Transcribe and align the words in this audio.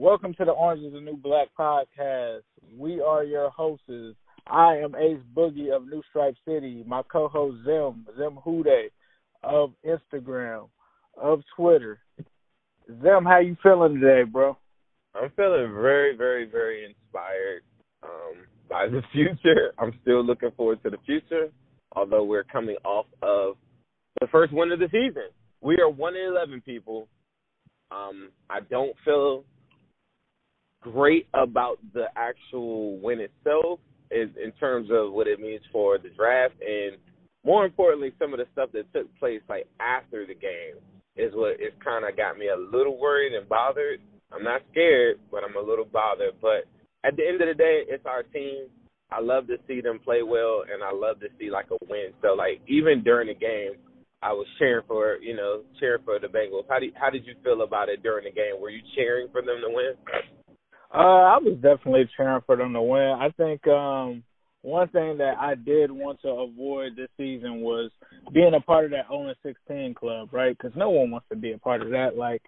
Welcome 0.00 0.32
to 0.34 0.44
the 0.44 0.52
Orange 0.52 0.84
is 0.84 0.92
the 0.92 1.00
New 1.00 1.16
Black 1.16 1.48
podcast. 1.58 2.42
We 2.78 3.00
are 3.00 3.24
your 3.24 3.50
hosts. 3.50 4.14
I 4.46 4.76
am 4.76 4.94
Ace 4.94 5.18
Boogie 5.34 5.74
of 5.74 5.88
New 5.88 6.02
Stripe 6.08 6.36
City. 6.46 6.84
My 6.86 7.02
co-host 7.10 7.64
Zim, 7.64 8.06
Zim 8.16 8.38
Hude 8.44 8.92
of 9.42 9.72
Instagram, 9.84 10.68
of 11.20 11.40
Twitter. 11.56 11.98
Zim, 12.86 13.24
how 13.24 13.40
you 13.40 13.56
feeling 13.60 13.98
today, 13.98 14.22
bro? 14.22 14.56
I'm 15.16 15.32
feeling 15.34 15.72
very, 15.74 16.16
very, 16.16 16.48
very 16.48 16.84
inspired 16.84 17.62
um, 18.04 18.46
by 18.70 18.86
the 18.86 19.02
future. 19.12 19.72
I'm 19.80 19.98
still 20.02 20.24
looking 20.24 20.52
forward 20.56 20.80
to 20.84 20.90
the 20.90 20.98
future, 21.06 21.48
although 21.96 22.22
we're 22.22 22.44
coming 22.44 22.76
off 22.84 23.06
of 23.20 23.56
the 24.20 24.28
first 24.28 24.52
win 24.52 24.70
of 24.70 24.78
the 24.78 24.86
season. 24.92 25.30
We 25.60 25.80
are 25.80 25.90
one 25.90 26.14
in 26.14 26.24
eleven 26.24 26.60
people. 26.60 27.08
Um, 27.90 28.28
I 28.48 28.60
don't 28.60 28.94
feel 29.04 29.42
great 30.80 31.26
about 31.34 31.78
the 31.92 32.06
actual 32.16 32.98
win 32.98 33.20
itself 33.20 33.80
is 34.10 34.30
in 34.42 34.52
terms 34.52 34.88
of 34.90 35.12
what 35.12 35.26
it 35.26 35.40
means 35.40 35.62
for 35.70 35.98
the 35.98 36.08
draft 36.10 36.54
and 36.60 36.96
more 37.44 37.64
importantly 37.64 38.12
some 38.18 38.32
of 38.32 38.38
the 38.38 38.46
stuff 38.52 38.70
that 38.72 38.90
took 38.92 39.06
place 39.18 39.40
like 39.48 39.66
after 39.80 40.26
the 40.26 40.34
game 40.34 40.80
is 41.18 41.32
what 41.34 41.54
is 41.54 41.74
kind 41.84 42.06
of 42.06 42.16
got 42.16 42.38
me 42.38 42.48
a 42.48 42.56
little 42.56 42.98
worried 42.98 43.34
and 43.34 43.48
bothered. 43.48 44.00
I'm 44.32 44.44
not 44.44 44.62
scared, 44.70 45.18
but 45.30 45.42
I'm 45.42 45.56
a 45.56 45.68
little 45.68 45.84
bothered. 45.84 46.34
But 46.40 46.70
at 47.04 47.16
the 47.16 47.26
end 47.26 47.42
of 47.42 47.48
the 47.48 47.54
day, 47.54 47.82
it's 47.88 48.06
our 48.06 48.22
team. 48.22 48.68
I 49.10 49.20
love 49.20 49.48
to 49.48 49.56
see 49.66 49.80
them 49.80 49.98
play 49.98 50.22
well, 50.22 50.62
and 50.70 50.82
I 50.82 50.92
love 50.92 51.18
to 51.20 51.28
see 51.38 51.50
like 51.50 51.66
a 51.70 51.78
win. 51.88 52.12
So 52.22 52.34
like 52.34 52.60
even 52.68 53.02
during 53.02 53.28
the 53.28 53.34
game, 53.34 53.72
I 54.22 54.32
was 54.32 54.46
cheering 54.58 54.84
for 54.86 55.16
you 55.20 55.34
know 55.34 55.62
cheering 55.80 56.02
for 56.04 56.18
the 56.18 56.28
Bengals. 56.28 56.64
How 56.68 56.78
did 56.78 56.92
how 56.94 57.10
did 57.10 57.26
you 57.26 57.34
feel 57.42 57.62
about 57.62 57.88
it 57.88 58.02
during 58.02 58.24
the 58.24 58.30
game? 58.30 58.60
Were 58.60 58.70
you 58.70 58.82
cheering 58.94 59.28
for 59.32 59.42
them 59.42 59.60
to 59.66 59.74
win? 59.74 59.94
Uh, 60.92 60.96
I 60.98 61.38
was 61.38 61.54
definitely 61.60 62.08
cheering 62.16 62.40
for 62.46 62.56
them 62.56 62.72
to 62.72 62.82
win. 62.82 63.16
I 63.20 63.30
think 63.36 63.66
um 63.66 64.22
one 64.62 64.88
thing 64.88 65.18
that 65.18 65.34
I 65.38 65.54
did 65.54 65.90
want 65.90 66.20
to 66.22 66.28
avoid 66.28 66.96
this 66.96 67.08
season 67.16 67.60
was 67.60 67.90
being 68.32 68.54
a 68.54 68.60
part 68.60 68.86
of 68.86 68.90
that 68.90 69.06
0 69.08 69.32
16 69.42 69.94
club, 69.94 70.30
right? 70.32 70.56
Because 70.56 70.76
no 70.76 70.90
one 70.90 71.10
wants 71.10 71.26
to 71.30 71.36
be 71.36 71.52
a 71.52 71.58
part 71.58 71.82
of 71.82 71.90
that. 71.90 72.16
Like, 72.16 72.42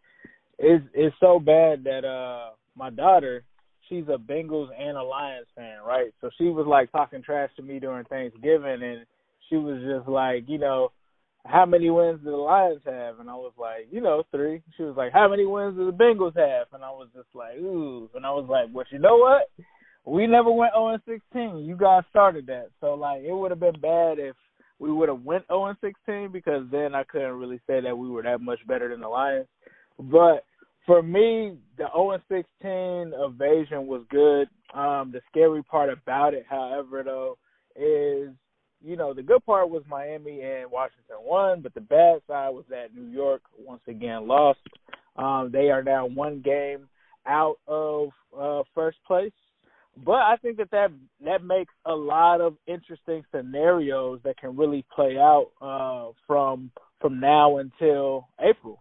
it's 0.58 0.84
it's 0.94 1.14
so 1.20 1.38
bad 1.38 1.84
that 1.84 2.04
uh 2.04 2.50
my 2.76 2.90
daughter, 2.90 3.44
she's 3.88 4.04
a 4.08 4.16
Bengals 4.18 4.68
and 4.78 4.96
a 4.96 5.02
Lions 5.02 5.46
fan, 5.54 5.78
right? 5.86 6.12
So 6.20 6.30
she 6.38 6.44
was 6.44 6.66
like 6.66 6.90
talking 6.92 7.22
trash 7.22 7.50
to 7.56 7.62
me 7.62 7.78
during 7.78 8.04
Thanksgiving, 8.06 8.82
and 8.82 9.04
she 9.48 9.56
was 9.56 9.80
just 9.82 10.08
like, 10.08 10.44
you 10.48 10.58
know, 10.58 10.92
how 11.46 11.64
many 11.64 11.90
wins 11.90 12.20
do 12.22 12.30
the 12.30 12.36
Lions 12.36 12.82
have? 12.84 13.18
And 13.18 13.30
I 13.30 13.34
was 13.34 13.52
like, 13.58 13.88
you 13.90 14.00
know, 14.00 14.22
three. 14.30 14.62
She 14.76 14.82
was 14.82 14.96
like, 14.96 15.12
how 15.12 15.28
many 15.28 15.46
wins 15.46 15.76
do 15.76 15.86
the 15.86 15.92
Bengals 15.92 16.36
have? 16.36 16.68
And 16.72 16.84
I 16.84 16.90
was 16.90 17.08
just 17.14 17.28
like, 17.34 17.56
ooh. 17.56 18.10
And 18.14 18.26
I 18.26 18.30
was 18.30 18.46
like, 18.48 18.66
well, 18.72 18.84
you 18.90 18.98
know 18.98 19.16
what? 19.16 19.50
We 20.04 20.26
never 20.26 20.50
went 20.50 20.72
0 20.74 20.98
16. 21.06 21.64
You 21.64 21.76
guys 21.76 22.02
started 22.10 22.46
that. 22.46 22.68
So, 22.80 22.94
like, 22.94 23.22
it 23.22 23.32
would 23.32 23.50
have 23.50 23.60
been 23.60 23.80
bad 23.80 24.18
if 24.18 24.36
we 24.78 24.92
would 24.92 25.08
have 25.08 25.22
went 25.22 25.46
0 25.48 25.74
16 25.80 26.30
because 26.32 26.64
then 26.70 26.94
I 26.94 27.04
couldn't 27.04 27.38
really 27.38 27.60
say 27.66 27.80
that 27.80 27.96
we 27.96 28.08
were 28.08 28.22
that 28.22 28.40
much 28.40 28.60
better 28.66 28.88
than 28.88 29.00
the 29.00 29.08
Lions. 29.08 29.46
But 29.98 30.44
for 30.86 31.02
me, 31.02 31.56
the 31.78 31.86
0 31.94 32.18
16 32.28 33.12
evasion 33.14 33.86
was 33.86 34.02
good. 34.10 34.48
Um, 34.74 35.10
the 35.12 35.20
scary 35.30 35.62
part 35.62 35.90
about 35.90 36.34
it, 36.34 36.44
however, 36.48 37.02
though, 37.02 37.38
is– 37.76 38.34
you 38.82 38.96
know, 38.96 39.12
the 39.12 39.22
good 39.22 39.44
part 39.44 39.68
was 39.68 39.82
Miami 39.88 40.40
and 40.42 40.70
Washington 40.70 41.16
won, 41.22 41.60
but 41.60 41.74
the 41.74 41.80
bad 41.80 42.20
side 42.26 42.50
was 42.50 42.64
that 42.70 42.94
New 42.94 43.10
York 43.10 43.42
once 43.58 43.82
again 43.86 44.26
lost. 44.26 44.60
Um, 45.16 45.50
they 45.52 45.70
are 45.70 45.82
now 45.82 46.06
one 46.06 46.40
game 46.40 46.88
out 47.26 47.56
of 47.66 48.10
uh, 48.36 48.62
first 48.74 48.98
place. 49.06 49.32
But 50.04 50.12
I 50.12 50.36
think 50.40 50.56
that, 50.58 50.70
that 50.70 50.92
that 51.24 51.44
makes 51.44 51.72
a 51.84 51.92
lot 51.92 52.40
of 52.40 52.56
interesting 52.66 53.22
scenarios 53.30 54.20
that 54.24 54.38
can 54.38 54.56
really 54.56 54.84
play 54.94 55.16
out 55.18 55.50
uh, 55.60 56.12
from 56.26 56.70
from 57.00 57.20
now 57.20 57.58
until 57.58 58.28
April. 58.40 58.80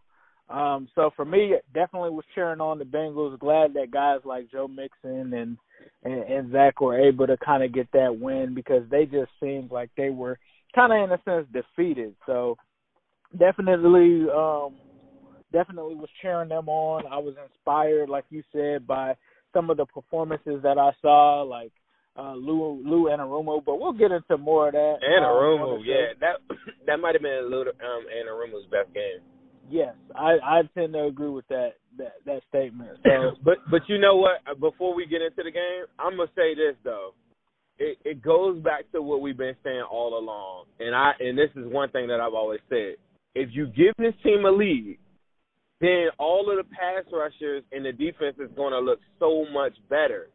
Um, 0.49 0.87
so 0.95 1.11
for 1.15 1.25
me, 1.25 1.55
definitely 1.73 2.11
was 2.11 2.25
cheering 2.33 2.61
on 2.61 2.79
the 2.79 2.85
Bengals. 2.85 3.37
Glad 3.39 3.73
that 3.73 3.91
guys 3.91 4.19
like 4.23 4.51
Joe 4.51 4.67
Mixon 4.67 5.33
and 5.33 5.57
and, 6.03 6.23
and 6.23 6.51
Zach 6.51 6.81
were 6.81 6.99
able 6.99 7.27
to 7.27 7.37
kind 7.37 7.63
of 7.63 7.73
get 7.73 7.91
that 7.93 8.17
win 8.19 8.53
because 8.53 8.83
they 8.89 9.05
just 9.05 9.31
seemed 9.41 9.71
like 9.71 9.89
they 9.97 10.09
were 10.09 10.37
kind 10.73 10.93
of 10.93 11.03
in 11.03 11.11
a 11.11 11.21
sense 11.23 11.47
defeated. 11.51 12.15
So 12.25 12.57
definitely, 13.37 14.27
um, 14.29 14.75
definitely 15.51 15.95
was 15.95 16.09
cheering 16.21 16.49
them 16.49 16.69
on. 16.69 17.05
I 17.11 17.17
was 17.17 17.35
inspired, 17.43 18.09
like 18.09 18.25
you 18.29 18.43
said, 18.51 18.87
by 18.87 19.15
some 19.53 19.69
of 19.69 19.77
the 19.77 19.85
performances 19.85 20.61
that 20.63 20.77
I 20.77 20.91
saw, 21.01 21.41
like 21.41 21.71
uh, 22.17 22.33
Lou 22.33 22.81
Lou 22.85 23.09
Anarumo. 23.09 23.63
But 23.63 23.79
we'll 23.79 23.93
get 23.93 24.11
into 24.11 24.37
more 24.37 24.67
of 24.67 24.73
that. 24.73 24.97
Anarumo, 25.03 25.77
um, 25.77 25.83
yeah, 25.85 26.13
that 26.19 26.55
that 26.87 26.97
might 26.99 27.15
have 27.15 27.21
been 27.21 27.49
Lou 27.49 27.61
um, 27.61 28.05
Anarumo's 28.13 28.65
best 28.71 28.93
game. 28.93 29.21
Yes, 29.69 29.95
I 30.15 30.37
I 30.43 30.61
tend 30.73 30.93
to 30.93 31.05
agree 31.05 31.29
with 31.29 31.47
that 31.49 31.73
that 31.97 32.13
that 32.25 32.41
statement. 32.49 32.97
So, 33.03 33.31
but 33.43 33.57
but 33.69 33.81
you 33.87 33.99
know 33.99 34.15
what? 34.15 34.41
Uh, 34.49 34.55
before 34.55 34.93
we 34.93 35.05
get 35.05 35.21
into 35.21 35.43
the 35.43 35.51
game, 35.51 35.85
I'm 35.99 36.17
gonna 36.17 36.29
say 36.35 36.55
this 36.55 36.75
though. 36.83 37.13
It 37.77 37.97
it 38.03 38.21
goes 38.21 38.61
back 38.61 38.91
to 38.93 39.01
what 39.01 39.21
we've 39.21 39.37
been 39.37 39.55
saying 39.63 39.83
all 39.89 40.17
along, 40.17 40.65
and 40.79 40.95
I 40.95 41.11
and 41.19 41.37
this 41.37 41.49
is 41.55 41.71
one 41.71 41.89
thing 41.91 42.07
that 42.07 42.19
I've 42.19 42.33
always 42.33 42.61
said. 42.69 42.95
If 43.35 43.49
you 43.53 43.67
give 43.67 43.93
this 43.97 44.13
team 44.23 44.45
a 44.45 44.51
lead, 44.51 44.97
then 45.81 46.07
all 46.17 46.49
of 46.49 46.57
the 46.57 46.63
pass 46.63 47.05
rushers 47.11 47.63
and 47.71 47.85
the 47.85 47.91
defense 47.91 48.35
is 48.39 48.49
going 48.55 48.73
to 48.73 48.79
look 48.79 48.99
so 49.19 49.45
much 49.53 49.73
better. 49.89 50.27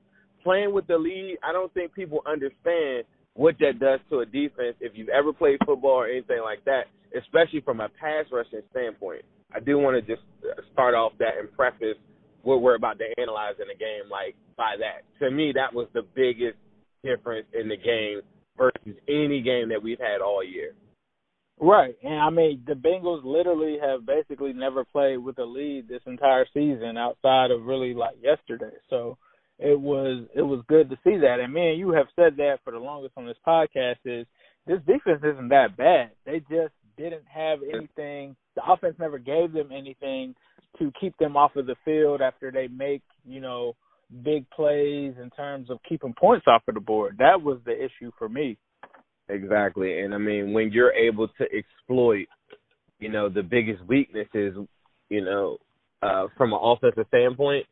Playing 0.42 0.72
with 0.72 0.86
the 0.86 0.96
lead, 0.96 1.38
I 1.42 1.52
don't 1.52 1.72
think 1.74 1.92
people 1.92 2.22
understand 2.24 3.04
what 3.34 3.56
that 3.60 3.78
does 3.78 4.00
to 4.10 4.20
a 4.20 4.26
defense 4.26 4.76
if 4.80 4.92
you've 4.94 5.08
ever 5.08 5.32
played 5.32 5.58
football 5.66 5.90
or 5.90 6.06
anything 6.06 6.40
like 6.42 6.64
that, 6.64 6.84
especially 7.16 7.60
from 7.60 7.80
a 7.80 7.88
pass 8.00 8.26
rushing 8.32 8.62
standpoint. 8.70 9.24
I 9.54 9.60
do 9.60 9.78
want 9.78 9.94
to 9.94 10.14
just 10.14 10.26
start 10.72 10.94
off 10.94 11.12
that 11.18 11.38
and 11.38 11.52
preface 11.52 11.98
what 12.42 12.62
we're 12.62 12.76
about 12.76 12.98
to 12.98 13.04
analyze 13.18 13.54
in 13.60 13.68
the 13.68 13.78
game 13.78 14.10
like 14.10 14.34
by 14.56 14.76
that. 14.78 15.02
To 15.24 15.30
me, 15.30 15.52
that 15.54 15.72
was 15.72 15.88
the 15.94 16.02
biggest 16.14 16.58
difference 17.02 17.46
in 17.58 17.68
the 17.68 17.76
game 17.76 18.20
versus 18.56 19.00
any 19.08 19.42
game 19.42 19.68
that 19.68 19.82
we've 19.82 19.98
had 19.98 20.20
all 20.20 20.42
year. 20.42 20.72
Right, 21.60 21.94
and 22.02 22.20
I 22.20 22.30
mean 22.30 22.62
the 22.66 22.74
Bengals 22.74 23.24
literally 23.24 23.78
have 23.80 24.04
basically 24.04 24.52
never 24.52 24.84
played 24.84 25.18
with 25.18 25.38
a 25.38 25.44
lead 25.44 25.88
this 25.88 26.02
entire 26.04 26.46
season 26.52 26.96
outside 26.98 27.52
of 27.52 27.64
really 27.64 27.94
like 27.94 28.16
yesterday. 28.20 28.74
So 28.90 29.16
it 29.58 29.78
was 29.78 30.26
it 30.34 30.42
was 30.42 30.62
good 30.68 30.90
to 30.90 30.96
see 31.04 31.16
that. 31.18 31.38
And 31.40 31.52
man, 31.52 31.78
you 31.78 31.92
have 31.92 32.06
said 32.16 32.36
that 32.38 32.58
for 32.64 32.72
the 32.72 32.78
longest 32.78 33.14
on 33.16 33.26
this 33.26 33.36
podcast 33.46 33.96
is 34.04 34.26
this 34.66 34.80
defense 34.86 35.22
isn't 35.22 35.48
that 35.48 35.76
bad. 35.76 36.10
They 36.26 36.40
just 36.40 36.72
didn't 36.96 37.24
have 37.32 37.60
anything. 37.62 38.36
The 38.56 38.62
offense 38.66 38.96
never 38.98 39.18
gave 39.18 39.52
them 39.52 39.70
anything 39.72 40.34
to 40.78 40.92
keep 41.00 41.16
them 41.18 41.36
off 41.36 41.56
of 41.56 41.66
the 41.66 41.76
field 41.84 42.20
after 42.20 42.50
they 42.50 42.68
make 42.68 43.02
you 43.24 43.40
know 43.40 43.76
big 44.24 44.48
plays 44.50 45.14
in 45.20 45.30
terms 45.36 45.70
of 45.70 45.78
keeping 45.88 46.14
points 46.18 46.46
off 46.46 46.62
of 46.68 46.74
the 46.74 46.80
board. 46.80 47.16
That 47.18 47.42
was 47.42 47.58
the 47.64 47.72
issue 47.72 48.10
for 48.18 48.28
me. 48.28 48.58
Exactly. 49.28 50.00
And 50.00 50.14
I 50.14 50.18
mean, 50.18 50.52
when 50.52 50.70
you're 50.70 50.92
able 50.92 51.28
to 51.28 51.44
exploit, 51.44 52.26
you 52.98 53.08
know, 53.08 53.28
the 53.28 53.42
biggest 53.42 53.82
weaknesses, 53.86 54.54
you 55.08 55.24
know, 55.24 55.58
uh, 56.02 56.26
from 56.36 56.52
an 56.52 56.58
offensive 56.62 57.06
standpoint, 57.08 57.66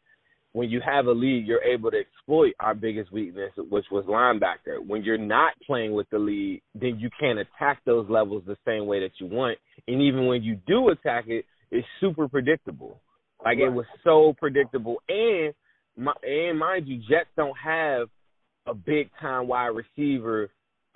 when 0.52 0.68
you 0.68 0.80
have 0.84 1.06
a 1.06 1.12
lead, 1.12 1.46
you're 1.46 1.62
able 1.62 1.90
to 1.90 1.96
exploit 1.98 2.52
our 2.60 2.74
biggest 2.74 3.10
weakness, 3.10 3.52
which 3.56 3.86
was 3.90 4.04
linebacker. 4.04 4.86
When 4.86 5.02
you're 5.02 5.16
not 5.16 5.54
playing 5.66 5.92
with 5.94 6.08
the 6.10 6.18
lead, 6.18 6.62
then 6.74 6.98
you 6.98 7.08
can't 7.18 7.38
attack 7.38 7.80
those 7.86 8.08
levels 8.10 8.42
the 8.46 8.58
same 8.66 8.86
way 8.86 9.00
that 9.00 9.12
you 9.18 9.26
want. 9.26 9.58
And 9.88 10.02
even 10.02 10.26
when 10.26 10.42
you 10.42 10.58
do 10.66 10.90
attack 10.90 11.24
it, 11.28 11.46
it's 11.70 11.86
super 12.00 12.28
predictable. 12.28 13.00
Like 13.42 13.58
right. 13.58 13.68
it 13.68 13.72
was 13.72 13.86
so 14.04 14.34
predictable. 14.38 15.02
And 15.08 15.54
my, 15.96 16.12
and 16.22 16.58
mind 16.58 16.86
you, 16.86 16.98
Jets 16.98 17.30
don't 17.36 17.56
have 17.58 18.08
a 18.66 18.74
big 18.74 19.10
time 19.20 19.48
wide 19.48 19.68
receiver 19.74 20.50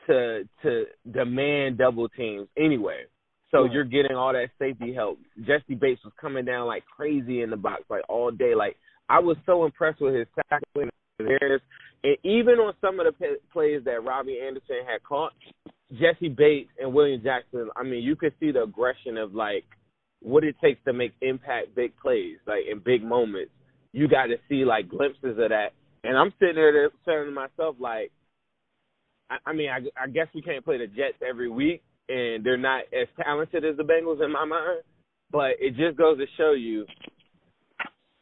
to 0.06 0.48
to 0.62 0.84
demand 1.10 1.78
double 1.78 2.08
teams 2.10 2.46
anyway. 2.56 3.04
So 3.50 3.64
you're 3.64 3.84
getting 3.84 4.16
all 4.16 4.32
that 4.32 4.50
safety 4.58 4.92
help. 4.92 5.18
Jessie 5.38 5.76
Bates 5.76 6.04
was 6.04 6.12
coming 6.20 6.44
down 6.44 6.66
like 6.66 6.84
crazy 6.84 7.40
in 7.42 7.50
the 7.50 7.56
box 7.56 7.84
like 7.88 8.02
all 8.08 8.30
day. 8.30 8.54
Like 8.54 8.76
I 9.08 9.20
was 9.20 9.36
so 9.46 9.64
impressed 9.64 10.00
with 10.00 10.14
his 10.14 10.26
tackling 10.50 10.90
theirs, 11.18 11.60
and 12.04 12.16
even 12.24 12.58
on 12.58 12.74
some 12.80 13.00
of 13.00 13.06
the 13.06 13.36
plays 13.52 13.82
that 13.84 14.04
Robby 14.04 14.40
Anderson 14.44 14.84
had 14.86 15.02
caught, 15.02 15.32
Jessie 15.92 16.28
Bates 16.28 16.70
and 16.80 16.92
William 16.92 17.22
Jackson. 17.22 17.68
I 17.76 17.84
mean, 17.84 18.02
you 18.02 18.16
could 18.16 18.32
see 18.40 18.50
the 18.50 18.64
aggression 18.64 19.16
of 19.16 19.34
like 19.34 19.64
what 20.20 20.44
it 20.44 20.56
takes 20.62 20.82
to 20.84 20.92
make 20.92 21.12
impact 21.22 21.74
big 21.76 21.92
plays, 21.96 22.38
like 22.46 22.64
in 22.70 22.80
big 22.80 23.04
moments. 23.04 23.52
You 23.92 24.08
got 24.08 24.26
to 24.26 24.36
see 24.48 24.64
like 24.64 24.88
glimpses 24.88 25.38
of 25.38 25.48
that, 25.50 25.68
and 26.04 26.18
I'm 26.18 26.32
sitting 26.38 26.56
there 26.56 26.90
saying 27.06 27.26
to 27.26 27.30
myself 27.30 27.76
like 27.78 28.10
I, 29.30 29.36
I 29.46 29.52
mean, 29.52 29.68
I, 29.70 29.78
I 30.02 30.08
guess 30.08 30.26
we 30.34 30.42
can't 30.42 30.64
play 30.64 30.78
the 30.78 30.86
Jets 30.86 31.18
every 31.26 31.48
week, 31.48 31.82
and 32.08 32.44
they're 32.44 32.56
not 32.56 32.82
as 32.92 33.08
talented 33.22 33.64
as 33.64 33.76
the 33.76 33.82
Bengals 33.82 34.24
in 34.24 34.32
my 34.32 34.44
mind. 34.44 34.82
But 35.30 35.52
it 35.58 35.76
just 35.76 35.98
goes 35.98 36.18
to 36.18 36.26
show 36.36 36.52
you, 36.52 36.86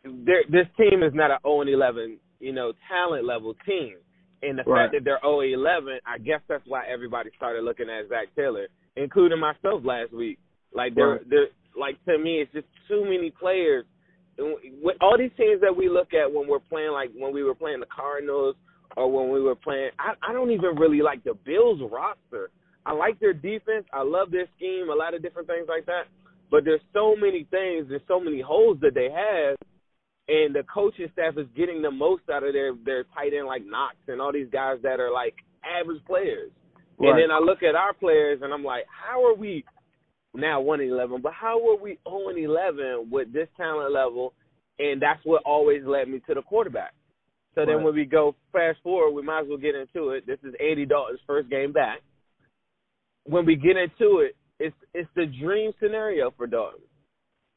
this 0.05 0.67
team 0.77 1.03
is 1.03 1.13
not 1.15 1.31
an 1.31 1.39
0 1.45 1.63
and 1.63 1.71
11, 1.71 2.19
you 2.41 2.53
know, 2.53 2.73
talent 2.89 3.25
level 3.25 3.55
team. 3.67 3.97
And 4.43 4.59
the 4.59 4.65
right. 4.65 4.85
fact 4.85 4.95
that 4.95 5.05
they're 5.05 5.21
0 5.23 5.41
11, 5.41 6.01
I 6.07 6.19
guess 6.19 6.41
that's 6.49 6.65
why 6.67 6.85
everybody 6.87 7.31
started 7.37 7.65
looking 7.65 7.87
at 7.89 8.09
Zach 8.09 8.29
Taylor, 8.37 8.69
including 8.97 9.41
myself 9.41 9.83
last 9.85 10.13
week. 10.13 10.39
Like 10.75 10.95
they're, 10.95 11.23
right. 11.23 11.31
they're 11.31 11.49
like 11.79 12.03
to 12.05 12.19
me, 12.19 12.43
it's 12.43 12.53
just 12.53 12.67
too 12.89 13.05
many 13.05 13.31
players. 13.31 13.85
With 14.37 14.97
all 15.01 15.17
these 15.17 15.31
teams 15.37 15.61
that 15.61 15.75
we 15.75 15.89
look 15.89 16.13
at 16.13 16.33
when 16.33 16.49
we're 16.49 16.59
playing, 16.59 16.91
like 16.91 17.11
when 17.17 17.33
we 17.33 17.45
were 17.45 17.55
playing 17.55 17.81
the 17.81 17.87
Cardinals 17.87 18.57
or 18.97 19.11
when 19.11 19.33
we 19.33 19.41
were 19.41 19.55
playing. 19.55 19.91
I, 19.99 20.15
I 20.29 20.33
don't 20.33 20.51
even 20.51 20.77
really 20.77 21.03
like 21.03 21.25
the 21.25 21.35
Bills 21.45 21.81
roster. 21.91 22.51
I 22.87 22.93
like 22.93 23.19
their 23.21 23.33
defense. 23.33 23.87
I 23.93 24.03
love 24.03 24.31
their 24.31 24.47
scheme, 24.57 24.89
a 24.91 24.95
lot 24.95 25.15
of 25.15 25.23
different 25.23 25.49
things 25.49 25.67
like 25.69 25.87
that. 25.87 26.05
But 26.51 26.65
there's 26.65 26.83
so 26.93 27.17
many 27.17 27.47
things, 27.51 27.87
there's 27.89 28.07
so 28.07 28.21
many 28.21 28.41
holes 28.41 28.79
that 28.83 28.95
they 28.95 29.09
have, 29.11 29.57
and 30.29 30.55
the 30.55 30.63
coaching 30.73 31.09
staff 31.13 31.35
is 31.37 31.47
getting 31.57 31.83
the 31.83 31.91
most 31.91 32.23
out 32.33 32.45
of 32.45 32.53
their 32.53 32.73
their 32.85 33.05
tight 33.15 33.35
end 33.37 33.47
like 33.47 33.63
Knox 33.65 33.97
and 34.09 34.21
all 34.21 34.33
these 34.33 34.49
guys 34.51 34.79
that 34.83 35.01
are 35.01 35.13
like 35.13 35.35
average 35.65 36.05
players. 36.07 36.51
Right. 36.99 37.11
And 37.11 37.19
then 37.19 37.31
I 37.31 37.39
look 37.41 37.63
at 37.63 37.75
our 37.75 37.93
players 37.93 38.41
and 38.43 38.53
I'm 38.53 38.65
like, 38.65 38.85
how 38.89 39.25
are 39.27 39.35
we 39.35 39.65
now 40.35 40.61
one 40.61 40.81
eleven? 40.81 41.21
but 41.23 41.33
how 41.33 41.59
are 41.69 41.77
we 41.77 41.99
zero 42.09 42.29
and 42.29 42.39
eleven 42.39 43.09
with 43.11 43.33
this 43.33 43.49
talent 43.57 43.93
level? 43.93 44.33
And 44.79 45.01
that's 45.01 45.21
what 45.25 45.43
always 45.45 45.83
led 45.85 46.09
me 46.09 46.21
to 46.27 46.35
the 46.35 46.43
quarterback. 46.43 46.95
So 47.55 47.61
right. 47.61 47.69
then 47.69 47.85
when 47.85 47.95
we 47.95 48.05
go 48.05 48.35
fast 48.53 48.79
forward, 48.83 49.13
we 49.13 49.23
might 49.23 49.43
as 49.43 49.47
well 49.49 49.59
get 49.59 49.75
into 49.75 50.11
it. 50.11 50.27
This 50.27 50.39
is 50.43 50.55
Andy 50.59 50.87
Dalton's 50.87 51.21
first 51.27 51.49
game 51.51 51.73
back. 51.73 52.01
When 53.25 53.47
we 53.47 53.57
get 53.57 53.77
into 53.77 54.21
it, 54.21 54.37
it's 54.59 54.75
it's 54.95 55.09
the 55.15 55.27
dream 55.27 55.73
scenario 55.81 56.33
for 56.37 56.47
Dalton. 56.47 56.81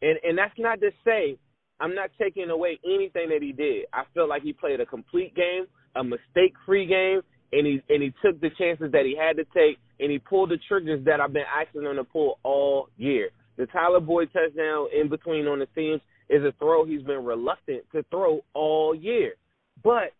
And 0.02 0.20
and 0.24 0.38
that's 0.38 0.58
not 0.58 0.82
to 0.82 0.92
say 1.06 1.38
I'm 1.80 1.96
not 1.96 2.10
taking 2.20 2.50
away 2.50 2.80
anything 2.86 3.30
that 3.30 3.42
he 3.42 3.52
did. 3.52 3.86
I 3.94 4.04
feel 4.14 4.28
like 4.28 4.44
he 4.44 4.54
played 4.54 4.80
a 4.80 4.86
complete 4.86 5.36
game, 5.36 5.66
a 5.96 6.04
mistake 6.04 6.54
free 6.66 6.86
game, 6.86 7.22
and 7.52 7.66
he 7.68 7.82
and 7.90 8.04
he 8.04 8.14
took 8.24 8.40
the 8.42 8.50
chances 8.58 8.92
that 8.92 9.06
he 9.06 9.16
had 9.16 9.38
to 9.38 9.46
take 9.54 9.78
and 10.00 10.12
he 10.12 10.20
pulled 10.20 10.52
the 10.52 10.58
triggers 10.68 11.04
that 11.06 11.20
I've 11.20 11.34
been 11.34 11.44
asking 11.56 11.84
him 11.84 11.96
to 11.96 12.04
pull 12.04 12.40
all 12.44 12.90
year. 12.98 13.30
The 13.58 13.66
Tyler 13.68 14.00
Boyd 14.00 14.30
touchdown 14.34 14.88
in 14.96 15.10
between 15.10 15.48
on 15.48 15.60
the 15.60 15.68
seams 15.74 16.02
is 16.30 16.44
a 16.44 16.54
throw 16.60 16.86
he's 16.86 17.02
been 17.02 17.24
reluctant 17.24 17.84
to 17.94 18.04
throw 18.12 18.42
all 18.54 18.94
year 18.94 19.36
but 19.84 20.12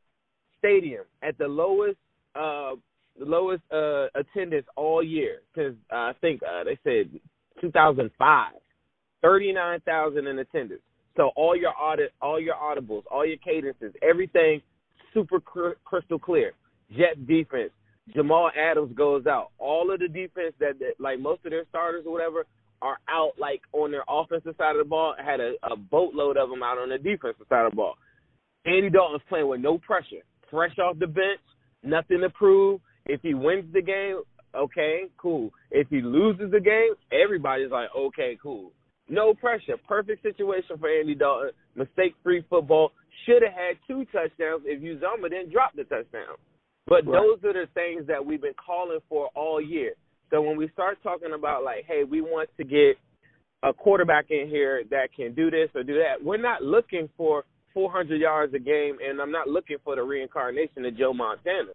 stadium 0.58 1.04
at 1.22 1.38
the 1.38 1.48
lowest 1.48 1.98
uh 2.36 2.74
the 3.20 3.26
lowest 3.26 3.64
uh 3.72 4.08
attendance 4.16 4.66
all 4.76 5.04
year 5.04 5.42
because 5.54 5.74
uh, 5.92 5.96
I 5.96 6.14
think 6.22 6.42
uh, 6.44 6.64
they 6.64 6.78
said 6.84 7.20
2005, 7.62 8.54
39,000 9.24 10.28
in 10.28 10.40
attendance. 10.40 10.82
So 11.18 11.32
all 11.36 11.56
your 11.56 11.74
audit, 11.78 12.14
all 12.22 12.40
your 12.40 12.56
audibles, 12.56 13.04
all 13.12 13.26
your 13.26 13.38
cadences, 13.38 13.94
everything 14.02 14.62
super 15.14 15.40
cr- 15.40 15.80
crystal 15.84 16.20
clear. 16.20 16.54
Jet 16.96 17.28
defense. 17.28 17.72
Jamal 18.16 18.52
Adams 18.58 18.96
goes 18.96 19.26
out. 19.26 19.50
All 19.58 19.92
of 19.92 20.00
the 20.00 20.08
defense 20.08 20.54
that, 20.60 20.80
that 20.80 20.94
like 21.00 21.20
most 21.20 21.44
of 21.44 21.52
their 21.52 21.66
starters 21.70 22.06
or 22.06 22.14
whatever 22.14 22.46
are 22.82 23.00
out 23.10 23.32
like 23.40 23.62
on 23.74 23.92
their 23.92 24.04
offensive 24.08 24.56
side 24.58 24.76
of 24.76 24.86
the 24.86 24.90
ball. 24.90 25.16
Had 25.18 25.40
a, 25.42 25.56
a 25.64 25.76
boatload 25.76 26.38
of 26.38 26.50
them 26.50 26.64
out 26.64 26.78
on 26.78 26.90
the 26.90 26.98
defensive 26.98 27.48
side 27.50 27.66
of 27.66 27.72
the 27.72 27.76
ball. 27.76 27.96
Andy 28.66 28.90
Dalton's 28.90 29.24
playing 29.28 29.48
with 29.48 29.60
no 29.60 29.80
pressure, 29.80 30.24
fresh 30.52 30.78
off 30.78 31.00
the 31.00 31.08
bench, 31.08 31.40
nothing 31.84 32.22
to 32.22 32.30
prove. 32.30 32.80
If 33.06 33.22
he 33.22 33.34
wins 33.34 33.66
the 33.74 33.82
game, 33.82 34.22
okay, 34.56 35.06
cool. 35.18 35.52
If 35.72 35.88
he 35.90 36.02
loses 36.02 36.52
the 36.52 36.60
game, 36.60 36.94
everybody's 37.12 37.72
like, 37.72 37.90
okay, 37.98 38.38
cool. 38.42 38.72
No 39.10 39.34
pressure. 39.34 39.78
Perfect 39.88 40.24
situation 40.24 40.78
for 40.80 40.90
Andy 40.90 41.16
Dalton. 41.16 41.52
Mistake 41.76 42.16
free 42.24 42.44
football. 42.50 42.92
Should 43.26 43.44
have 43.44 43.54
had 43.54 43.78
two 43.88 44.06
touchdowns 44.12 44.64
if 44.66 44.82
Uzomah 44.82 45.30
didn't 45.30 45.52
drop 45.52 45.74
the 45.76 45.84
touchdown. 45.84 46.36
But 46.88 47.06
right. 47.06 47.22
those 47.22 47.44
are 47.44 47.54
the 47.54 47.68
things 47.74 48.08
that 48.08 48.26
we've 48.26 48.42
been 48.42 48.54
calling 48.54 49.00
for 49.10 49.30
all 49.36 49.62
year. 49.62 49.94
So 50.30 50.42
when 50.42 50.58
we 50.58 50.70
start 50.70 50.98
talking 51.04 51.34
about 51.34 51.64
like, 51.64 51.86
hey, 51.88 52.04
we 52.04 52.22
want 52.22 52.50
to 52.58 52.64
get 52.64 52.98
a 53.64 53.74
quarterback 53.74 54.26
in 54.30 54.48
here 54.48 54.84
that 54.90 55.10
can 55.16 55.34
do 55.34 55.50
this 55.50 55.70
or 55.74 55.84
do 55.84 55.96
that, 55.96 56.24
we're 56.24 56.38
not 56.38 56.62
looking 56.62 57.10
for 57.18 57.44
400 57.74 58.20
yards 58.20 58.54
a 58.54 58.60
game, 58.60 58.98
and 59.08 59.22
I'm 59.22 59.32
not 59.32 59.48
looking 59.48 59.78
for 59.84 59.96
the 59.96 60.02
reincarnation 60.04 60.86
of 60.86 60.98
Joe 60.98 61.14
Montana. 61.14 61.72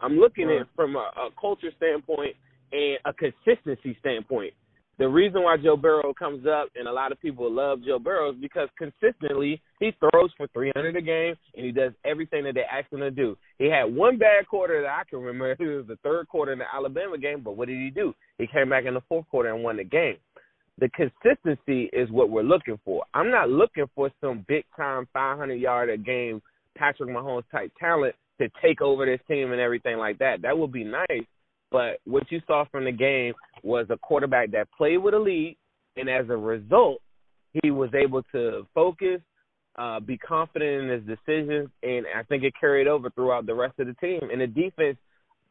I'm 0.00 0.18
looking 0.18 0.48
right. 0.48 0.56
at 0.56 0.62
it 0.62 0.68
from 0.76 0.96
a, 0.96 1.10
a 1.16 1.30
culture 1.40 1.70
standpoint 1.76 2.36
and 2.72 2.98
a 3.04 3.12
consistency 3.12 3.96
standpoint. 4.00 4.52
The 4.98 5.08
reason 5.08 5.42
why 5.42 5.56
Joe 5.58 5.76
Burrow 5.76 6.14
comes 6.14 6.46
up 6.46 6.68
and 6.74 6.88
a 6.88 6.92
lot 6.92 7.12
of 7.12 7.20
people 7.20 7.52
love 7.52 7.80
Joe 7.84 7.98
Burrow 7.98 8.30
is 8.30 8.36
because 8.40 8.68
consistently 8.78 9.60
he 9.78 9.92
throws 10.00 10.30
for 10.36 10.46
300 10.54 10.96
a 10.96 11.02
game 11.02 11.34
and 11.54 11.66
he 11.66 11.72
does 11.72 11.92
everything 12.04 12.44
that 12.44 12.54
they 12.54 12.62
ask 12.62 12.90
him 12.90 13.00
to 13.00 13.10
do. 13.10 13.36
He 13.58 13.66
had 13.66 13.94
one 13.94 14.16
bad 14.16 14.46
quarter 14.48 14.80
that 14.82 14.88
I 14.88 15.02
can 15.08 15.20
remember. 15.20 15.52
It 15.60 15.76
was 15.76 15.86
the 15.86 15.98
third 16.02 16.28
quarter 16.28 16.52
in 16.52 16.58
the 16.58 16.64
Alabama 16.72 17.18
game, 17.18 17.42
but 17.42 17.56
what 17.56 17.68
did 17.68 17.78
he 17.78 17.90
do? 17.90 18.14
He 18.38 18.46
came 18.46 18.70
back 18.70 18.84
in 18.86 18.94
the 18.94 19.02
fourth 19.08 19.28
quarter 19.30 19.52
and 19.52 19.62
won 19.62 19.76
the 19.76 19.84
game 19.84 20.16
the 20.78 20.90
consistency 20.90 21.88
is 21.92 22.10
what 22.10 22.30
we're 22.30 22.42
looking 22.42 22.78
for. 22.84 23.04
I'm 23.14 23.30
not 23.30 23.48
looking 23.48 23.86
for 23.94 24.10
some 24.20 24.44
big 24.46 24.64
time 24.76 25.08
500 25.12 25.54
yard 25.54 25.90
a 25.90 25.96
game 25.96 26.42
Patrick 26.76 27.08
Mahomes 27.08 27.44
type 27.50 27.72
talent 27.80 28.14
to 28.40 28.48
take 28.62 28.82
over 28.82 29.06
this 29.06 29.20
team 29.28 29.52
and 29.52 29.60
everything 29.60 29.96
like 29.96 30.18
that. 30.18 30.42
That 30.42 30.58
would 30.58 30.72
be 30.72 30.84
nice, 30.84 31.24
but 31.70 31.98
what 32.04 32.30
you 32.30 32.40
saw 32.46 32.64
from 32.70 32.84
the 32.84 32.92
game 32.92 33.32
was 33.66 33.86
a 33.90 33.96
quarterback 33.98 34.52
that 34.52 34.68
played 34.76 34.98
with 34.98 35.14
a 35.14 35.18
lead, 35.18 35.56
and 35.96 36.08
as 36.08 36.28
a 36.30 36.36
result, 36.36 37.00
he 37.62 37.70
was 37.70 37.90
able 37.94 38.22
to 38.32 38.66
focus, 38.74 39.20
uh, 39.78 40.00
be 40.00 40.16
confident 40.18 40.84
in 40.84 40.88
his 40.88 41.02
decisions, 41.02 41.68
and 41.82 42.06
I 42.14 42.22
think 42.22 42.44
it 42.44 42.54
carried 42.58 42.86
over 42.86 43.10
throughout 43.10 43.46
the 43.46 43.54
rest 43.54 43.78
of 43.78 43.86
the 43.86 43.94
team. 43.94 44.20
And 44.30 44.40
the 44.40 44.46
defense 44.46 44.98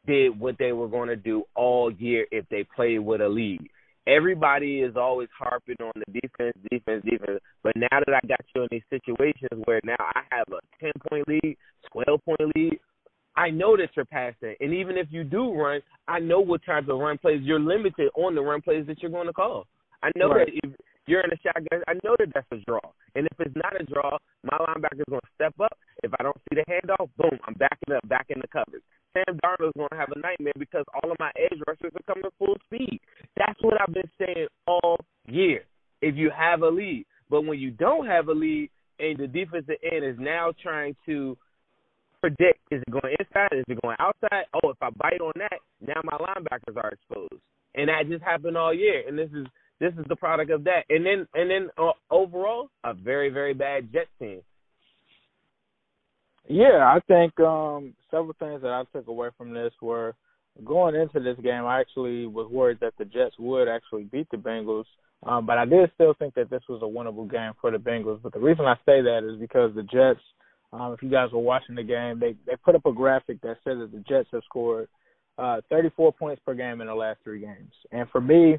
did 0.06 0.38
what 0.38 0.56
they 0.58 0.72
were 0.72 0.88
going 0.88 1.08
to 1.08 1.16
do 1.16 1.44
all 1.54 1.92
year 1.92 2.26
if 2.30 2.44
they 2.48 2.64
played 2.74 3.00
with 3.00 3.20
a 3.20 3.28
lead 3.28 3.68
everybody 4.06 4.80
is 4.80 4.96
always 4.96 5.28
harping 5.36 5.76
on 5.80 5.92
the 5.94 6.20
defense, 6.20 6.56
defense, 6.70 7.04
defense. 7.04 7.40
But 7.62 7.76
now 7.76 7.88
that 7.90 8.20
I 8.22 8.26
got 8.26 8.40
you 8.54 8.62
in 8.62 8.68
these 8.70 8.82
situations 8.90 9.62
where 9.64 9.80
now 9.84 9.96
I 9.98 10.22
have 10.30 10.46
a 10.48 10.60
ten 10.80 10.92
point 11.08 11.26
lead, 11.28 11.56
twelve 11.92 12.24
point 12.24 12.52
lead, 12.54 12.78
I 13.36 13.50
know 13.50 13.76
that 13.76 13.90
you're 13.94 14.06
past 14.06 14.36
that. 14.40 14.56
And 14.60 14.72
even 14.72 14.96
if 14.96 15.08
you 15.10 15.24
do 15.24 15.52
run, 15.52 15.80
I 16.08 16.18
know 16.18 16.40
what 16.40 16.64
types 16.64 16.88
of 16.90 16.98
run 16.98 17.18
plays 17.18 17.40
you're 17.42 17.60
limited 17.60 18.10
on 18.16 18.34
the 18.34 18.40
run 18.40 18.62
plays 18.62 18.86
that 18.86 19.02
you're 19.02 19.10
going 19.10 19.26
to 19.26 19.32
call. 19.32 19.66
I 20.02 20.10
know 20.16 20.30
right. 20.30 20.46
that 20.46 20.68
if 20.68 20.74
you're 21.06 21.20
in 21.20 21.32
a 21.32 21.36
shotgun, 21.42 21.82
I 21.86 21.94
know 22.04 22.16
that 22.18 22.28
that's 22.34 22.46
a 22.52 22.64
draw. 22.64 22.80
And 23.14 23.26
if 23.26 23.40
it's 23.40 23.56
not 23.56 23.80
a 23.80 23.84
draw, 23.84 24.16
my 24.42 24.56
linebacker 24.58 25.00
is 25.00 25.10
going 25.10 25.20
to 25.20 25.34
step 25.34 25.54
up. 25.60 25.76
If 26.02 26.12
I 26.18 26.22
don't 26.22 26.36
see 26.48 26.56
the 26.56 26.64
handoff, 26.70 27.08
boom, 27.16 27.38
I'm 27.46 27.54
backing 27.54 27.94
up, 27.94 28.08
back 28.08 28.26
in 28.28 28.40
the 28.40 28.48
covers. 28.48 28.82
Sam 29.12 29.38
Darnold's 29.44 29.76
going 29.76 29.88
to 29.90 29.96
have 29.96 30.12
a 30.14 30.18
nightmare 30.18 30.52
because 30.58 30.84
all 30.94 31.10
of 31.10 31.18
my 31.18 31.30
edge 31.36 31.58
rushers 31.66 31.92
are 31.94 32.14
coming 32.14 32.30
full 32.38 32.56
speed. 32.66 33.00
That's 33.36 33.58
what 33.62 33.80
I've 33.80 33.94
been 33.94 34.10
saying 34.18 34.48
all 34.66 34.98
year. 35.26 35.62
If 36.02 36.16
you 36.16 36.30
have 36.36 36.62
a 36.62 36.68
lead, 36.68 37.06
but 37.30 37.42
when 37.42 37.58
you 37.58 37.70
don't 37.70 38.06
have 38.06 38.28
a 38.28 38.32
lead 38.32 38.70
and 38.98 39.18
the 39.18 39.26
defensive 39.26 39.76
end 39.82 40.04
is 40.04 40.16
now 40.18 40.52
trying 40.62 40.94
to 41.06 41.36
predict 42.26 42.58
is 42.72 42.82
it 42.82 42.90
going 42.90 43.14
inside, 43.18 43.56
is 43.56 43.64
it 43.68 43.80
going 43.82 43.96
outside? 44.00 44.44
Oh, 44.54 44.70
if 44.70 44.76
I 44.82 44.90
bite 44.90 45.20
on 45.20 45.32
that, 45.36 45.58
now 45.80 46.00
my 46.02 46.16
linebackers 46.18 46.76
are 46.76 46.90
exposed, 46.90 47.40
and 47.74 47.88
that 47.88 48.08
just 48.08 48.24
happened 48.24 48.56
all 48.56 48.74
year. 48.74 49.04
And 49.06 49.16
this 49.16 49.30
is 49.30 49.46
this 49.78 49.92
is 49.92 50.04
the 50.08 50.16
product 50.16 50.50
of 50.50 50.64
that. 50.64 50.84
And 50.88 51.06
then 51.06 51.26
and 51.34 51.50
then 51.50 51.68
uh, 51.78 51.92
overall, 52.10 52.70
a 52.84 52.94
very 52.94 53.30
very 53.30 53.54
bad 53.54 53.92
Jets 53.92 54.08
team. 54.18 54.40
Yeah, 56.48 56.82
I 56.82 56.98
think 57.06 57.38
um 57.40 57.94
several 58.10 58.34
things 58.38 58.62
that 58.62 58.72
I 58.72 58.82
took 58.92 59.06
away 59.06 59.28
from 59.38 59.52
this 59.52 59.72
were 59.80 60.14
going 60.64 60.96
into 60.96 61.20
this 61.20 61.38
game. 61.44 61.64
I 61.64 61.80
actually 61.80 62.26
was 62.26 62.50
worried 62.50 62.78
that 62.80 62.94
the 62.98 63.04
Jets 63.04 63.36
would 63.38 63.68
actually 63.68 64.04
beat 64.04 64.28
the 64.30 64.36
Bengals. 64.36 64.84
Um, 65.22 65.46
but 65.46 65.58
I 65.58 65.64
did 65.64 65.90
still 65.94 66.14
think 66.14 66.34
that 66.34 66.50
this 66.50 66.62
was 66.68 66.82
a 66.82 66.84
winnable 66.84 67.30
game 67.30 67.52
for 67.60 67.70
the 67.70 67.78
Bengals. 67.78 68.20
But 68.22 68.32
the 68.32 68.38
reason 68.38 68.64
I 68.64 68.74
say 68.86 69.02
that 69.02 69.22
is 69.28 69.40
because 69.40 69.74
the 69.74 69.82
Jets, 69.82 70.20
um, 70.72 70.92
if 70.92 71.02
you 71.02 71.10
guys 71.10 71.30
were 71.32 71.38
watching 71.40 71.74
the 71.74 71.82
game, 71.82 72.18
they 72.20 72.36
they 72.46 72.56
put 72.64 72.74
up 72.74 72.86
a 72.86 72.92
graphic 72.92 73.40
that 73.42 73.56
said 73.64 73.78
that 73.78 73.92
the 73.92 74.04
Jets 74.08 74.28
have 74.32 74.42
scored 74.44 74.88
uh, 75.38 75.60
34 75.70 76.12
points 76.12 76.42
per 76.44 76.54
game 76.54 76.80
in 76.80 76.86
the 76.86 76.94
last 76.94 77.20
three 77.22 77.40
games. 77.40 77.72
And 77.92 78.08
for 78.10 78.20
me, 78.20 78.58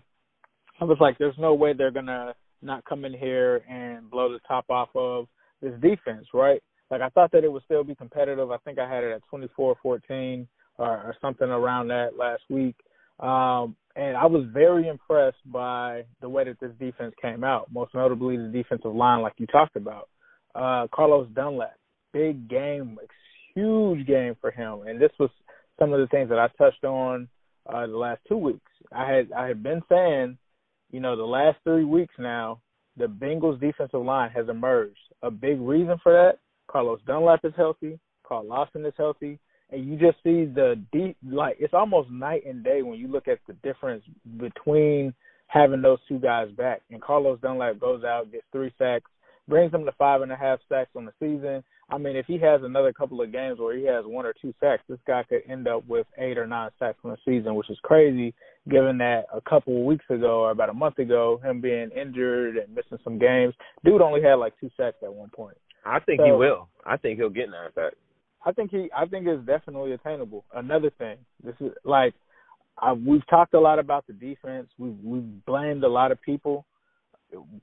I 0.80 0.84
was 0.86 0.98
like, 1.00 1.18
there's 1.18 1.38
no 1.38 1.54
way 1.54 1.74
they're 1.74 1.92
gonna 1.92 2.36
not 2.62 2.86
come 2.86 3.06
in 3.06 3.14
here 3.14 3.58
and 3.70 4.10
blow 4.10 4.32
the 4.32 4.40
top 4.48 4.66
off 4.70 4.90
of 4.96 5.28
this 5.62 5.74
defense, 5.82 6.28
right? 6.34 6.62
Like 6.90 7.02
I 7.02 7.10
thought 7.10 7.32
that 7.32 7.44
it 7.44 7.52
would 7.52 7.64
still 7.64 7.84
be 7.84 7.96
competitive. 7.96 8.52
I 8.52 8.58
think 8.58 8.80
I 8.80 8.90
had 8.90 9.04
it 9.04 9.12
at 9.12 9.22
24-14 9.32 10.48
or, 10.78 10.88
or 10.88 11.16
something 11.22 11.50
around 11.50 11.90
that 11.90 12.18
last 12.18 12.44
week. 12.50 12.76
Um, 13.20 13.76
and 13.96 14.16
I 14.16 14.28
was 14.28 14.46
very 14.54 14.88
impressed 14.88 15.38
by 15.46 16.04
the 16.22 16.30
way 16.30 16.44
that 16.46 16.60
this 16.60 16.72
defense 16.80 17.16
came 17.22 17.44
out, 17.44 17.72
most 17.72 17.96
notably 17.96 18.38
the 18.38 18.50
defensive 18.50 18.94
line, 18.94 19.22
like 19.22 19.34
you 19.38 19.48
talked 19.48 19.76
about. 19.76 20.10
Uh, 20.54 20.88
Carlos 20.94 21.28
Dunlap, 21.34 21.76
big 22.18 22.50
game, 22.50 22.98
huge 23.56 24.08
game 24.08 24.36
for 24.42 24.52
him, 24.52 24.82
and 24.88 25.00
this 25.00 25.12
was 25.20 25.30
some 25.80 25.94
of 25.94 26.00
the 26.00 26.08
things 26.08 26.30
that 26.30 26.40
I 26.40 26.48
touched 26.58 26.84
on 26.84 27.28
uh, 27.72 27.86
the 27.86 27.98
last 27.98 28.22
two 28.28 28.38
weeks. 28.38 28.72
I 28.92 29.12
had 29.12 29.32
I 29.32 29.48
had 29.48 29.62
been 29.62 29.82
saying, 29.90 30.38
you 30.92 31.00
know, 31.00 31.16
the 31.16 31.24
last 31.24 31.58
three 31.64 31.86
weeks 31.86 32.14
now, 32.18 32.60
the 32.98 33.06
Bengals 33.06 33.60
defensive 33.60 34.04
line 34.04 34.32
has 34.32 34.50
emerged. 34.50 34.98
A 35.22 35.30
big 35.30 35.60
reason 35.60 35.98
for 36.02 36.12
that, 36.12 36.40
Carlos 36.72 37.00
Dunlap 37.06 37.42
is 37.44 37.54
healthy, 37.56 38.00
Carl 38.28 38.46
Lawson 38.46 38.86
is 38.86 38.94
healthy, 38.98 39.40
and 39.70 39.86
you 39.86 39.98
just 39.98 40.18
see 40.24 40.46
the 40.46 40.82
deep 40.92 41.18
like 41.30 41.58
it's 41.60 41.74
almost 41.74 42.10
night 42.10 42.44
and 42.46 42.64
day 42.64 42.82
when 42.82 43.00
you 43.00 43.08
look 43.08 43.28
at 43.28 43.40
the 43.48 43.54
difference 43.64 44.04
between 44.38 45.14
having 45.48 45.82
those 45.82 46.00
two 46.08 46.20
guys 46.20 46.50
back. 46.52 46.82
And 46.90 47.02
Carlos 47.02 47.40
Dunlap 47.42 47.80
goes 47.80 48.04
out, 48.04 48.32
gets 48.32 48.46
three 48.52 48.74
sacks, 48.78 49.10
brings 49.48 49.72
them 49.72 49.86
to 49.86 49.92
five 49.94 50.22
and 50.22 50.32
a 50.32 50.36
half 50.36 50.60
sacks 50.70 50.92
on 50.96 51.06
the 51.06 51.14
season. 51.20 51.64
I 51.89 51.98
mean, 51.98 52.17
if 52.17 52.25
he 52.25 52.38
has 52.39 52.62
another 52.63 52.91
couple 52.91 53.22
of 53.22 53.32
games 53.32 53.60
where 53.60 53.77
he 53.77 53.86
has 53.86 54.03
one 54.06 54.25
or 54.25 54.34
two 54.41 54.53
sacks, 54.60 54.84
this 54.89 55.00
guy 55.08 55.24
could 55.24 55.41
end 55.50 55.67
up 55.67 55.88
with 55.88 56.06
eight 56.17 56.38
or 56.38 56.46
nine 56.46 56.70
sacks 56.79 56.98
in 57.03 57.12
the 57.12 57.17
season, 57.25 57.56
which 57.56 57.70
is 57.70 57.77
crazy 57.84 58.34
given 58.70 58.98
that 58.98 59.25
a 59.34 59.41
couple 59.41 59.77
of 59.77 59.86
weeks 59.86 60.06
ago 60.10 60.41
or 60.41 60.51
about 60.51 60.70
a 60.70 60.74
month 60.74 61.00
ago, 61.00 61.39
him 61.44 61.62
being 61.62 61.89
injured 61.91 62.58
and 62.58 62.74
missing 62.74 62.98
some 63.03 63.17
games, 63.17 63.53
dude 63.84 64.01
only 64.01 64.22
had 64.22 64.36
like 64.36 64.53
two 64.60 64.70
sacks 64.77 64.98
at 65.03 65.13
one 65.13 65.29
point. 65.29 65.58
I 65.86 66.00
think 66.00 66.20
so, 66.20 66.25
he 66.25 66.32
will. 66.32 66.67
I 66.86 66.98
think 66.98 67.20
he'll 67.20 67.29
get 67.29 67.50
nine 67.50 67.70
sacks. 67.75 67.96
I 68.46 68.51
think 68.51 68.72
he 68.72 68.89
I 68.96 69.06
think 69.06 69.27
it's 69.27 69.46
definitely 69.46 69.94
attainable. 69.94 70.46
Another 70.53 70.91
thing, 70.98 71.17
this 71.44 71.56
is 71.60 71.72
like 71.84 72.13
I, 72.77 72.94
we've 72.94 73.25
talked 73.27 73.53
a 73.53 73.60
lot 73.60 73.79
about 73.79 74.06
the 74.08 74.13
defense. 74.13 74.67
We've 74.77 74.98
we've 75.03 75.46
blamed 75.46 75.84
a 75.84 75.89
lot 75.89 76.12
of 76.12 76.22
people. 76.22 76.65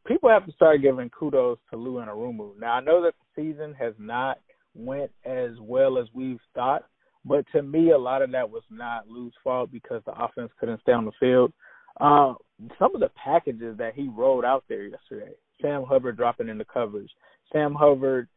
People 0.07 0.29
have 0.29 0.45
to 0.47 0.53
start 0.53 0.83
giving 0.83 1.09
kudos 1.11 1.59
to 1.71 1.77
Lou 1.77 1.95
Anarumo. 1.95 2.59
Now 2.59 2.75
I 2.75 2.81
know 2.81 3.03
that 3.03 3.15
season 3.37 3.75
has 3.79 3.95
not 3.99 4.39
went 4.75 5.11
as 5.25 5.51
well 5.61 5.99
as 5.99 6.07
we've 6.13 6.41
thought, 6.55 6.85
but 7.25 7.45
to 7.53 7.63
me 7.63 7.91
a 7.91 7.99
lot 7.99 8.23
of 8.23 8.33
that 8.33 8.51
was 8.51 8.63
not 8.71 9.09
Lou's 9.09 9.33
fault 9.43 9.71
because 9.73 10.03
the 10.05 10.13
offense 10.13 10.51
couldn't 10.59 10.81
stay 10.83 10.93
on 10.93 11.05
the 11.05 11.13
field. 11.21 11.53
Uh, 12.01 12.35
some 12.79 12.95
of 12.95 13.01
the 13.01 13.11
packages 13.23 13.77
that 13.79 13.95
he 13.95 14.09
rolled 14.09 14.45
out 14.45 14.65
there 14.69 14.85
yesterday, 14.85 15.33
Sam 15.63 15.85
Hubbard 15.89 16.17
dropping 16.17 16.49
in 16.49 16.59
the 16.59 16.65
coverage, 16.65 17.11
Sam 17.53 17.75
Hubbard 17.75 18.29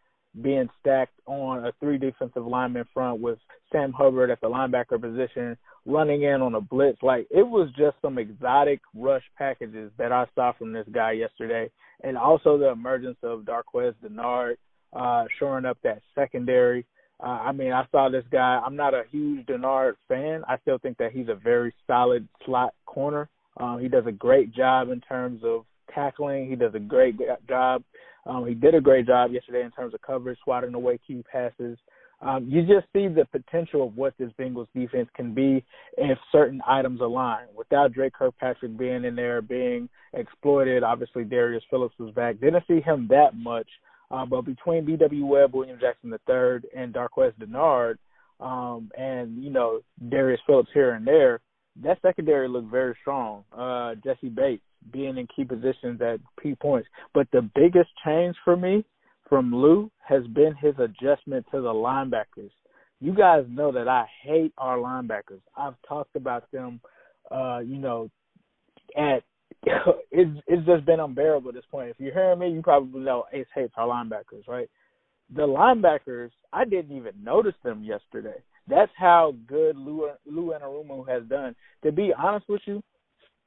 being 0.42 0.70
stacked 0.80 1.20
on 1.26 1.66
a 1.66 1.72
three 1.80 1.98
defensive 1.98 2.46
lineman 2.46 2.86
front 2.94 3.20
with 3.20 3.40
Sam 3.72 3.92
Hubbard 3.92 4.30
at 4.30 4.40
the 4.42 4.48
linebacker 4.48 5.02
position, 5.02 5.58
running 5.86 6.24
in 6.24 6.42
on 6.42 6.56
a 6.56 6.62
blitz. 6.62 7.02
Like 7.02 7.28
it 7.32 7.48
was 7.48 7.70
just 7.78 7.98
some 8.02 8.18
exotic 8.18 8.82
rush 8.96 9.24
packages 9.38 9.92
that 9.98 10.12
I 10.12 10.26
saw 10.36 10.54
from 10.54 10.74
this 10.74 10.88
guy 10.92 11.14
yesterday. 11.14 11.70
And 12.04 12.18
also 12.18 12.58
the 12.58 12.70
emergence 12.70 13.18
of 13.24 13.42
Darqueze 13.42 13.96
Dennard, 14.04 14.58
uh, 14.94 15.26
shoring 15.40 15.66
up 15.66 15.78
that 15.84 16.02
secondary. 16.16 16.86
Uh, 17.20 17.40
I 17.46 17.52
mean, 17.52 17.72
I 17.72 17.86
saw 17.92 18.10
this 18.10 18.26
guy. 18.32 18.62
I'm 18.64 18.76
not 18.76 18.94
a 18.94 19.04
huge 19.12 19.46
Dennard 19.48 19.96
fan. 20.08 20.44
I 20.48 20.58
still 20.60 20.78
think 20.78 20.98
that 20.98 21.12
he's 21.12 21.30
a 21.30 21.36
very 21.36 21.74
solid 21.88 22.28
slot 22.46 22.74
corner. 22.86 23.30
Um, 23.58 23.80
he 23.82 23.88
does 23.88 24.06
a 24.06 24.12
great 24.12 24.54
job 24.54 24.90
in 24.90 25.02
terms 25.02 25.42
of 25.44 25.66
tackling. 25.94 26.48
He 26.48 26.56
does 26.56 26.76
a 26.76 26.80
great 26.80 27.16
job 27.48 27.84
um, 28.28 28.46
he 28.46 28.54
did 28.54 28.76
a 28.76 28.82
great 28.82 29.08
job 29.08 29.32
yesterday 29.32 29.64
in 29.64 29.72
terms 29.72 29.94
of 29.94 30.02
coverage, 30.02 30.38
swatting 30.44 30.74
away 30.74 31.00
key 31.08 31.24
passes. 31.32 31.78
Um, 32.20 32.48
you 32.50 32.62
just 32.62 32.88
see 32.94 33.08
the 33.08 33.26
potential 33.32 33.88
of 33.88 33.96
what 33.96 34.14
this 34.18 34.32
Bengals 34.40 34.68
defense 34.76 35.08
can 35.16 35.34
be 35.34 35.64
if 35.98 36.18
certain 36.32 36.62
items 36.68 37.00
align. 37.00 37.46
Without 37.56 37.94
Dre 37.94 38.10
Kirkpatrick 38.10 38.78
being 38.78 39.06
in 39.06 39.16
there, 39.16 39.42
being 39.42 39.88
exploited, 40.14 40.84
obviously 40.84 41.24
Darius 41.24 41.64
Phillips 41.70 41.96
was 42.00 42.14
back. 42.16 42.40
Didn't 42.40 42.64
see 42.68 42.82
him 42.82 43.08
that 43.12 43.36
much, 43.36 43.68
uh, 44.12 44.26
but 44.26 44.42
between 44.42 44.86
B.W. 44.86 45.26
Webb, 45.26 45.54
William 45.54 45.80
Jackson 45.80 46.12
III, 46.12 46.70
and 46.76 46.94
Darqueze 46.94 47.34
Dennard, 47.40 47.98
um, 48.40 48.92
and 48.98 49.44
you 49.44 49.50
know 49.50 49.82
Darius 50.10 50.42
Phillips 50.46 50.70
here 50.74 50.94
and 50.94 51.06
there, 51.06 51.40
that 51.84 52.02
secondary 52.02 52.48
looked 52.48 52.72
very 52.72 52.96
strong. 53.02 53.44
Uh, 53.52 53.96
Jessie 54.04 54.30
Bates 54.30 54.64
being 54.92 55.18
in 55.18 55.28
key 55.36 55.44
positions 55.44 56.02
at 56.02 56.20
key 56.42 56.56
points. 56.56 56.88
But 57.14 57.28
the 57.32 57.50
biggest 57.56 57.90
change 58.06 58.36
for 58.44 58.56
me 58.56 58.86
from 59.28 59.54
Lou 59.54 59.92
has 60.00 60.26
been 60.28 60.56
his 60.56 60.76
adjustment 60.80 61.46
to 61.52 61.62
the 61.62 61.74
linebackers. 61.74 62.52
You 63.00 63.14
guys 63.14 63.46
know 63.50 63.72
that 63.72 63.88
I 63.88 64.06
hate 64.24 64.54
our 64.58 64.78
linebackers. 64.78 65.42
I've 65.56 65.76
talked 65.88 66.16
about 66.16 66.50
them, 66.52 66.80
uh, 67.30 67.60
you 67.60 67.78
know, 67.78 68.10
at 68.98 69.24
it's 70.12 70.40
it's 70.48 70.66
just 70.66 70.86
been 70.86 71.00
unbearable 71.00 71.50
at 71.50 71.56
this 71.56 71.66
point. 71.70 71.90
If 71.90 72.00
you're 72.00 72.14
hearing 72.14 72.40
me, 72.40 72.50
you 72.52 72.62
probably 72.62 73.02
know 73.02 73.26
Ace 73.34 73.48
hates 73.54 73.74
our 73.78 73.88
linebackers, 73.88 74.48
right? 74.48 74.70
The 75.36 75.42
linebackers, 75.42 76.32
I 76.54 76.66
didn't 76.66 76.96
even 76.96 77.14
notice 77.22 77.56
them 77.64 77.84
yesterday. 77.84 78.42
That's 78.68 78.92
how 78.98 79.36
good 79.48 79.76
Lou 79.76 80.10
Lou 80.26 80.54
Anarumo 80.54 81.08
has 81.08 81.24
done. 81.28 81.56
To 81.84 81.92
be 81.92 82.14
honest 82.18 82.48
with 82.50 82.62
you, 82.66 82.84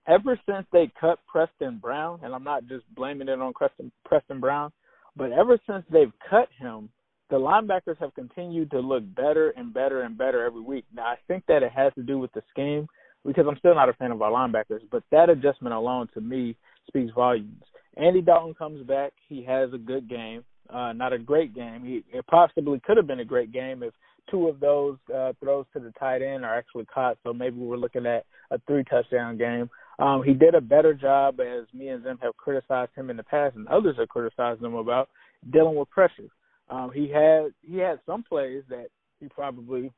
ever 0.06 0.38
since 0.46 0.66
they 0.72 0.90
cut 1.00 1.18
Preston 1.26 1.78
Brown, 1.78 2.20
and 2.22 2.34
I'm 2.34 2.44
not 2.44 2.66
just 2.66 2.84
blaming 2.94 3.28
it 3.28 3.40
on 3.40 3.52
Preston, 3.52 3.92
Preston 4.04 4.40
Brown, 4.40 4.72
but 5.16 5.32
ever 5.32 5.58
since 5.68 5.84
they've 5.90 6.12
cut 6.28 6.48
him, 6.58 6.88
the 7.30 7.36
linebackers 7.36 7.98
have 7.98 8.14
continued 8.14 8.70
to 8.72 8.80
look 8.80 9.04
better 9.14 9.50
and 9.50 9.72
better 9.72 10.02
and 10.02 10.18
better 10.18 10.44
every 10.44 10.62
week. 10.62 10.84
Now, 10.92 11.04
I 11.04 11.16
think 11.28 11.44
that 11.46 11.62
it 11.62 11.72
has 11.72 11.92
to 11.94 12.02
do 12.02 12.18
with 12.18 12.32
the 12.32 12.42
scheme 12.50 12.88
because 13.24 13.44
I'm 13.48 13.58
still 13.58 13.74
not 13.74 13.88
a 13.88 13.94
fan 13.94 14.12
of 14.12 14.22
our 14.22 14.30
linebackers, 14.30 14.80
but 14.90 15.02
that 15.10 15.30
adjustment 15.30 15.74
alone 15.74 16.08
to 16.14 16.20
me 16.20 16.56
speaks 16.86 17.12
volumes. 17.14 17.62
Andy 17.96 18.22
Dalton 18.22 18.54
comes 18.54 18.86
back. 18.86 19.12
He 19.28 19.42
has 19.44 19.72
a 19.72 19.78
good 19.78 20.08
game, 20.08 20.44
uh, 20.72 20.92
not 20.92 21.12
a 21.12 21.18
great 21.18 21.54
game. 21.54 21.84
He, 21.84 22.04
it 22.16 22.26
possibly 22.26 22.80
could 22.84 22.96
have 22.96 23.06
been 23.06 23.20
a 23.20 23.24
great 23.24 23.52
game 23.52 23.82
if 23.82 23.92
two 24.30 24.48
of 24.48 24.60
those 24.60 24.96
uh, 25.14 25.32
throws 25.40 25.66
to 25.72 25.80
the 25.80 25.92
tight 25.98 26.22
end 26.22 26.44
are 26.44 26.56
actually 26.56 26.86
caught. 26.86 27.18
So 27.24 27.32
maybe 27.32 27.58
we're 27.58 27.76
looking 27.76 28.06
at 28.06 28.24
a 28.50 28.58
three 28.66 28.84
touchdown 28.84 29.36
game. 29.36 29.68
Um, 29.98 30.22
he 30.24 30.32
did 30.32 30.54
a 30.54 30.60
better 30.60 30.94
job, 30.94 31.40
as 31.40 31.66
me 31.74 31.88
and 31.88 32.02
them 32.02 32.18
have 32.22 32.36
criticized 32.36 32.92
him 32.96 33.10
in 33.10 33.16
the 33.16 33.22
past, 33.22 33.56
and 33.56 33.68
others 33.68 33.96
have 33.98 34.08
criticized 34.08 34.62
him 34.62 34.74
about 34.74 35.10
dealing 35.52 35.74
with 35.74 35.90
pressure. 35.90 36.30
Um, 36.70 36.90
he 36.94 37.08
had 37.08 37.52
he 37.60 37.78
had 37.78 37.98
some 38.06 38.22
plays 38.22 38.62
that 38.70 38.86
he 39.18 39.28
probably 39.28 39.92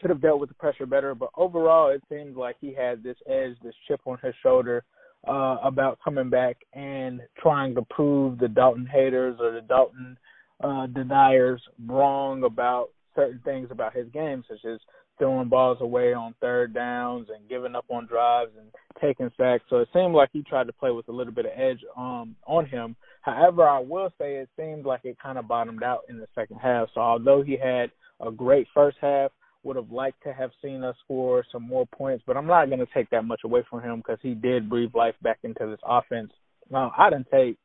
should 0.00 0.10
have 0.10 0.20
dealt 0.20 0.40
with 0.40 0.48
the 0.48 0.54
pressure 0.54 0.86
better, 0.86 1.14
but 1.14 1.30
overall, 1.36 1.90
it 1.90 2.02
seems 2.08 2.36
like 2.36 2.56
he 2.60 2.74
had 2.74 3.02
this 3.02 3.16
edge, 3.28 3.56
this 3.62 3.74
chip 3.86 4.00
on 4.06 4.18
his 4.22 4.34
shoulder 4.42 4.84
uh, 5.28 5.56
about 5.62 5.98
coming 6.02 6.30
back 6.30 6.56
and 6.72 7.20
trying 7.38 7.74
to 7.74 7.82
prove 7.90 8.38
the 8.38 8.48
Dalton 8.48 8.86
haters 8.86 9.36
or 9.40 9.52
the 9.52 9.60
Dalton 9.60 10.16
uh, 10.62 10.86
deniers 10.86 11.62
wrong 11.86 12.44
about 12.44 12.88
certain 13.14 13.40
things 13.44 13.68
about 13.70 13.94
his 13.94 14.08
game, 14.12 14.44
such 14.48 14.64
as 14.64 14.78
throwing 15.18 15.48
balls 15.48 15.78
away 15.80 16.14
on 16.14 16.34
third 16.40 16.72
downs 16.72 17.28
and 17.34 17.48
giving 17.48 17.74
up 17.74 17.84
on 17.90 18.06
drives 18.06 18.52
and 18.58 18.68
taking 19.00 19.30
sacks. 19.36 19.64
So 19.68 19.78
it 19.78 19.88
seemed 19.92 20.14
like 20.14 20.30
he 20.32 20.42
tried 20.42 20.66
to 20.66 20.72
play 20.72 20.90
with 20.90 21.08
a 21.08 21.12
little 21.12 21.32
bit 21.32 21.46
of 21.46 21.52
edge 21.54 21.80
um, 21.96 22.34
on 22.46 22.64
him. 22.66 22.96
However, 23.20 23.68
I 23.68 23.80
will 23.80 24.10
say 24.18 24.36
it 24.36 24.48
seemed 24.58 24.86
like 24.86 25.02
it 25.04 25.18
kind 25.22 25.36
of 25.36 25.46
bottomed 25.46 25.82
out 25.82 26.00
in 26.08 26.18
the 26.18 26.26
second 26.34 26.56
half. 26.56 26.88
So 26.94 27.02
although 27.02 27.42
he 27.42 27.58
had 27.58 27.90
a 28.20 28.30
great 28.30 28.66
first 28.72 28.96
half, 29.00 29.30
would 29.62 29.76
have 29.76 29.90
liked 29.90 30.22
to 30.22 30.32
have 30.32 30.50
seen 30.62 30.82
us 30.84 30.96
score 31.04 31.44
some 31.52 31.62
more 31.62 31.86
points, 31.86 32.24
but 32.26 32.36
I'm 32.36 32.46
not 32.46 32.66
going 32.66 32.78
to 32.78 32.86
take 32.94 33.10
that 33.10 33.24
much 33.24 33.40
away 33.44 33.62
from 33.68 33.82
him 33.82 33.98
because 33.98 34.18
he 34.22 34.34
did 34.34 34.70
breathe 34.70 34.94
life 34.94 35.14
back 35.22 35.38
into 35.42 35.66
this 35.66 35.80
offense. 35.84 36.32
Now, 36.70 36.92
Auden 36.98 37.24
Tate, 37.30 37.58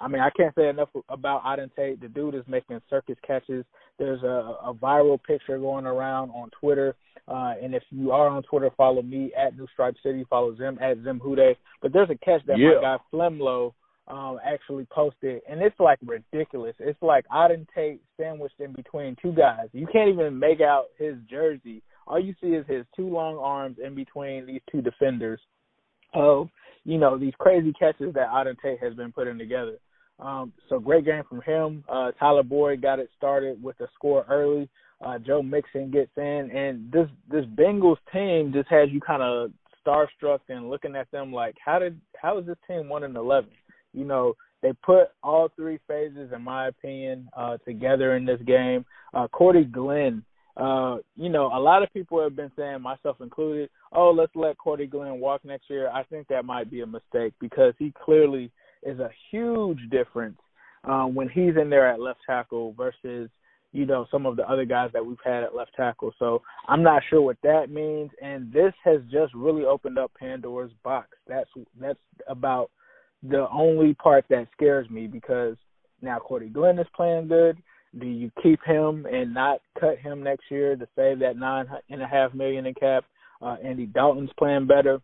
I 0.00 0.08
mean, 0.08 0.22
I 0.22 0.30
can't 0.30 0.54
say 0.54 0.68
enough 0.68 0.88
about 1.08 1.44
Auden 1.44 1.70
Tate. 1.76 2.00
The 2.00 2.08
dude 2.08 2.34
is 2.34 2.44
making 2.48 2.80
circus 2.88 3.16
catches. 3.26 3.64
There's 3.98 4.22
a, 4.22 4.56
a 4.64 4.74
viral 4.74 5.22
picture 5.22 5.58
going 5.58 5.86
around 5.86 6.30
on 6.30 6.50
Twitter. 6.58 6.94
Uh, 7.28 7.54
and 7.62 7.74
if 7.74 7.82
you 7.90 8.10
are 8.10 8.28
on 8.28 8.42
Twitter, 8.44 8.70
follow 8.76 9.02
me 9.02 9.32
at 9.38 9.56
New 9.56 9.66
Stripe 9.72 9.94
City. 10.02 10.24
Follow 10.28 10.56
Zim 10.56 10.78
at 10.80 10.96
Zim 11.04 11.20
Hude. 11.22 11.56
But 11.80 11.92
there's 11.92 12.10
a 12.10 12.16
catch 12.16 12.44
that 12.46 12.58
yeah. 12.58 12.74
my 12.76 12.96
guy 12.96 12.96
Flemlo 13.12 13.74
um, 14.08 14.38
actually 14.44 14.86
posted, 14.90 15.42
and 15.48 15.62
it's 15.62 15.78
like 15.78 15.98
ridiculous. 16.04 16.74
It's 16.78 17.00
like 17.02 17.24
Auden 17.28 17.66
Tate 17.74 18.00
sandwiched 18.18 18.60
in 18.60 18.72
between 18.72 19.16
two 19.22 19.32
guys. 19.32 19.68
You 19.72 19.86
can't 19.86 20.08
even 20.10 20.38
make 20.38 20.60
out 20.60 20.86
his 20.98 21.14
jersey. 21.30 21.82
All 22.06 22.20
you 22.20 22.34
see 22.40 22.48
is 22.48 22.66
his 22.66 22.84
two 22.96 23.08
long 23.08 23.38
arms 23.38 23.76
in 23.84 23.94
between 23.94 24.46
these 24.46 24.60
two 24.70 24.82
defenders. 24.82 25.40
Of 26.14 26.48
you 26.84 26.98
know 26.98 27.16
these 27.16 27.32
crazy 27.38 27.72
catches 27.72 28.12
that 28.14 28.28
Auden 28.28 28.56
Tate 28.60 28.82
has 28.82 28.94
been 28.94 29.12
putting 29.12 29.38
together. 29.38 29.78
Um, 30.18 30.52
so 30.68 30.78
great 30.78 31.04
game 31.04 31.22
from 31.28 31.40
him. 31.42 31.84
Uh, 31.88 32.12
Tyler 32.18 32.42
Boyd 32.42 32.82
got 32.82 32.98
it 32.98 33.08
started 33.16 33.62
with 33.62 33.80
a 33.80 33.88
score 33.94 34.24
early. 34.28 34.68
Uh, 35.04 35.18
Joe 35.18 35.42
Mixon 35.42 35.90
gets 35.90 36.12
in, 36.16 36.50
and 36.54 36.92
this 36.92 37.08
this 37.30 37.44
Bengals 37.56 37.96
team 38.12 38.52
just 38.52 38.68
has 38.68 38.88
you 38.90 39.00
kind 39.00 39.22
of 39.22 39.52
starstruck 39.84 40.40
and 40.48 40.70
looking 40.70 40.94
at 40.94 41.10
them 41.10 41.32
like, 41.32 41.56
how 41.64 41.78
did 41.78 42.00
how 42.20 42.38
is 42.38 42.46
this 42.46 42.56
team 42.68 42.88
one 42.88 43.04
and 43.04 43.16
eleven? 43.16 43.50
You 43.92 44.04
know, 44.04 44.34
they 44.62 44.72
put 44.84 45.08
all 45.22 45.48
three 45.56 45.78
phases, 45.88 46.30
in 46.34 46.42
my 46.42 46.68
opinion, 46.68 47.28
uh, 47.36 47.58
together 47.64 48.16
in 48.16 48.24
this 48.24 48.40
game. 48.46 48.84
Uh, 49.12 49.28
Cordy 49.28 49.64
Glenn, 49.64 50.24
uh, 50.56 50.98
you 51.16 51.28
know, 51.28 51.46
a 51.46 51.58
lot 51.58 51.82
of 51.82 51.92
people 51.92 52.22
have 52.22 52.36
been 52.36 52.52
saying, 52.56 52.80
myself 52.80 53.16
included, 53.20 53.70
oh, 53.92 54.10
let's 54.10 54.34
let 54.34 54.58
Cordy 54.58 54.86
Glenn 54.86 55.18
walk 55.18 55.44
next 55.44 55.68
year. 55.68 55.90
I 55.90 56.04
think 56.04 56.28
that 56.28 56.44
might 56.44 56.70
be 56.70 56.82
a 56.82 56.86
mistake 56.86 57.32
because 57.40 57.74
he 57.78 57.92
clearly 58.04 58.50
is 58.82 58.98
a 58.98 59.10
huge 59.30 59.78
difference 59.90 60.38
uh, 60.84 61.04
when 61.04 61.28
he's 61.28 61.56
in 61.60 61.70
there 61.70 61.88
at 61.88 62.00
left 62.00 62.20
tackle 62.26 62.74
versus 62.76 63.30
you 63.72 63.86
know 63.86 64.06
some 64.10 64.26
of 64.26 64.36
the 64.36 64.48
other 64.48 64.64
guys 64.64 64.90
that 64.92 65.04
we've 65.04 65.16
had 65.24 65.42
at 65.42 65.54
left 65.54 65.72
tackle. 65.76 66.12
So 66.18 66.42
I'm 66.68 66.82
not 66.82 67.02
sure 67.08 67.22
what 67.22 67.38
that 67.42 67.70
means, 67.70 68.10
and 68.20 68.52
this 68.52 68.72
has 68.84 69.00
just 69.10 69.32
really 69.34 69.64
opened 69.64 69.98
up 69.98 70.12
Pandora's 70.18 70.72
box. 70.84 71.08
That's 71.26 71.48
that's 71.80 71.98
about 72.28 72.70
the 73.22 73.46
only 73.52 73.94
part 73.94 74.24
that 74.30 74.48
scares 74.52 74.88
me 74.90 75.06
because 75.06 75.56
now 76.00 76.18
Cordy 76.18 76.48
Glenn 76.48 76.78
is 76.78 76.86
playing 76.94 77.28
good. 77.28 77.56
Do 77.98 78.06
you 78.06 78.30
keep 78.42 78.60
him 78.64 79.06
and 79.10 79.34
not 79.34 79.60
cut 79.78 79.98
him 79.98 80.22
next 80.22 80.44
year 80.50 80.76
to 80.76 80.88
save 80.96 81.18
that 81.20 81.36
nine 81.36 81.66
and 81.90 82.02
a 82.02 82.06
half 82.06 82.34
million 82.34 82.66
in 82.66 82.74
cap? 82.74 83.04
Uh, 83.40 83.56
Andy 83.62 83.86
Dalton's 83.86 84.30
playing 84.38 84.66
better. 84.66 85.00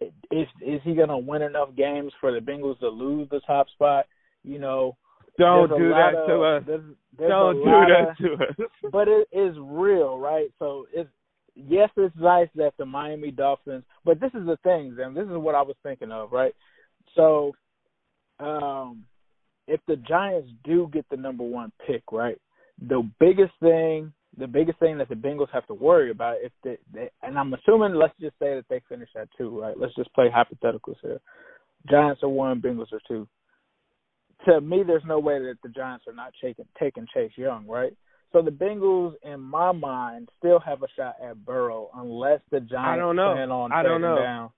Is 0.00 0.46
is 0.64 0.80
he 0.84 0.94
going 0.94 1.08
to 1.08 1.18
win 1.18 1.42
enough 1.42 1.70
games 1.76 2.12
for 2.20 2.32
the 2.32 2.38
Bengals 2.38 2.78
to 2.80 2.88
lose 2.88 3.28
the 3.30 3.40
top 3.46 3.68
spot? 3.70 4.06
You 4.44 4.58
know, 4.58 4.96
don't 5.38 5.68
do 5.68 5.88
that 5.90 6.14
of, 6.16 6.28
to 6.28 6.42
us. 6.42 6.62
There's, 6.66 6.82
there's 7.18 7.30
don't 7.30 7.56
do 7.56 7.64
that 7.64 8.10
of, 8.10 8.16
to 8.18 8.44
us. 8.44 8.70
but 8.92 9.08
it 9.08 9.28
is 9.32 9.56
real, 9.60 10.18
right? 10.18 10.50
So 10.58 10.86
it's 10.94 11.10
yes, 11.54 11.90
it's 11.96 12.14
nice 12.16 12.48
that 12.54 12.74
the 12.78 12.86
Miami 12.86 13.32
Dolphins. 13.32 13.84
But 14.04 14.20
this 14.20 14.30
is 14.34 14.46
the 14.46 14.56
thing, 14.62 14.96
and 15.00 15.16
this 15.16 15.24
is 15.24 15.36
what 15.36 15.54
I 15.54 15.62
was 15.62 15.76
thinking 15.82 16.12
of, 16.12 16.32
right? 16.32 16.54
So, 17.14 17.52
um, 18.40 19.04
if 19.66 19.80
the 19.86 19.96
Giants 19.96 20.50
do 20.64 20.88
get 20.92 21.06
the 21.10 21.16
number 21.16 21.44
one 21.44 21.72
pick, 21.86 22.02
right, 22.10 22.38
the 22.80 23.08
biggest 23.20 23.52
thing, 23.60 24.12
the 24.36 24.46
biggest 24.46 24.78
thing 24.78 24.98
that 24.98 25.08
the 25.08 25.14
Bengals 25.14 25.50
have 25.52 25.66
to 25.66 25.74
worry 25.74 26.10
about, 26.10 26.36
if 26.40 26.52
they, 26.64 26.78
they 26.92 27.10
and 27.22 27.38
I'm 27.38 27.52
assuming, 27.52 27.94
let's 27.94 28.14
just 28.20 28.38
say 28.38 28.54
that 28.54 28.64
they 28.70 28.80
finish 28.88 29.08
at 29.20 29.28
two, 29.36 29.60
right? 29.60 29.78
Let's 29.78 29.94
just 29.94 30.12
play 30.14 30.28
hypotheticals 30.28 30.96
here. 31.02 31.20
Giants 31.90 32.22
are 32.22 32.28
one, 32.28 32.60
Bengals 32.60 32.92
are 32.92 33.00
two. 33.06 33.28
To 34.46 34.60
me, 34.60 34.82
there's 34.86 35.02
no 35.04 35.18
way 35.18 35.38
that 35.40 35.56
the 35.62 35.68
Giants 35.68 36.04
are 36.06 36.14
not 36.14 36.32
taking 36.42 36.66
taking 36.80 37.06
Chase 37.12 37.32
Young, 37.36 37.66
right? 37.66 37.92
So 38.32 38.42
the 38.42 38.50
Bengals, 38.50 39.14
in 39.22 39.40
my 39.40 39.72
mind, 39.72 40.28
still 40.38 40.60
have 40.60 40.82
a 40.82 40.86
shot 40.96 41.16
at 41.22 41.44
Burrow 41.44 41.90
unless 41.96 42.40
the 42.50 42.60
Giants 42.60 42.76
I 42.76 42.96
don't 42.96 43.16
know. 43.16 43.32
plan 43.32 43.50
on 43.50 43.72
I 43.72 43.82
don't 43.82 44.02
know. 44.02 44.16
down 44.16 44.50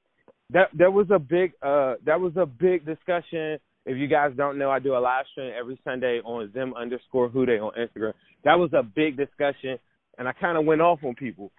that 0.52 0.68
there 0.74 0.90
was 0.90 1.06
a 1.10 1.18
big 1.18 1.52
uh 1.62 1.94
that 2.04 2.20
was 2.20 2.32
a 2.36 2.46
big 2.46 2.84
discussion. 2.84 3.58
If 3.86 3.96
you 3.96 4.08
guys 4.08 4.32
don't 4.36 4.58
know, 4.58 4.70
I 4.70 4.78
do 4.78 4.94
a 4.94 4.98
live 4.98 5.24
stream 5.32 5.52
every 5.58 5.80
Sunday 5.84 6.20
on 6.24 6.52
Zim 6.52 6.74
underscore 6.74 7.30
Hude 7.30 7.48
on 7.48 7.72
Instagram. 7.78 8.12
That 8.44 8.58
was 8.58 8.70
a 8.72 8.82
big 8.82 9.16
discussion, 9.16 9.78
and 10.18 10.28
I 10.28 10.32
kind 10.32 10.58
of 10.58 10.64
went 10.64 10.80
off 10.80 11.00
on 11.02 11.14
people 11.14 11.50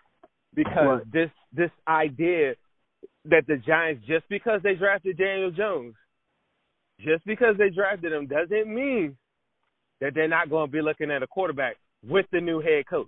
because 0.54 1.01
this 1.12 1.30
this 1.51 1.71
idea 1.88 2.54
that 3.25 3.45
the 3.47 3.58
Giants 3.58 4.06
just 4.08 4.27
because 4.30 4.62
they 4.63 4.75
drafted 4.75 5.17
Daniel 5.17 5.51
Jones, 5.51 5.95
just 6.99 7.25
because 7.25 7.56
they 7.58 7.69
drafted 7.69 8.13
him 8.13 8.27
doesn't 8.27 8.73
mean 8.73 9.17
that 9.99 10.13
they're 10.13 10.27
not 10.27 10.49
going 10.49 10.67
to 10.67 10.71
be 10.71 10.82
looking 10.82 11.12
at 11.12 11.23
a 11.23 11.27
quarterback 11.27 11.77
with 12.08 12.25
the 12.32 12.41
new 12.41 12.60
head 12.60 12.88
coach. 12.89 13.08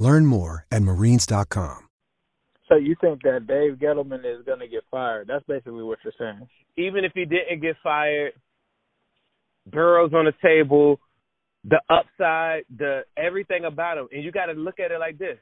Learn 0.00 0.26
more 0.26 0.66
at 0.72 0.82
marines.com. 0.82 1.86
So 2.68 2.76
you 2.76 2.96
think 3.00 3.22
that 3.22 3.46
Dave 3.46 3.78
Gettleman 3.78 4.20
is 4.20 4.44
going 4.46 4.60
to 4.60 4.68
get 4.68 4.84
fired? 4.90 5.28
That's 5.28 5.44
basically 5.46 5.82
what 5.82 5.98
you're 6.02 6.12
saying. 6.18 6.48
Even 6.76 7.04
if 7.04 7.12
he 7.14 7.24
didn't 7.24 7.60
get 7.60 7.76
fired, 7.82 8.32
Burrow's 9.70 10.14
on 10.14 10.24
the 10.24 10.32
table, 10.42 11.00
the 11.64 11.80
upside, 11.90 12.62
the 12.74 13.02
everything 13.16 13.64
about 13.64 13.98
him, 13.98 14.08
and 14.12 14.24
you 14.24 14.32
got 14.32 14.46
to 14.46 14.52
look 14.52 14.80
at 14.80 14.92
it 14.92 15.00
like 15.00 15.18
this: 15.18 15.36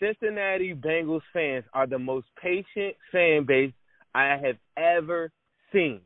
Cincinnati 0.00 0.74
Bengals 0.74 1.22
fans 1.32 1.64
are 1.72 1.86
the 1.86 1.98
most 1.98 2.26
patient 2.42 2.96
fan 3.10 3.46
base 3.46 3.72
I 4.14 4.36
have 4.42 4.56
ever 4.76 5.30
seen. 5.72 6.00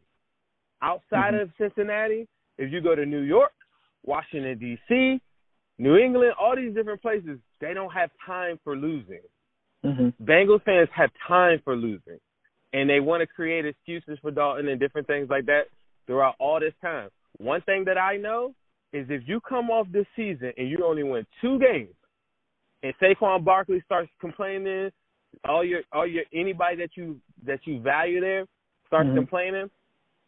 Outside 0.83 1.35
mm-hmm. 1.35 1.43
of 1.43 1.51
Cincinnati, 1.59 2.29
if 2.59 2.71
you 2.71 2.81
go 2.81 2.95
to 2.95 3.05
New 3.05 3.23
York, 3.23 3.53
Washington 4.05 4.59
D.C., 4.59 5.21
New 5.79 5.97
England, 5.97 6.35
all 6.41 6.55
these 6.55 6.75
different 6.75 7.03
places, 7.03 7.39
they 7.61 7.75
don't 7.75 7.93
have 7.93 8.11
time 8.25 8.59
for 8.65 8.77
losing. 8.77 9.21
Mm-hmm. 9.85 10.25
Bengals 10.25 10.63
fans 10.65 10.89
have 10.95 11.11
time 11.27 11.61
for 11.65 11.77
losing, 11.77 12.19
and 12.73 12.91
they 12.91 13.01
want 13.01 13.21
to 13.21 13.27
create 13.27 13.65
excuses 13.65 14.19
for 14.21 14.31
Dalton 14.31 14.69
and 14.69 14.81
different 14.81 15.07
things 15.07 15.29
like 15.31 15.47
that 15.47 15.65
throughout 16.07 16.35
all 16.39 16.59
this 16.61 16.75
time. 16.83 17.09
One 17.39 17.61
thing 17.63 17.85
that 17.85 17.99
I 17.99 18.17
know 18.17 18.55
is 18.93 19.07
if 19.11 19.23
you 19.27 19.41
come 19.41 19.71
off 19.71 19.87
this 19.93 20.07
season 20.17 20.53
and 20.57 20.69
you 20.69 20.79
only 20.85 21.05
win 21.05 21.27
two 21.41 21.59
games, 21.59 21.95
and 22.83 22.95
Saquon 23.01 23.45
Barkley 23.45 23.83
starts 23.85 24.11
complaining, 24.21 24.91
all 25.49 25.65
your 25.65 25.83
all 25.93 26.07
your 26.07 26.25
anybody 26.35 26.77
that 26.77 26.91
you 26.95 27.21
that 27.47 27.61
you 27.65 27.81
value 27.81 28.21
there 28.21 28.47
starts 28.87 29.07
mm-hmm. 29.07 29.19
complaining, 29.19 29.71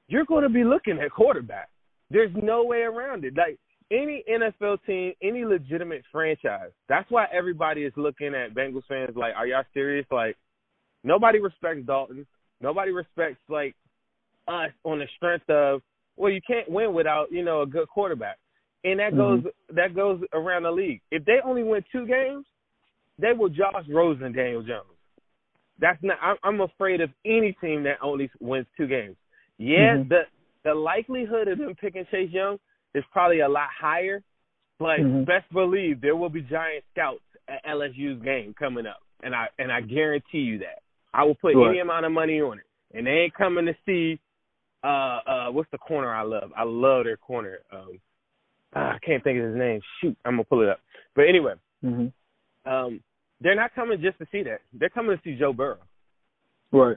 you're 0.08 0.24
going 0.24 0.42
to 0.42 0.48
be 0.48 0.64
looking 0.64 0.98
at 0.98 1.10
quarterback. 1.10 1.68
There's 2.10 2.32
no 2.40 2.64
way 2.64 2.80
around 2.80 3.24
it. 3.24 3.34
Like 3.36 3.58
any 3.90 4.24
NFL 4.30 4.78
team, 4.86 5.12
any 5.22 5.44
legitimate 5.44 6.02
franchise. 6.12 6.70
That's 6.88 7.10
why 7.10 7.26
everybody 7.32 7.82
is 7.82 7.92
looking 7.96 8.34
at 8.34 8.54
Bengals 8.54 8.82
fans 8.88 9.16
like, 9.16 9.34
are 9.36 9.46
y'all 9.46 9.64
serious? 9.74 10.06
Like, 10.10 10.36
nobody 11.02 11.40
respects 11.40 11.86
Dalton. 11.86 12.26
Nobody 12.60 12.92
respects 12.92 13.40
like 13.48 13.74
us 14.46 14.70
on 14.84 14.98
the 14.98 15.06
strength 15.16 15.48
of, 15.48 15.80
well, 16.16 16.30
you 16.30 16.40
can't 16.46 16.70
win 16.70 16.92
without 16.92 17.32
you 17.32 17.42
know 17.42 17.62
a 17.62 17.66
good 17.66 17.88
quarterback, 17.88 18.36
and 18.84 19.00
that 19.00 19.12
mm-hmm. 19.12 19.44
goes 19.44 19.52
that 19.74 19.94
goes 19.94 20.20
around 20.34 20.64
the 20.64 20.70
league. 20.70 21.00
If 21.10 21.24
they 21.24 21.38
only 21.44 21.62
win 21.62 21.82
two 21.90 22.06
games, 22.06 22.44
they 23.18 23.32
will 23.32 23.48
Josh 23.48 23.86
Rosen 23.88 24.32
Daniel 24.32 24.62
Jones. 24.62 24.84
That's 25.78 25.98
not. 26.02 26.18
I'm, 26.20 26.36
I'm 26.44 26.60
afraid 26.60 27.00
of 27.00 27.08
any 27.24 27.56
team 27.60 27.84
that 27.84 27.96
only 28.02 28.30
wins 28.38 28.66
two 28.76 28.86
games. 28.86 29.16
Yeah, 29.56 29.96
mm-hmm. 29.96 30.08
the 30.10 30.20
the 30.64 30.74
likelihood 30.74 31.48
of 31.48 31.56
them 31.56 31.74
picking 31.80 32.04
Chase 32.10 32.30
Young 32.30 32.58
is 32.94 33.04
probably 33.12 33.40
a 33.40 33.48
lot 33.48 33.68
higher. 33.78 34.22
But 34.78 35.00
mm-hmm. 35.00 35.24
best 35.24 35.52
believe 35.52 36.00
there 36.00 36.16
will 36.16 36.30
be 36.30 36.40
giant 36.40 36.84
scouts 36.92 37.20
at 37.48 37.64
LSU's 37.66 38.22
game 38.22 38.54
coming 38.58 38.86
up, 38.86 39.00
and 39.22 39.34
I 39.34 39.46
and 39.58 39.70
I 39.70 39.82
guarantee 39.82 40.38
you 40.38 40.58
that 40.58 40.80
I 41.12 41.24
will 41.24 41.34
put 41.34 41.54
Right. 41.54 41.70
any 41.70 41.78
amount 41.80 42.06
of 42.06 42.12
money 42.12 42.40
on 42.40 42.58
it, 42.58 42.64
and 42.96 43.06
they 43.06 43.10
ain't 43.10 43.34
coming 43.34 43.66
to 43.66 43.74
see. 43.84 44.18
Uh, 44.82 45.20
uh, 45.26 45.50
what's 45.50 45.70
the 45.70 45.78
corner 45.78 46.14
I 46.14 46.22
love? 46.22 46.50
I 46.56 46.62
love 46.62 47.04
their 47.04 47.18
corner. 47.18 47.58
Um, 47.70 48.00
ah, 48.74 48.94
I 48.94 48.98
can't 49.04 49.22
think 49.22 49.38
of 49.38 49.44
his 49.44 49.56
name. 49.56 49.82
Shoot, 50.00 50.16
I'm 50.24 50.32
gonna 50.32 50.44
pull 50.44 50.62
it 50.62 50.70
up. 50.70 50.80
But 51.14 51.26
anyway, 51.28 51.54
hmm 51.82 52.06
um, 52.66 53.00
they're 53.40 53.54
not 53.54 53.74
coming 53.74 54.00
just 54.00 54.18
to 54.18 54.26
see 54.30 54.42
that. 54.44 54.60
They're 54.72 54.90
coming 54.90 55.16
to 55.16 55.22
see 55.22 55.38
Joe 55.38 55.52
Burrow. 55.52 55.78
Right. 56.72 56.96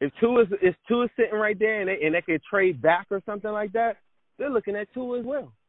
If 0.00 0.12
two 0.20 0.38
is 0.40 0.48
if 0.60 0.74
two 0.86 1.02
is 1.02 1.10
sitting 1.16 1.38
right 1.38 1.58
there 1.58 1.80
and 1.80 1.88
they 1.88 2.04
and 2.04 2.14
they 2.14 2.22
could 2.22 2.42
trade 2.48 2.82
back 2.82 3.06
or 3.10 3.22
something 3.24 3.50
like 3.50 3.72
that, 3.72 3.96
they're 4.38 4.50
looking 4.50 4.76
at 4.76 4.92
two 4.92 5.16
as 5.16 5.24
well. 5.24 5.52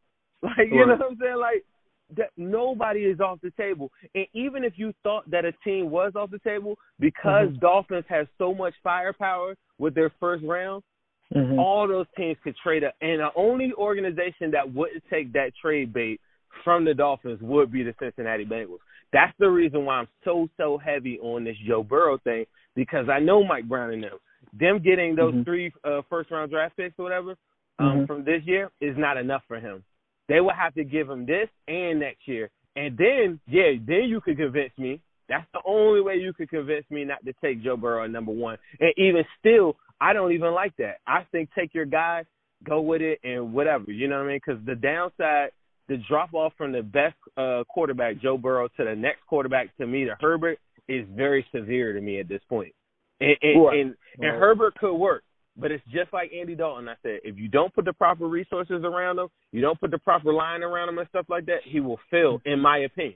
Like 0.44 0.68
you 0.72 0.86
know 0.86 0.94
what 0.94 1.12
I'm 1.12 1.18
saying? 1.20 1.38
Like 1.38 1.66
that 2.16 2.30
nobody 2.38 3.02
is 3.02 3.20
off 3.20 3.40
the 3.42 3.52
table. 3.58 3.92
And 4.14 4.28
even 4.34 4.64
if 4.64 4.74
you 4.78 4.94
thought 5.02 5.30
that 5.32 5.46
a 5.46 5.52
team 5.64 5.90
was 5.90 6.14
off 6.16 6.30
the 6.30 6.40
table, 6.40 6.78
because 7.00 7.50
Dolphins 7.60 8.06
have 8.08 8.28
so 8.38 8.54
much 8.54 8.76
firepower 8.84 9.56
with 9.80 9.96
their 9.96 10.12
first 10.20 10.44
round, 10.46 10.84
hmm 11.34 11.60
all 11.60 11.88
those 11.88 12.06
teams 12.16 12.38
could 12.44 12.56
trade 12.64 12.84
up. 12.84 12.94
And 13.02 13.20
the 13.20 13.30
only 13.36 13.74
organization 13.74 14.52
that 14.52 14.72
wouldn't 14.72 15.04
take 15.10 15.34
that 15.34 15.52
trade 15.60 15.92
bait 15.92 16.22
from 16.64 16.86
the 16.86 16.94
Dolphins 16.94 17.40
would 17.42 17.72
be 17.72 17.84
the 17.84 17.96
Cincinnati 18.00 18.46
Bengals. 18.46 18.78
That's 19.12 19.34
the 19.40 19.50
reason 19.50 19.86
why 19.86 19.96
I'm 19.96 20.08
so 20.24 20.48
so 20.56 20.78
heavy 20.78 21.20
on 21.20 21.44
this 21.44 21.58
Joe 21.68 21.84
Burrow 21.84 22.20
thing 22.20 22.46
because 22.76 23.10
I 23.10 23.20
know 23.20 23.44
Mike 23.44 23.68
Brown 23.68 23.92
and 23.92 24.04
them. 24.04 24.18
Them 24.54 24.80
getting 24.80 25.16
those 25.16 25.34
Mhm. 25.34 25.46
three 25.46 25.74
uh, 25.84 26.04
first 26.10 26.30
round 26.32 26.52
draft 26.52 26.78
picks 26.78 26.98
or 27.00 27.04
whatever 27.04 27.36
um, 27.80 28.02
Mhm. 28.02 28.08
from 28.08 28.24
this 28.24 28.44
year 28.44 28.72
is 28.82 28.98
not 28.98 29.18
enough 29.18 29.44
for 29.48 29.60
him. 29.60 29.84
They 30.28 30.42
will 30.42 30.54
have 30.54 30.74
to 30.76 30.84
give 30.84 31.10
him 31.10 31.26
this 31.26 31.50
and 31.68 32.00
next 32.00 32.28
year, 32.28 32.50
and 32.76 32.98
then 32.98 33.40
yeah, 33.48 33.74
then 33.80 34.04
you 34.10 34.20
could 34.22 34.38
convince 34.38 34.78
me. 34.78 35.00
That's 35.30 35.50
the 35.52 35.62
only 35.66 36.02
way 36.02 36.16
you 36.16 36.34
could 36.34 36.50
convince 36.50 36.90
me 36.90 37.04
not 37.04 37.24
to 37.26 37.34
take 37.34 37.62
Joe 37.62 37.76
Burrow 37.78 38.04
at 38.06 38.12
number 38.12 38.32
one. 38.32 38.58
And 38.80 38.94
even 38.98 39.26
still, 39.40 39.78
I 40.00 40.14
don't 40.14 40.32
even 40.32 40.54
like 40.54 40.76
that. 40.78 41.00
I 41.06 41.24
think 41.32 41.50
take 41.54 41.74
your 41.74 41.86
guy, 41.86 42.24
go 42.64 42.80
with 42.82 43.02
it, 43.02 43.20
and 43.24 43.54
whatever. 43.54 43.92
You 43.92 44.08
know 44.08 44.18
what 44.20 44.26
I 44.26 44.28
mean? 44.30 44.40
Because 44.46 44.64
the 44.66 44.76
downside, 44.76 45.52
the 45.90 45.98
drop 46.08 46.34
off 46.34 46.54
from 46.58 46.72
the 46.72 46.82
best 46.82 47.16
uh, 47.36 47.64
quarterback, 47.68 48.20
Joe 48.22 48.38
Burrow, 48.38 48.68
to 48.78 48.84
the 48.86 48.96
next 48.96 49.26
quarterback, 49.28 49.76
to 49.78 49.88
me, 49.88 50.06
to 50.06 50.16
Herbert, 50.20 50.60
is 50.88 51.06
very 51.10 51.46
severe 51.54 51.92
to 51.94 52.00
me 52.02 52.20
at 52.20 52.28
this 52.30 52.42
point. 52.48 52.74
And 53.20 53.36
and, 53.42 53.64
Right. 53.66 53.80
and, 53.80 53.96
and 54.20 54.32
Right. 54.32 54.40
Herbert 54.40 54.76
could 54.76 54.96
work, 54.96 55.24
but 55.58 55.72
it's 55.72 55.84
just 55.92 56.14
like 56.14 56.32
Andy 56.34 56.56
Dalton. 56.56 56.88
I 56.88 56.96
said, 57.02 57.20
if 57.24 57.38
you 57.38 57.48
don't 57.48 57.74
put 57.74 57.86
the 57.86 57.94
proper 57.94 58.28
resources 58.28 58.84
around 58.84 59.20
him, 59.20 59.28
you 59.52 59.62
don't 59.62 59.80
put 59.80 59.92
the 59.92 59.98
proper 59.98 60.32
line 60.32 60.64
around 60.64 60.90
him 60.90 60.98
and 61.00 61.10
stuff 61.10 61.26
like 61.30 61.46
that, 61.48 61.60
he 61.64 61.80
will 61.80 62.00
fail, 62.12 62.42
in 62.46 62.60
my 62.60 62.80
opinion. 62.80 63.16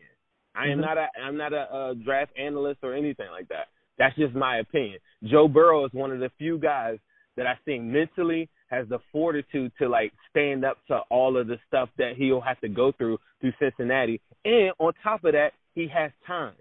I 0.55 0.67
am 0.67 0.79
Mhm. 0.79 0.81
not 0.81 0.97
a 0.97 1.09
I'm 1.17 1.37
not 1.37 1.53
a, 1.53 1.73
uh 1.73 1.93
draft 1.93 2.37
analyst 2.37 2.79
or 2.83 2.93
anything 2.93 3.29
like 3.31 3.47
that. 3.49 3.67
That's 3.97 4.15
just 4.15 4.33
my 4.33 4.57
opinion. 4.57 4.99
Joe 5.23 5.47
Burrow 5.47 5.85
is 5.85 5.93
one 5.93 6.11
of 6.11 6.19
the 6.19 6.29
few 6.37 6.57
guys 6.57 6.97
that 7.37 7.47
I 7.47 7.55
think 7.63 7.83
mentally 7.83 8.49
has 8.69 8.87
the 8.89 8.99
fortitude 9.11 9.71
to 9.79 9.87
like 9.87 10.11
stand 10.29 10.65
up 10.65 10.77
to 10.87 10.99
all 11.09 11.37
of 11.37 11.47
the 11.47 11.57
stuff 11.67 11.89
that 11.97 12.15
he'll 12.17 12.41
have 12.41 12.59
to 12.61 12.67
go 12.69 12.91
through 12.91 13.19
through 13.39 13.53
Cincinnati. 13.59 14.19
And 14.43 14.73
on 14.79 14.93
top 15.03 15.23
of 15.23 15.33
that, 15.33 15.53
he 15.75 15.87
has 15.87 16.11
time. 16.25 16.55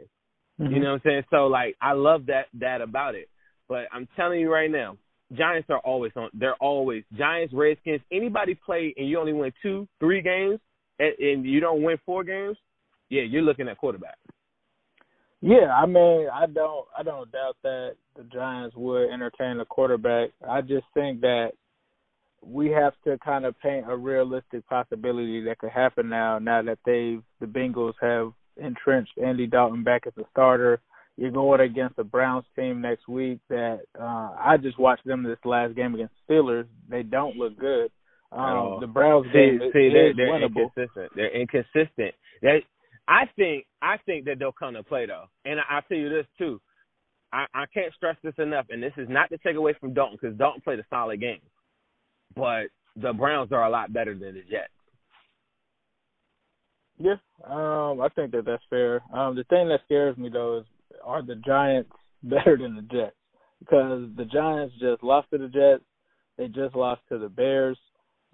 Mhm. 0.61 0.71
You 0.73 0.81
know 0.81 0.91
what 0.93 0.95
I'm 1.07 1.11
saying? 1.11 1.25
So 1.31 1.47
like 1.49 1.77
I 1.81 1.93
love 1.93 2.27
that 2.27 2.49
that 2.55 2.81
about 2.83 3.15
it. 3.15 3.29
But 3.69 3.89
I'm 3.93 4.07
telling 4.17 4.41
you 4.41 4.53
right 4.53 4.71
now, 4.71 4.97
Giants 5.33 5.69
are 5.71 5.79
always 5.79 6.13
on 6.17 6.29
they're 6.35 6.57
always 6.57 7.05
Giants, 7.17 7.55
Redskins, 7.55 8.01
anybody 8.11 8.55
play 8.55 8.93
and 8.97 9.09
you 9.09 9.19
only 9.19 9.33
win 9.33 9.53
two, 9.63 9.87
three 10.01 10.23
games 10.23 10.59
and, 10.99 11.15
and 11.19 11.45
you 11.45 11.61
don't 11.61 11.83
win 11.83 11.99
four 12.05 12.25
games, 12.25 12.57
yeah, 13.09 13.23
you're 13.23 13.43
looking 13.43 13.69
at 13.69 13.79
quarterback. 13.79 14.17
Yeah, 15.43 15.73
I 15.75 15.87
mean, 15.87 16.29
I 16.33 16.47
don't, 16.47 16.87
I 16.97 17.03
don't 17.03 17.33
doubt 17.33 17.57
that 17.63 17.95
the 18.17 18.25
Giants 18.25 18.77
would 18.77 19.11
entertain 19.11 19.59
a 19.61 19.65
quarterback. 19.65 20.31
I 20.47 20.61
just 20.61 20.85
think 20.93 21.23
that 21.23 21.53
we 22.43 22.71
have 22.71 22.93
to 23.05 23.19
kind 23.19 23.45
of 23.47 23.59
paint 23.61 23.87
a 23.89 23.97
realistic 23.97 24.67
possibility 24.69 25.43
that 25.45 25.59
could 25.59 25.71
happen 25.71 26.09
now. 26.09 26.39
Now 26.39 26.63
that 26.63 26.79
they've, 26.85 27.23
the 27.41 27.47
Bengals 27.47 27.95
have 28.03 28.33
entrenched 28.63 29.13
Andy 29.23 29.47
Dalton 29.47 29.83
back 29.83 30.07
as 30.07 30.13
a 30.19 30.27
starter. 30.31 30.81
You're 31.17 31.31
going 31.31 31.61
against 31.61 31.97
the 31.97 32.05
Browns 32.05 32.45
team 32.57 32.81
next 32.81 33.07
week. 33.09 33.41
That 33.49 33.81
uh 33.99 34.31
I 34.39 34.57
just 34.61 34.79
watched 34.79 35.05
them 35.07 35.23
this 35.23 35.39
last 35.45 35.75
game 35.75 35.95
against 35.95 36.15
the 36.29 36.35
Steelers. 36.35 36.67
They 36.89 37.03
don't 37.03 37.37
look 37.37 37.59
good. 37.59 37.91
Um, 38.33 38.41
Oh. 38.43 38.79
the 38.81 38.87
Browns 38.87 39.27
See, 39.27 39.33
game 39.33 39.55
is, 39.63 39.73
they're, 39.73 40.11
is 40.11 40.17
they're 40.17 40.43
inconsistent. 40.43 41.13
They're 41.17 41.35
inconsistent. 41.41 42.15
They, 42.43 42.65
I 43.09 43.25
think 43.37 43.67
I 43.83 43.97
think 44.07 44.25
that 44.27 44.39
they'll 44.39 44.53
come 44.53 44.75
to 44.75 44.83
play 44.85 45.07
though, 45.07 45.25
and 45.45 45.59
I, 45.61 45.65
I'll 45.69 45.83
tell 45.83 45.99
you 45.99 46.09
this 46.09 46.27
too. 46.39 46.61
I, 47.33 47.47
I 47.55 47.65
can't 47.75 47.93
stress 47.95 48.17
this 48.23 48.35
enough, 48.39 48.67
and 48.71 48.83
this 48.83 48.93
is 48.97 49.09
not 49.09 49.31
to 49.31 49.39
take 49.39 49.57
away 49.57 49.75
from 49.81 49.95
Dalton 49.95 50.19
because 50.21 50.37
Dalton 50.39 50.63
played 50.63 50.79
a 50.79 50.87
solid 50.91 51.21
game, 51.21 51.41
but 52.35 52.67
the 52.97 53.13
Browns 53.13 53.53
are 53.53 53.65
a 53.65 53.71
lot 53.71 53.93
better 53.93 54.15
than 54.15 54.35
the 54.35 54.43
Jets. 54.51 54.73
Yeah, 56.99 57.15
um, 57.49 58.01
I 58.01 58.09
think 58.15 58.33
that 58.33 58.45
that's 58.45 58.63
fair. 58.69 59.01
Um, 59.13 59.35
the 59.35 59.45
thing 59.45 59.69
that 59.69 59.81
scares 59.87 60.17
me 60.17 60.29
though 60.29 60.59
is 60.59 60.65
are 61.05 61.23
the 61.23 61.37
Giants 61.37 61.91
better 62.23 62.57
than 62.57 62.77
the 62.77 62.83
Jets? 62.83 63.17
Because 63.61 64.09
the 64.17 64.25
Giants 64.25 64.75
just 64.81 65.03
lost 65.03 65.29
to 65.31 65.39
the 65.39 65.49
Jets, 65.49 65.85
they 66.39 66.49
just 66.49 66.75
lost 66.75 67.03
to 67.11 67.19
the 67.19 67.29
Bears. 67.29 67.79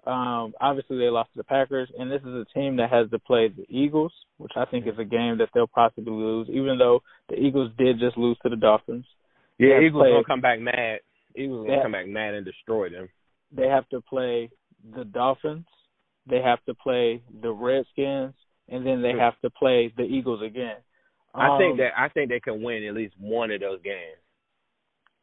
Um, 0.05 0.53
obviously 0.61 0.97
they 0.97 1.09
lost 1.09 1.31
to 1.33 1.37
the 1.39 1.43
Packers, 1.43 1.89
and 1.99 2.09
this 2.09 2.21
is 2.21 2.27
a 2.33 2.45
team 2.53 2.77
that 2.77 2.89
has 2.89 3.09
to 3.09 3.19
play 3.19 3.49
the 3.49 3.65
Eagles, 3.67 4.13
which 4.37 4.53
I 4.55 4.63
think 4.63 4.87
is 4.87 4.97
a 4.97 5.03
game 5.03 5.37
that 5.39 5.49
they'll 5.53 5.67
possibly 5.67 6.13
lose, 6.13 6.47
even 6.49 6.77
though 6.77 7.01
the 7.27 7.35
Eagles 7.35 7.71
did 7.77 7.99
just 7.99 8.17
lose 8.17 8.37
to 8.43 8.49
the 8.49 8.55
Dolphins. 8.55 9.05
Yeah, 9.57 9.81
Eagles 9.81 10.03
play- 10.03 10.11
gonna 10.11 10.23
come 10.23 10.39
back 10.39 10.61
mad. 10.61 10.99
Eagles 11.35 11.65
gonna 11.65 11.77
Yeah. 11.77 11.83
come 11.83 11.91
back 11.91 12.07
mad 12.07 12.35
and 12.35 12.45
destroy 12.45 12.87
them. 12.89 13.09
They 13.51 13.67
have 13.67 13.87
to 13.89 13.99
play 13.99 14.49
the 14.95 15.03
Dolphins, 15.03 15.65
they 16.25 16.41
have 16.41 16.63
to 16.65 16.73
play 16.75 17.21
the 17.41 17.51
Redskins, 17.51 18.33
and 18.69 18.85
then 18.87 19.01
they 19.01 19.11
have 19.13 19.37
to 19.41 19.49
play 19.49 19.89
the 19.89 20.03
Eagles 20.03 20.41
again. 20.41 20.77
I 21.37 21.57
think 21.57 21.71
Um, 21.73 21.77
that 21.77 21.99
I 21.99 22.09
think 22.09 22.29
they 22.29 22.39
can 22.39 22.61
win 22.61 22.83
at 22.83 22.93
least 22.93 23.13
one 23.19 23.51
of 23.51 23.59
those 23.61 23.81
games. 23.81 24.17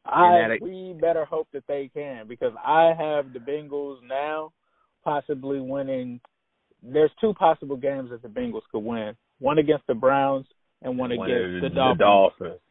I 0.05 0.47
that- 0.47 0.61
we 0.61 0.93
better 0.93 1.25
hope 1.25 1.47
that 1.51 1.65
they 1.67 1.87
can 1.89 2.27
because 2.27 2.53
I 2.63 2.93
have 2.93 3.33
the 3.33 3.39
Bengals 3.39 4.01
now 4.03 4.53
possibly 5.03 5.59
winning. 5.59 6.21
There's 6.83 7.11
two 7.19 7.33
possible 7.33 7.75
games 7.75 8.11
that 8.11 8.21
the 8.21 8.29
Bengals 8.29 8.67
could 8.71 8.83
win: 8.83 9.15
one 9.39 9.57
against 9.57 9.87
the 9.87 9.95
Browns 9.95 10.47
and 10.81 10.97
one, 10.97 11.15
One 11.15 11.31
against 11.31 11.61
the, 11.63 11.69
the 11.69 11.75
Dolphins. 11.75 11.99
Dolphins. 11.99 12.61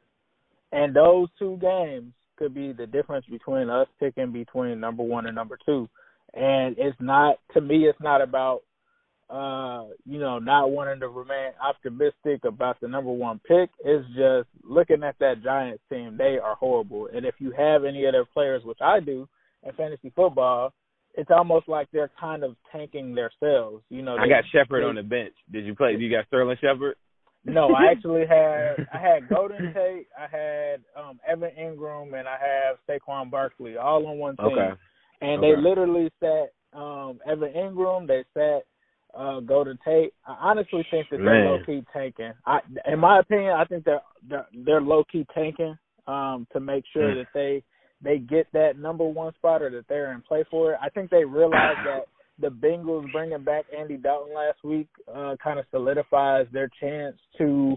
And 0.73 0.95
those 0.95 1.29
two 1.39 1.57
games 1.59 2.13
could 2.37 2.55
be 2.55 2.73
the 2.73 2.87
difference 2.87 3.27
between 3.27 3.71
us 3.71 3.89
picking 3.99 4.33
between 4.33 4.81
number 4.81 5.03
one 5.03 5.27
and 5.27 5.35
number 5.35 5.59
two. 5.65 5.89
And 6.35 6.77
it's 6.79 7.01
not 7.01 7.39
to 7.53 7.61
me. 7.61 7.87
It's 7.89 8.01
not 8.01 8.21
about 8.21 8.63
uh, 9.31 9.85
you 10.05 10.19
know, 10.19 10.39
not 10.39 10.71
wanting 10.71 11.01
to 11.01 11.09
remain 11.09 11.53
optimistic 11.63 12.45
about 12.45 12.81
the 12.81 12.89
number 12.89 13.11
one 13.11 13.41
pick. 13.47 13.71
It's 13.85 14.07
just 14.17 14.49
looking 14.63 15.03
at 15.03 15.17
that 15.21 15.43
Giants 15.43 15.83
team, 15.91 16.17
they 16.19 16.39
are 16.43 16.55
horrible. 16.57 17.09
And 17.15 17.25
if 17.25 17.35
you 17.39 17.53
have 17.57 17.85
any 17.85 18.05
of 18.05 18.13
their 18.13 18.25
players, 18.27 18.63
which 18.65 18.79
I 18.83 19.01
do 19.01 19.29
in 19.63 19.73
fantasy 19.75 20.13
football, 20.15 20.73
it's 21.15 21.31
almost 21.31 21.69
like 21.69 21.89
they're 21.93 22.11
kind 22.21 22.43
of 22.45 22.57
tanking 22.73 23.15
themselves. 23.15 23.83
You 23.89 24.03
know, 24.03 24.17
I 24.17 24.29
got 24.29 24.45
Shepard 24.53 24.83
they- 24.83 24.89
on 24.89 24.97
the 24.97 25.03
bench. 25.03 25.35
Did 25.51 25.65
you 25.65 25.75
play? 25.75 25.97
You 25.99 26.11
got 26.11 26.27
Sterling 26.27 26.57
Shepard? 26.61 26.97
no, 27.47 27.69
I 27.75 27.87
actually 27.91 28.27
had 28.27 28.87
I 28.93 28.99
had 28.99 29.29
Golden 29.29 29.73
Tate, 29.75 30.07
I 30.19 30.27
had 30.31 30.81
um 30.99 31.21
Evan 31.29 31.51
Engram, 31.59 32.19
and 32.19 32.27
I 32.29 32.37
have 32.39 32.79
Saquon 32.89 33.31
Barkley 33.31 33.77
all 33.77 34.07
on 34.07 34.19
one 34.19 34.37
team. 34.37 34.47
Okay. 34.47 34.71
And 35.21 35.39
Okay. 35.45 35.55
they 35.55 35.61
literally 35.61 36.11
sat 36.21 36.53
um 36.79 37.21
Evan 37.27 37.53
Engram, 37.53 38.07
they 38.09 38.25
sat 38.35 38.63
uh 39.17 39.41
Golden 39.41 39.79
Tate. 39.85 40.13
I 40.27 40.37
honestly 40.41 40.85
think 40.91 41.07
that 41.11 41.19
they're 41.19 41.45
low 41.51 41.59
key 41.65 41.85
tanking. 41.93 42.33
I 42.47 42.61
in 42.87 42.99
my 42.99 43.21
opinion, 43.21 43.53
I 43.53 43.65
think 43.65 43.85
they're 43.85 44.01
they're, 44.29 44.47
they're 44.65 44.81
low 44.81 45.05
key 45.11 45.27
tanking 45.35 45.77
um 46.07 46.47
to 46.53 46.61
make 46.61 46.85
sure 46.93 47.09
Mm. 47.11 47.15
that 47.17 47.27
they 47.35 47.63
they 48.03 48.19
get 48.19 48.47
that 48.53 48.79
number 48.79 49.05
one 49.05 49.33
spot 49.35 49.63
or 49.63 49.71
that 49.71 49.87
they're 49.89 50.13
in 50.13 50.21
play 50.23 50.45
for 50.51 50.73
it. 50.73 50.79
I 50.83 50.89
think 50.91 51.11
they 51.11 51.25
realize 51.25 51.77
that 51.85 52.05
the 52.39 52.49
Bengals 52.49 53.11
bringing 53.13 53.45
back 53.45 53.65
Andy 53.77 53.97
Dalton 53.97 54.35
last 54.35 54.63
week 54.65 54.89
uh, 55.15 55.37
kind 55.43 55.59
of 55.59 55.65
solidifies 55.71 56.47
their 56.53 56.69
chance 56.81 57.17
to 57.39 57.77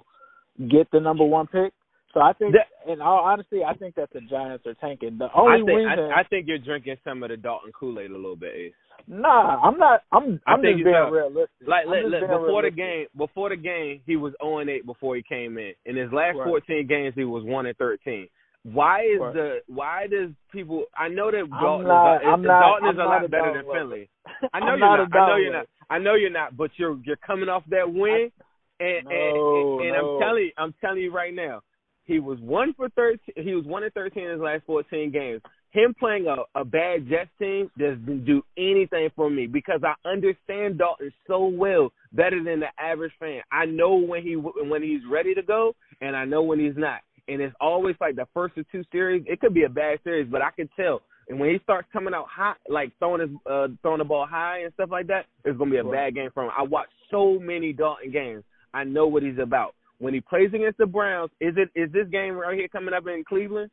get 0.70 0.90
the 0.92 1.00
number 1.00 1.24
one 1.24 1.46
pick. 1.48 1.72
So 2.14 2.22
I 2.22 2.34
think, 2.34 2.54
That- 2.54 2.92
in 2.92 3.00
all 3.00 3.20
honesty, 3.24 3.64
I 3.64 3.76
think 3.76 3.94
that 3.96 4.10
the 4.12 4.22
Giants 4.22 4.66
are 4.66 4.74
tanking. 4.76 5.20
The 5.20 5.28
only 5.36 5.62
I 5.62 5.66
think 5.66 5.78
reason, 5.78 6.00
I, 6.12 6.22
I 6.22 6.24
think 6.24 6.48
you're 6.48 6.58
drinking 6.58 6.96
some 7.04 7.22
of 7.22 7.30
the 7.30 7.38
Dalton 7.38 7.72
Kool 7.80 8.00
Aid 8.00 8.10
a 8.10 8.16
little 8.16 8.36
bit. 8.36 8.54
Ace. 8.56 8.74
Nah, 9.08 9.60
I'm 9.62 9.78
not. 9.78 10.02
I'm. 10.12 10.40
I 10.48 10.54
I'm 10.54 10.62
just 10.62 10.76
being 10.78 10.84
know, 10.92 11.10
realistic. 11.10 11.68
Like 11.68 11.86
let, 11.88 12.10
let, 12.10 12.22
before 12.22 12.62
the 12.64 12.72
game, 12.72 13.06
before 13.18 13.50
the 13.50 13.56
game, 13.56 14.02
he 14.06 14.16
was 14.16 14.34
0 14.42 14.60
and 14.60 14.70
8 14.70 14.86
before 14.86 15.16
he 15.16 15.24
came 15.24 15.58
in. 15.58 15.74
In 15.86 15.96
his 15.96 16.12
last 16.12 16.38
Right. 16.38 16.48
14 16.48 16.88
games, 16.88 17.14
he 17.16 17.24
was 17.24 17.44
1 17.44 17.66
and 17.66 17.78
13. 17.78 18.28
Why 18.64 19.02
is 19.04 19.20
Right. 19.20 19.34
the 19.34 19.60
why 19.68 20.08
does 20.08 20.32
people? 20.52 20.86
I 20.98 21.08
know 21.08 21.32
that 21.32 21.50
Dalton 21.50 21.88
not- 21.88 22.16
is 22.22 22.46
not- 22.46 22.60
Dalton 22.60 22.90
is 22.90 22.98
a 22.98 23.04
lot 23.04 23.30
better 23.32 23.54
than. 23.54 23.72
Finley. 23.72 24.10
I 24.54 24.60
know 24.60 24.76
you're 24.76 24.80
not. 24.80 25.00
I 25.00 25.28
know 25.28 25.36
you're 25.38 25.54
not. 25.54 25.66
I 25.90 26.00
know 26.00 26.16
you're 26.16 26.30
not. 26.30 26.58
But 26.58 26.72
you're 26.78 26.98
you're 27.06 27.16
coming 27.18 27.50
off 27.50 27.64
that 27.70 27.88
win, 27.92 28.32
And 28.80 29.06
No, 29.06 29.12
and, 29.12 29.82
and, 29.82 29.82
and 29.82 29.92
no. 29.94 30.16
I'm 30.16 30.20
telling 30.22 30.44
you, 30.44 30.52
I'm 30.58 30.74
telling 30.82 31.02
you 31.02 31.12
right 31.14 31.34
now, 31.34 31.62
he 32.04 32.20
was 32.20 32.40
one 32.42 32.74
for 32.74 32.90
thirteen. 32.90 33.36
He 33.38 33.54
was 33.56 33.66
one 33.66 33.84
in 33.84 33.92
thirteen 33.92 34.26
in 34.26 34.32
his 34.32 34.42
last 34.42 34.64
fourteen 34.66 35.12
games. 35.12 35.42
Him 35.78 35.94
playing 36.00 36.26
a, 36.26 36.60
a 36.60 36.66
bad 36.66 37.08
Jets 37.08 37.30
team 37.38 37.70
doesn't 37.78 38.26
do 38.26 38.42
anything 38.58 39.10
for 39.16 39.30
me 39.30 39.46
because 39.46 39.82
I 39.84 39.94
understand 40.10 40.80
Dalton 40.80 41.14
so 41.28 41.46
well, 41.46 41.92
better 42.14 42.44
than 42.44 42.62
the 42.62 42.70
average 42.80 43.12
fan. 43.20 43.42
I 43.52 43.66
know 43.66 43.94
when 43.94 44.24
he 44.24 44.34
when 44.34 44.82
he's 44.82 45.02
ready 45.08 45.36
to 45.36 45.44
go, 45.44 45.76
and 46.02 46.16
I 46.16 46.26
know 46.26 46.42
when 46.42 46.60
he's 46.60 46.76
not. 46.76 47.02
And 47.28 47.42
it's 47.44 47.54
always 47.62 47.96
like 48.02 48.16
the 48.16 48.26
first 48.34 48.58
or 48.58 48.64
two 48.72 48.84
series. 48.92 49.24
It 49.28 49.40
could 49.40 49.54
be 49.54 49.66
a 49.66 49.70
bad 49.70 50.00
series, 50.04 50.28
but 50.32 50.42
I 50.42 50.50
can 50.50 50.68
tell. 50.76 51.04
And 51.30 51.40
when 51.40 51.52
he 51.52 51.60
starts 51.62 51.88
coming 51.94 52.16
out 52.16 52.26
hot, 52.28 52.58
like 52.68 52.92
throwing 52.98 53.22
his 53.22 53.30
uh, 53.46 53.68
throwing 53.84 54.00
the 54.00 54.04
ball 54.04 54.26
high 54.28 54.62
and 54.64 54.74
stuff 54.74 54.90
like 54.92 55.06
that, 55.08 55.26
it's 55.46 55.60
gonna 55.60 55.70
be 55.70 55.78
a 55.78 55.84
bad 55.84 56.16
game 56.16 56.32
for 56.34 56.44
him. 56.44 56.52
I 56.58 56.64
watched 56.64 56.94
so 57.12 57.38
many 57.38 57.72
Dalton 57.72 58.12
games. 58.12 58.44
I 58.74 58.84
know 58.84 59.06
what 59.06 59.22
he's 59.22 59.38
about. 59.40 59.76
When 60.00 60.16
he 60.16 60.22
plays 60.22 60.50
against 60.56 60.80
the 60.80 60.88
Browns, 60.88 61.30
is 61.40 61.54
it 61.56 61.70
is 61.76 61.92
this 61.92 62.08
game 62.12 62.34
right 62.34 62.58
here 62.58 62.68
coming 62.68 62.96
up 62.96 63.06
in 63.06 63.24
Cleveland? 63.30 63.70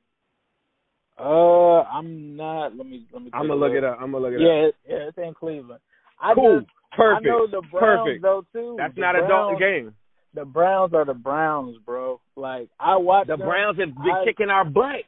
Uh, 1.18 1.82
I'm 1.82 2.36
not. 2.36 2.76
Let 2.76 2.86
me 2.86 3.06
let 3.12 3.22
me. 3.22 3.30
I'm 3.32 3.46
gonna 3.48 3.54
look 3.60 3.72
it 3.72 3.84
up. 3.84 3.98
I'm 4.00 4.12
gonna 4.12 4.24
look 4.24 4.32
it 4.32 4.36
up. 4.36 4.40
Yeah, 4.42 4.94
yeah, 4.96 5.08
it's 5.08 5.18
in 5.18 5.32
Cleveland. 5.34 5.80
I 6.20 6.34
Cool. 6.34 6.60
just, 6.60 6.70
Perfect. 6.96 7.26
I 7.26 7.28
know 7.28 7.46
the 7.46 7.62
Browns 7.70 8.00
Perfect. 8.06 8.22
though 8.22 8.44
too. 8.52 8.74
That's 8.78 8.94
The 8.94 9.00
not 9.00 9.16
a 9.16 9.26
Dalton 9.28 9.58
game. 9.58 9.94
The 10.34 10.44
Browns 10.44 10.92
are 10.94 11.04
the 11.04 11.14
Browns, 11.14 11.76
bro. 11.86 12.20
Like 12.36 12.68
I 12.80 12.96
watched 12.96 13.28
The 13.28 13.36
them. 13.36 13.46
Browns 13.46 13.78
have 13.78 13.94
been 13.94 14.10
I- 14.14 14.24
kicking 14.24 14.50
our 14.50 14.64
butt. 14.64 15.04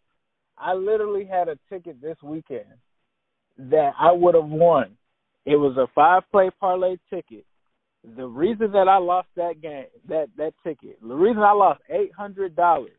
I 0.58 0.74
literally 0.74 1.24
had 1.24 1.48
a 1.48 1.58
ticket 1.68 2.00
this 2.00 2.16
weekend 2.22 2.64
that 3.58 3.92
I 3.98 4.12
would 4.12 4.34
have 4.34 4.48
won. 4.48 4.96
It 5.44 5.56
was 5.56 5.76
a 5.76 5.86
five 5.94 6.22
play 6.30 6.50
parlay 6.60 6.96
ticket. 7.10 7.44
The 8.16 8.26
reason 8.26 8.70
that 8.72 8.86
I 8.88 8.98
lost 8.98 9.28
that 9.36 9.60
game, 9.60 9.86
that 10.08 10.28
that 10.36 10.52
ticket, 10.62 10.98
the 11.02 11.14
reason 11.14 11.42
I 11.42 11.52
lost 11.52 11.80
eight 11.90 12.12
hundred 12.12 12.54
dollars 12.54 12.95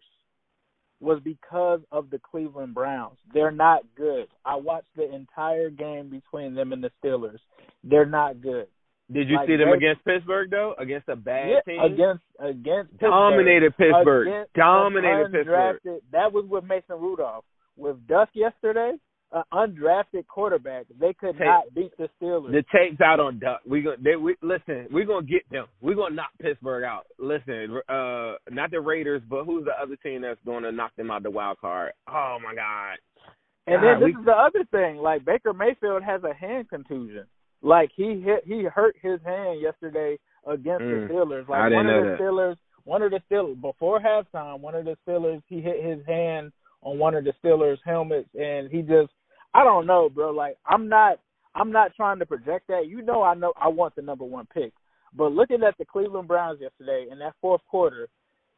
was 1.00 1.20
because 1.24 1.82
of 1.92 2.10
the 2.10 2.20
Cleveland 2.20 2.74
Browns. 2.74 3.18
They're 3.34 3.52
not 3.52 3.84
good. 3.96 4.28
I 4.46 4.56
watched 4.56 4.96
the 4.96 5.14
entire 5.14 5.70
game 5.70 6.10
between 6.10 6.56
them 6.56 6.74
and 6.74 6.84
the 6.84 6.92
Steelers. 7.04 7.40
They're 7.84 8.06
not 8.06 8.42
good. 8.42 8.68
Did 9.12 9.30
you 9.30 9.38
Like, 9.38 9.48
see 9.48 9.56
them 9.56 9.70
against 9.70 10.04
Pittsburgh 10.04 10.50
though? 10.50 10.74
Against 10.78 11.08
a 11.08 11.16
bad 11.16 11.50
Yeah, 11.50 11.62
team? 11.62 11.80
against 11.80 12.24
against 12.40 12.92
Pittsburgh. 12.92 13.10
Dominated 13.12 13.78
Pittsburgh. 13.78 14.28
Against 14.28 14.54
Dominated 14.54 15.32
Pittsburgh. 15.32 15.80
That 16.12 16.34
was 16.34 16.46
with 16.50 16.64
Mason 16.66 17.00
Rudolph. 17.00 17.46
With 17.78 18.06
Duck 18.08 18.30
yesterday, 18.34 18.94
an 19.34 19.44
undrafted 19.54 20.26
quarterback, 20.28 20.86
they 21.00 21.14
could 21.14 21.38
not 21.40 21.66
beat 21.76 21.92
the 21.98 22.08
Steelers. 22.22 22.52
The 22.52 22.64
tape's 22.74 23.02
out 23.02 23.20
on 23.20 23.40
Duck. 23.40 23.60
We 23.68 23.82
gonna 23.82 23.98
they, 24.02 24.16
we 24.16 24.36
listen. 24.42 24.88
We 24.92 25.04
gonna 25.06 25.26
get 25.26 25.42
them. 25.52 25.66
We 25.82 25.96
gonna 25.96 26.16
knock 26.16 26.30
Pittsburgh 26.42 26.84
out. 26.86 27.08
Listen, 27.20 27.78
uh, 27.90 28.36
not 28.50 28.72
the 28.72 28.80
Raiders, 28.80 29.22
but 29.30 29.44
who's 29.46 29.66
the 29.66 29.74
other 29.82 29.98
team 29.98 30.22
that's 30.22 30.40
gonna 30.46 30.72
knock 30.72 30.96
them 30.96 31.12
out 31.12 31.24
the 31.24 31.32
wild 31.32 31.58
card? 31.60 31.92
Oh 32.08 32.38
my 32.42 32.56
God! 32.56 32.98
and 33.68 33.82
God, 33.82 33.84
then 33.84 34.00
this 34.00 34.06
we- 34.16 34.20
is 34.22 34.26
the 34.26 34.32
other 34.32 34.64
thing. 34.72 34.98
Like 34.98 35.26
Baker 35.26 35.54
Mayfield 35.54 36.04
has 36.04 36.22
a 36.24 36.34
hand 36.34 36.70
contusion. 36.70 37.26
Like 37.62 37.92
he 37.96 38.22
hit, 38.22 38.44
he 38.46 38.64
hurt 38.64 38.96
his 39.02 39.20
hand 39.26 39.60
yesterday 39.62 40.18
against 40.46 40.84
Mm, 40.84 41.08
the 41.08 41.14
Steelers. 41.14 41.50
Like 41.50 41.74
one 41.74 41.88
of 41.90 42.04
the 42.04 42.10
that. 42.12 42.20
Steelers, 42.20 42.56
one 42.86 43.02
of 43.02 43.12
the 43.12 43.20
Steelers 43.30 43.60
before 43.60 44.00
halftime, 44.00 44.62
one 44.62 44.76
of 44.76 44.86
the 44.86 44.96
Steelers, 45.06 45.42
he 45.48 45.60
hit 45.60 45.84
his 45.84 46.06
hand 46.06 46.54
on 46.84 47.00
one 47.00 47.16
of 47.16 47.24
the 47.26 47.34
Steelers 47.44 47.80
helmets, 47.84 48.30
and 48.40 48.70
he 48.72 48.82
just, 48.84 49.12
I 49.54 49.64
don't 49.64 49.88
know, 49.88 50.10
bro. 50.10 50.32
Like 50.32 50.58
I'm 50.66 50.90
not, 50.90 51.20
I'm 51.56 51.72
not 51.72 51.96
trying 51.96 52.20
to 52.20 52.26
project 52.26 52.68
that. 52.68 52.88
You 52.88 53.02
know, 53.02 53.24
I 53.24 53.34
know 53.34 53.54
I 53.60 53.68
want 53.68 53.96
the 53.96 54.02
number 54.02 54.26
one 54.26 54.48
pick, 54.54 54.74
but 55.16 55.32
looking 55.32 55.64
at 55.64 55.78
the 55.78 55.86
Cleveland 55.86 56.28
Browns 56.28 56.60
yesterday 56.62 57.08
in 57.12 57.20
that 57.20 57.34
fourth 57.42 57.62
quarter, 57.70 58.08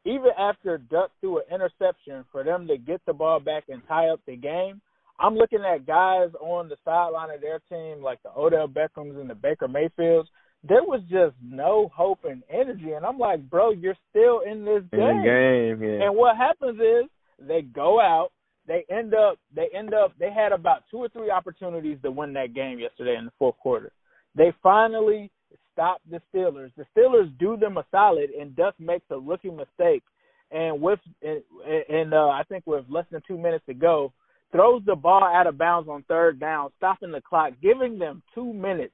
even 0.06 0.30
after 0.38 0.78
Duck 0.78 1.12
threw 1.20 1.40
an 1.40 1.46
interception 1.54 2.26
for 2.32 2.44
them 2.44 2.68
to 2.68 2.78
get 2.78 3.02
the 3.06 3.14
ball 3.14 3.40
back 3.40 3.66
and 3.70 3.82
tie 3.88 4.10
up 4.10 4.20
the 4.26 4.36
game, 4.36 4.82
I'm 5.20 5.36
looking 5.36 5.64
at 5.66 5.86
guys 5.86 6.30
on 6.40 6.70
the 6.70 6.78
sideline 6.86 7.30
of 7.30 7.42
their 7.42 7.60
team, 7.70 8.02
like 8.02 8.22
the 8.24 8.32
Odell 8.36 8.68
Beckhams 8.68 9.20
and 9.20 9.30
the 9.30 9.36
Baker 9.36 9.68
Mayfields. 9.68 10.30
There 10.68 10.84
was 10.84 11.02
just 11.10 11.36
no 11.44 11.90
hope 11.94 12.20
and 12.24 12.44
energy, 12.50 12.92
and 12.92 13.06
I'm 13.06 13.18
like, 13.18 13.50
bro, 13.50 13.72
you're 13.72 13.98
still 14.10 14.42
in 14.50 14.66
this 14.66 14.84
game. 14.92 15.22
the 15.24 15.78
game, 15.80 15.84
yeah. 15.84 16.06
And 16.06 16.16
what 16.16 16.36
happens 16.36 16.80
is 16.80 17.10
they 17.48 17.62
go 17.62 18.00
out, 18.00 18.30
they 18.70 18.86
end 18.88 19.16
up, 19.16 19.40
they 19.54 19.68
end 19.76 19.96
up, 19.96 20.14
they 20.20 20.32
had 20.32 20.52
about 20.52 20.84
two 20.92 20.98
or 20.98 21.10
three 21.10 21.32
opportunities 21.32 21.98
to 22.04 22.12
win 22.12 22.34
that 22.34 22.54
game 22.54 22.78
yesterday 22.78 23.16
in 23.18 23.26
the 23.26 23.32
fourth 23.40 23.58
quarter. 23.58 23.92
They 24.36 24.54
finally 24.62 25.32
stop 25.74 26.02
the 26.10 26.22
Steelers. 26.32 26.72
The 26.78 26.86
Steelers 26.96 27.36
do 27.40 27.58
them 27.58 27.78
a 27.78 27.86
solid, 27.90 28.30
and 28.30 28.56
Duck 28.56 28.76
makes 28.80 29.06
a 29.10 29.18
rookie 29.18 29.50
mistake, 29.50 30.04
and 30.52 30.80
with 30.80 31.00
and, 31.24 31.42
and 31.90 32.14
uh, 32.14 32.28
I 32.28 32.44
think 32.48 32.68
with 32.68 32.86
less 32.88 33.06
than 33.12 33.24
two 33.28 33.40
minutes 33.40 33.66
to 33.66 33.74
go, 33.74 34.14
throws 34.52 34.84
the 34.86 34.96
ball 34.96 35.24
out 35.24 35.48
of 35.48 35.58
bounds 35.58 35.90
on 35.90 36.04
third 36.04 36.40
down, 36.40 36.70
stopping 36.78 37.12
the 37.12 37.22
clock, 37.22 37.54
giving 37.64 37.98
them 37.98 38.22
two 38.36 38.54
minutes 38.54 38.94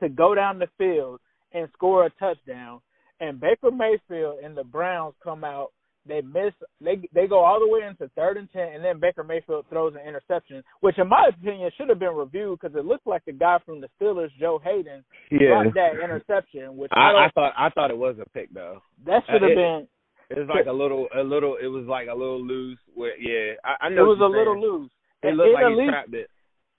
to 0.00 0.08
go 0.08 0.34
down 0.34 0.58
the 0.58 0.68
field 0.76 1.20
and 1.52 1.68
score 1.74 2.06
a 2.06 2.10
touchdown. 2.10 2.80
And 3.20 3.40
Baker 3.40 3.70
Mayfield 3.70 4.40
and 4.42 4.56
the 4.56 4.64
Browns 4.64 5.14
come 5.22 5.44
out. 5.44 5.68
They 6.06 6.20
miss. 6.20 6.52
They 6.80 7.00
they 7.14 7.28
go 7.28 7.38
all 7.44 7.60
the 7.60 7.68
way 7.68 7.80
into 7.86 8.08
third 8.16 8.36
and 8.36 8.50
ten, 8.52 8.72
and 8.74 8.84
then 8.84 8.98
Baker 8.98 9.22
Mayfield 9.22 9.66
throws 9.70 9.94
an 9.94 10.06
interception, 10.06 10.64
which 10.80 10.98
in 10.98 11.08
my 11.08 11.28
opinion 11.28 11.70
should 11.76 11.88
have 11.88 12.00
been 12.00 12.14
reviewed 12.16 12.58
because 12.60 12.76
it 12.76 12.84
looked 12.84 13.06
like 13.06 13.24
the 13.24 13.32
guy 13.32 13.58
from 13.64 13.80
the 13.80 13.88
Steelers, 14.00 14.30
Joe 14.40 14.60
Haden, 14.64 15.04
yeah. 15.30 15.48
dropped 15.62 15.74
that 15.74 16.02
interception. 16.02 16.76
Which 16.76 16.90
I, 16.92 17.12
I, 17.12 17.26
I 17.26 17.30
thought 17.34 17.52
I 17.56 17.68
thought 17.70 17.90
it 17.92 17.96
was 17.96 18.16
a 18.20 18.28
pick 18.30 18.52
though. 18.52 18.82
that 19.06 19.22
uh, 19.28 19.32
should 19.32 19.42
have 19.42 19.50
it- 19.52 19.56
been. 19.56 19.88
It 20.30 20.38
was 20.38 20.48
like 20.48 20.64
a 20.66 20.72
little, 20.72 21.08
a 21.14 21.20
little. 21.22 21.58
It 21.62 21.66
was 21.68 21.84
like 21.86 22.08
a 22.08 22.14
little 22.16 22.40
loose. 22.42 22.78
Where, 22.94 23.12
yeah, 23.20 23.52
I, 23.68 23.86
I 23.86 23.88
It 23.92 24.00
was 24.00 24.16
a 24.16 24.24
you're 24.24 24.32
little 24.32 24.56
loose. 24.58 24.90
It 25.22 25.36
looked 25.36 25.52
like 25.54 25.64
at 25.64 25.70
he 25.70 25.76
least 25.76 25.90
trapped 25.92 26.14
it. 26.14 26.30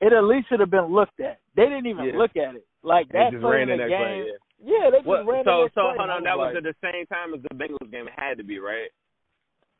it 0.01 0.11
at 0.11 0.23
least 0.25 0.49
should 0.49 0.59
have 0.59 0.71
been 0.71 0.89
looked 0.89 1.19
at. 1.21 1.37
They 1.55 1.69
didn't 1.69 1.85
even 1.85 2.05
Yeah. 2.05 2.17
look 2.17 2.33
at 2.35 2.55
it. 2.55 2.65
Like 2.81 3.07
They 3.13 3.19
that 3.19 3.31
just 3.31 3.45
ran 3.45 3.69
in 3.69 3.77
the 3.77 3.85
game. 3.87 4.01
play. 4.01 4.25
Yeah. 4.25 4.41
Yeah, 4.65 4.89
they 4.89 4.97
just 4.97 5.07
What, 5.07 5.27
ran 5.27 5.45
so 5.45 5.69
next 5.69 5.75
so 5.75 5.81
play. 5.85 6.01
hold 6.01 6.09
on. 6.09 6.23
That 6.23 6.33
was 6.39 6.55
like, 6.55 6.63
at 6.63 6.65
the 6.65 6.73
same 6.81 7.05
time 7.05 7.35
as 7.37 7.43
the 7.45 7.53
Bengals 7.53 7.91
game. 7.93 8.07
It 8.09 8.17
had 8.17 8.39
to 8.41 8.43
be 8.43 8.57
right. 8.57 8.89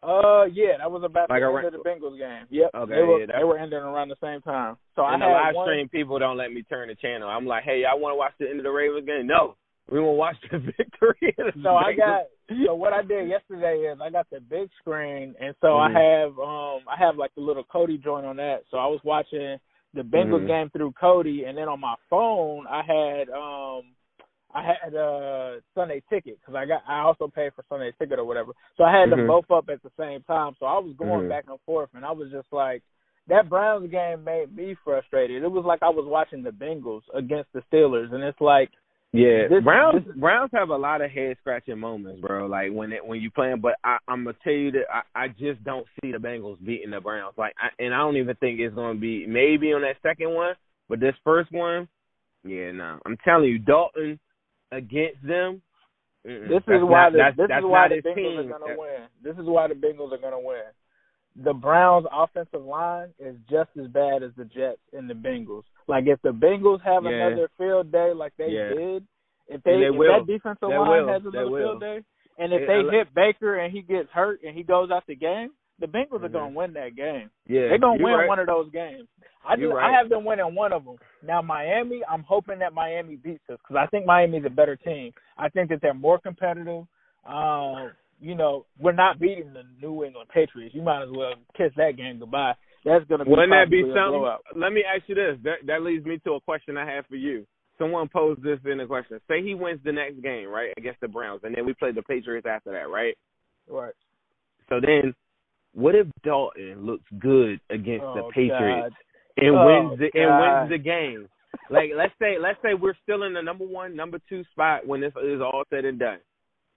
Uh, 0.03 0.45
yeah, 0.51 0.77
that 0.79 0.91
was 0.91 1.03
about 1.03 1.29
Like 1.29 1.41
the 1.41 1.47
end 1.47 1.65
of 1.67 1.73
the 1.73 1.79
Bengals 1.89 2.17
game. 2.17 2.45
Yep. 2.49 2.69
Okay, 2.75 2.93
they 2.95 3.01
were 3.01 3.19
yeah, 3.19 3.25
they 3.37 3.43
were 3.43 3.57
ending 3.57 3.79
around 3.79 4.09
the 4.09 4.17
same 4.21 4.41
time. 4.41 4.75
So 4.95 5.03
I 5.03 5.17
the 5.17 5.25
had 5.25 5.31
live 5.31 5.55
one, 5.55 5.67
stream 5.67 5.89
people 5.89 6.19
don't 6.19 6.37
let 6.37 6.51
me 6.51 6.63
turn 6.63 6.89
the 6.89 6.95
channel. 6.95 7.29
I'm 7.29 7.45
like, 7.45 7.63
hey, 7.63 7.83
I 7.89 7.95
want 7.95 8.13
to 8.13 8.17
watch 8.17 8.33
the 8.39 8.49
end 8.49 8.59
of 8.59 8.63
the 8.63 8.71
Ravens 8.71 9.05
game. 9.05 9.25
No, 9.27 9.55
we 9.89 9.99
want 9.99 10.13
to 10.13 10.19
watch 10.19 10.35
the 10.51 10.59
victory. 10.77 11.33
the 11.37 11.51
So 11.63 11.75
I 11.77 11.93
Bengals. 11.93 11.97
got 11.97 12.21
so 12.67 12.75
what 12.75 12.91
I 12.93 13.01
did 13.01 13.29
yesterday 13.29 13.77
is 13.91 13.99
I 14.03 14.09
got 14.09 14.29
the 14.29 14.41
big 14.41 14.69
screen 14.81 15.33
and 15.39 15.55
so 15.61 15.67
Mhm. 15.67 15.95
I 15.95 15.99
have 15.99 16.31
um 16.39 16.81
I 16.91 16.97
have 16.99 17.15
like 17.15 17.33
the 17.35 17.41
little 17.41 17.63
Kodi 17.63 17.97
joint 18.03 18.25
on 18.25 18.35
that. 18.35 18.63
So 18.69 18.77
I 18.77 18.87
was 18.87 18.99
watching 19.05 19.57
the 19.93 20.01
Bengals 20.01 20.43
Mhm. 20.43 20.47
game 20.47 20.69
through 20.71 20.91
Kodi 21.01 21.47
and 21.47 21.57
then 21.57 21.69
on 21.69 21.79
my 21.79 21.95
phone 22.09 22.67
I 22.67 22.81
had 22.83 23.29
um 23.29 23.95
I 24.55 24.63
had 24.63 24.93
a 24.93 25.59
Sunday 25.75 26.01
ticket 26.09 26.37
because 26.39 26.55
I 26.55 26.65
got 26.65 26.83
I 26.87 26.99
also 26.99 27.27
paid 27.27 27.53
for 27.55 27.63
Sunday 27.69 27.91
ticket 27.97 28.19
or 28.19 28.25
whatever. 28.25 28.53
So 28.77 28.83
I 28.83 28.91
had 28.97 29.09
them 29.09 29.21
Mhm. 29.21 29.27
both 29.27 29.49
up 29.51 29.69
at 29.69 29.81
the 29.83 29.91
same 29.97 30.21
time. 30.23 30.55
So 30.59 30.65
I 30.65 30.77
was 30.77 30.93
going 30.95 31.25
Mhm. 31.25 31.29
back 31.29 31.45
and 31.47 31.59
forth 31.61 31.89
and 31.95 32.05
I 32.05 32.11
was 32.11 32.29
just 32.31 32.51
like 32.53 32.83
that 33.27 33.49
Browns 33.49 33.89
game 33.89 34.23
made 34.23 34.55
me 34.55 34.75
frustrated. 34.83 35.43
It 35.43 35.51
was 35.51 35.65
like 35.65 35.81
I 35.81 35.89
was 35.89 36.05
watching 36.05 36.43
the 36.43 36.51
Bengals 36.51 37.03
against 37.13 37.51
the 37.53 37.61
Steelers 37.71 38.13
and 38.13 38.23
it's 38.23 38.41
like 38.41 38.69
Yeah, 39.15 39.47
This- 39.47 39.63
Browns 39.63 40.03
this- 40.05 40.15
Browns 40.15 40.49
have 40.53 40.71
a 40.71 40.75
lot 40.75 41.01
of 41.01 41.11
head 41.11 41.37
scratching 41.37 41.77
moments, 41.77 42.19
bro. 42.19 42.47
Like 42.47 42.71
when 42.71 42.91
it 42.91 43.05
when 43.05 43.21
you 43.21 43.29
playing, 43.29 43.59
but 43.59 43.75
I, 43.83 43.99
I'm 44.07 44.23
gonna 44.23 44.35
tell 44.43 44.53
you 44.53 44.71
that 44.71 44.85
I, 44.91 45.01
I 45.13 45.27
just 45.27 45.63
don't 45.63 45.85
see 46.01 46.11
the 46.11 46.17
Bengals 46.17 46.57
beating 46.65 46.89
the 46.89 46.99
Browns. 46.99 47.37
Like, 47.37 47.53
I, 47.61 47.69
and 47.77 47.93
I 47.93 47.99
don't 47.99 48.17
even 48.17 48.35
think 48.37 48.59
it's 48.59 48.73
gonna 48.73 48.97
be 48.97 49.27
maybe 49.27 49.71
on 49.71 49.81
that 49.83 50.01
second 50.01 50.31
one, 50.33 50.55
but 50.89 50.99
this 50.99 51.13
first 51.23 51.51
one, 51.51 51.87
yeah, 52.43 52.71
no. 52.71 52.99
I'm 53.05 53.15
telling 53.17 53.49
you, 53.51 53.59
Dalton 53.59 54.19
against 54.73 55.21
them. 55.25 55.61
mm-mm. 56.25 56.47
This 56.49 56.57
is 56.57 56.63
That's 56.67 56.83
why 56.83 57.03
not- 57.03 57.11
the, 57.13 57.17
that's, 57.17 57.37
this 57.37 57.47
that's 57.49 57.63
is 57.63 57.69
why 57.69 57.87
the 57.89 57.95
Bengals 58.01 58.15
team. 58.15 58.39
are 58.39 58.59
going 58.59 58.73
to 58.75 58.79
win. 58.79 59.01
This 59.23 59.33
is 59.37 59.45
why 59.45 59.67
the 59.67 59.73
Bengals 59.75 60.11
are 60.13 60.17
going 60.17 60.33
to 60.33 60.39
win. 60.39 60.63
The 61.35 61.53
Browns' 61.53 62.05
offensive 62.13 62.63
line 62.63 63.09
is 63.19 63.35
just 63.49 63.69
as 63.79 63.87
bad 63.87 64.21
as 64.23 64.31
the 64.37 64.45
Jets 64.45 64.81
and 64.93 65.09
the 65.09 65.15
Bengals. 65.15 65.63
Like 65.87 66.05
if 66.07 66.21
the 66.21 66.29
Bengals 66.29 66.81
have 66.83 67.03
Yeah. 67.03 67.27
another 67.27 67.49
field 67.57 67.91
day 67.91 68.13
like 68.13 68.33
they 68.37 68.49
Yeah. 68.49 68.69
did, 68.69 69.07
if 69.47 69.61
they, 69.63 69.73
And 69.73 69.81
they 69.83 69.87
if 69.87 69.95
will. 69.95 70.19
that 70.19 70.27
defensive 70.31 70.69
They 70.69 70.77
line 70.77 71.05
will. 71.05 71.07
has 71.13 71.21
another 71.25 71.49
field 71.49 71.79
day, 71.81 71.99
and 72.37 72.53
if 72.53 72.61
It- 72.61 72.67
they 72.67 72.97
hit 72.97 73.13
Baker 73.13 73.55
and 73.59 73.73
he 73.73 73.81
gets 73.81 74.09
hurt 74.11 74.41
and 74.43 74.55
he 74.55 74.63
goes 74.63 74.91
out 74.91 75.05
the 75.07 75.15
game, 75.15 75.49
the 75.79 75.87
Bengals 75.87 76.23
are 76.23 76.29
Mhm. 76.29 76.31
going 76.33 76.51
to 76.53 76.57
win 76.57 76.73
that 76.73 76.95
game. 76.95 77.29
Yeah, 77.47 77.67
They're 77.69 77.77
going 77.79 77.97
to 77.99 78.03
win 78.03 78.13
right. 78.13 78.27
one 78.27 78.39
of 78.39 78.47
those 78.47 78.69
games. 78.71 79.07
I 79.45 79.55
You're 79.55 79.73
right. 79.73 79.89
I 79.89 79.97
have 79.97 80.09
them 80.09 80.23
winning 80.23 80.55
one 80.55 80.71
of 80.71 80.85
them. 80.85 80.95
Now 81.21 81.41
Miami, 81.41 82.01
I'm 82.09 82.23
hoping 82.23 82.59
that 82.59 82.73
Miami 82.73 83.15
beats 83.17 83.43
us 83.49 83.57
because 83.59 83.75
I 83.75 83.87
think 83.87 84.05
Miami's 84.05 84.45
a 84.45 84.49
better 84.49 84.75
team. 84.77 85.11
I 85.37 85.49
think 85.49 85.69
that 85.69 85.81
they're 85.81 85.93
more 85.93 86.17
competitive. 86.19 86.85
Um, 87.25 87.91
you 88.21 88.35
know, 88.35 88.65
we're 88.79 88.93
not 88.93 89.19
beating 89.19 89.51
the 89.53 89.63
New 89.81 90.03
England 90.05 90.29
Patriots. 90.29 90.73
You 90.73 90.81
might 90.81 91.03
as 91.03 91.09
well 91.11 91.33
kiss 91.57 91.73
that 91.75 91.97
game 91.97 92.19
goodbye. 92.19 92.53
That's 92.85 93.03
going 93.05 93.19
to 93.19 93.25
be 93.25 93.31
Wouldn't 93.31 93.49
that 93.51 93.69
be 93.69 93.81
something? 93.93 94.23
Let 94.55 94.71
me 94.73 94.83
ask 94.85 95.07
you 95.09 95.15
this. 95.15 95.37
That 95.43 95.65
that 95.65 95.81
leads 95.83 96.05
me 96.05 96.19
to 96.19 96.33
a 96.35 96.41
question 96.41 96.77
I 96.77 96.85
have 96.85 97.05
for 97.07 97.15
you. 97.15 97.45
someone 97.79 98.07
posed 98.07 98.41
this 98.43 98.59
in 98.65 98.77
the 98.77 98.85
question. 98.85 99.19
Say 99.27 99.41
he 99.41 99.55
wins 99.55 99.81
the 99.83 99.91
next 99.91 100.21
game, 100.21 100.47
right, 100.47 100.71
against 100.77 101.01
the 101.01 101.07
Browns, 101.07 101.41
and 101.43 101.55
then 101.55 101.65
we 101.65 101.73
play 101.73 101.91
the 101.91 102.03
Patriots 102.03 102.45
after 102.47 102.71
that, 102.71 102.87
right? 102.89 103.17
Right. 103.67 103.93
So 104.69 104.79
then, 104.79 105.13
what 105.73 105.95
if 105.95 106.07
Dalton 106.23 106.85
looks 106.85 107.05
good 107.19 107.59
against 107.69 108.03
Oh, 108.03 108.15
the 108.15 108.23
Patriots 108.33 108.93
God. 108.93 109.43
and 109.45 109.55
Oh, 109.55 109.65
wins 109.65 109.99
the 109.99 110.19
and 110.19 110.39
wins 110.39 110.69
the 110.69 110.77
game? 110.77 111.27
Like 111.69 111.91
let's 111.95 112.13
say 112.19 112.37
let's 112.39 112.59
say 112.61 112.73
we're 112.73 112.95
still 113.03 113.23
in 113.23 113.33
the 113.33 113.41
number 113.41 113.65
one, 113.65 113.95
number 113.95 114.19
two 114.29 114.43
spot 114.51 114.85
when 114.87 115.01
this 115.01 115.13
is 115.23 115.41
all 115.41 115.63
said 115.69 115.85
and 115.85 115.99
done. 115.99 116.19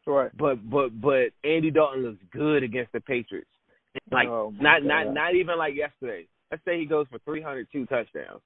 Right. 0.06 0.30
But 0.36 0.68
but 0.70 1.00
but 1.00 1.30
Andy 1.42 1.70
Dalton 1.70 2.04
looks 2.04 2.22
good 2.32 2.62
against 2.62 2.92
the 2.92 3.00
Patriots. 3.00 3.48
Like 4.12 4.28
Oh, 4.28 4.52
not 4.60 4.82
God. 4.82 4.88
not 4.88 5.14
not 5.14 5.34
even 5.34 5.58
like 5.58 5.74
yesterday. 5.74 6.26
Let's 6.50 6.64
say 6.64 6.78
he 6.78 6.86
goes 6.86 7.06
for 7.10 7.18
three 7.20 7.42
hundred 7.42 7.66
two 7.72 7.86
touchdowns. 7.86 8.40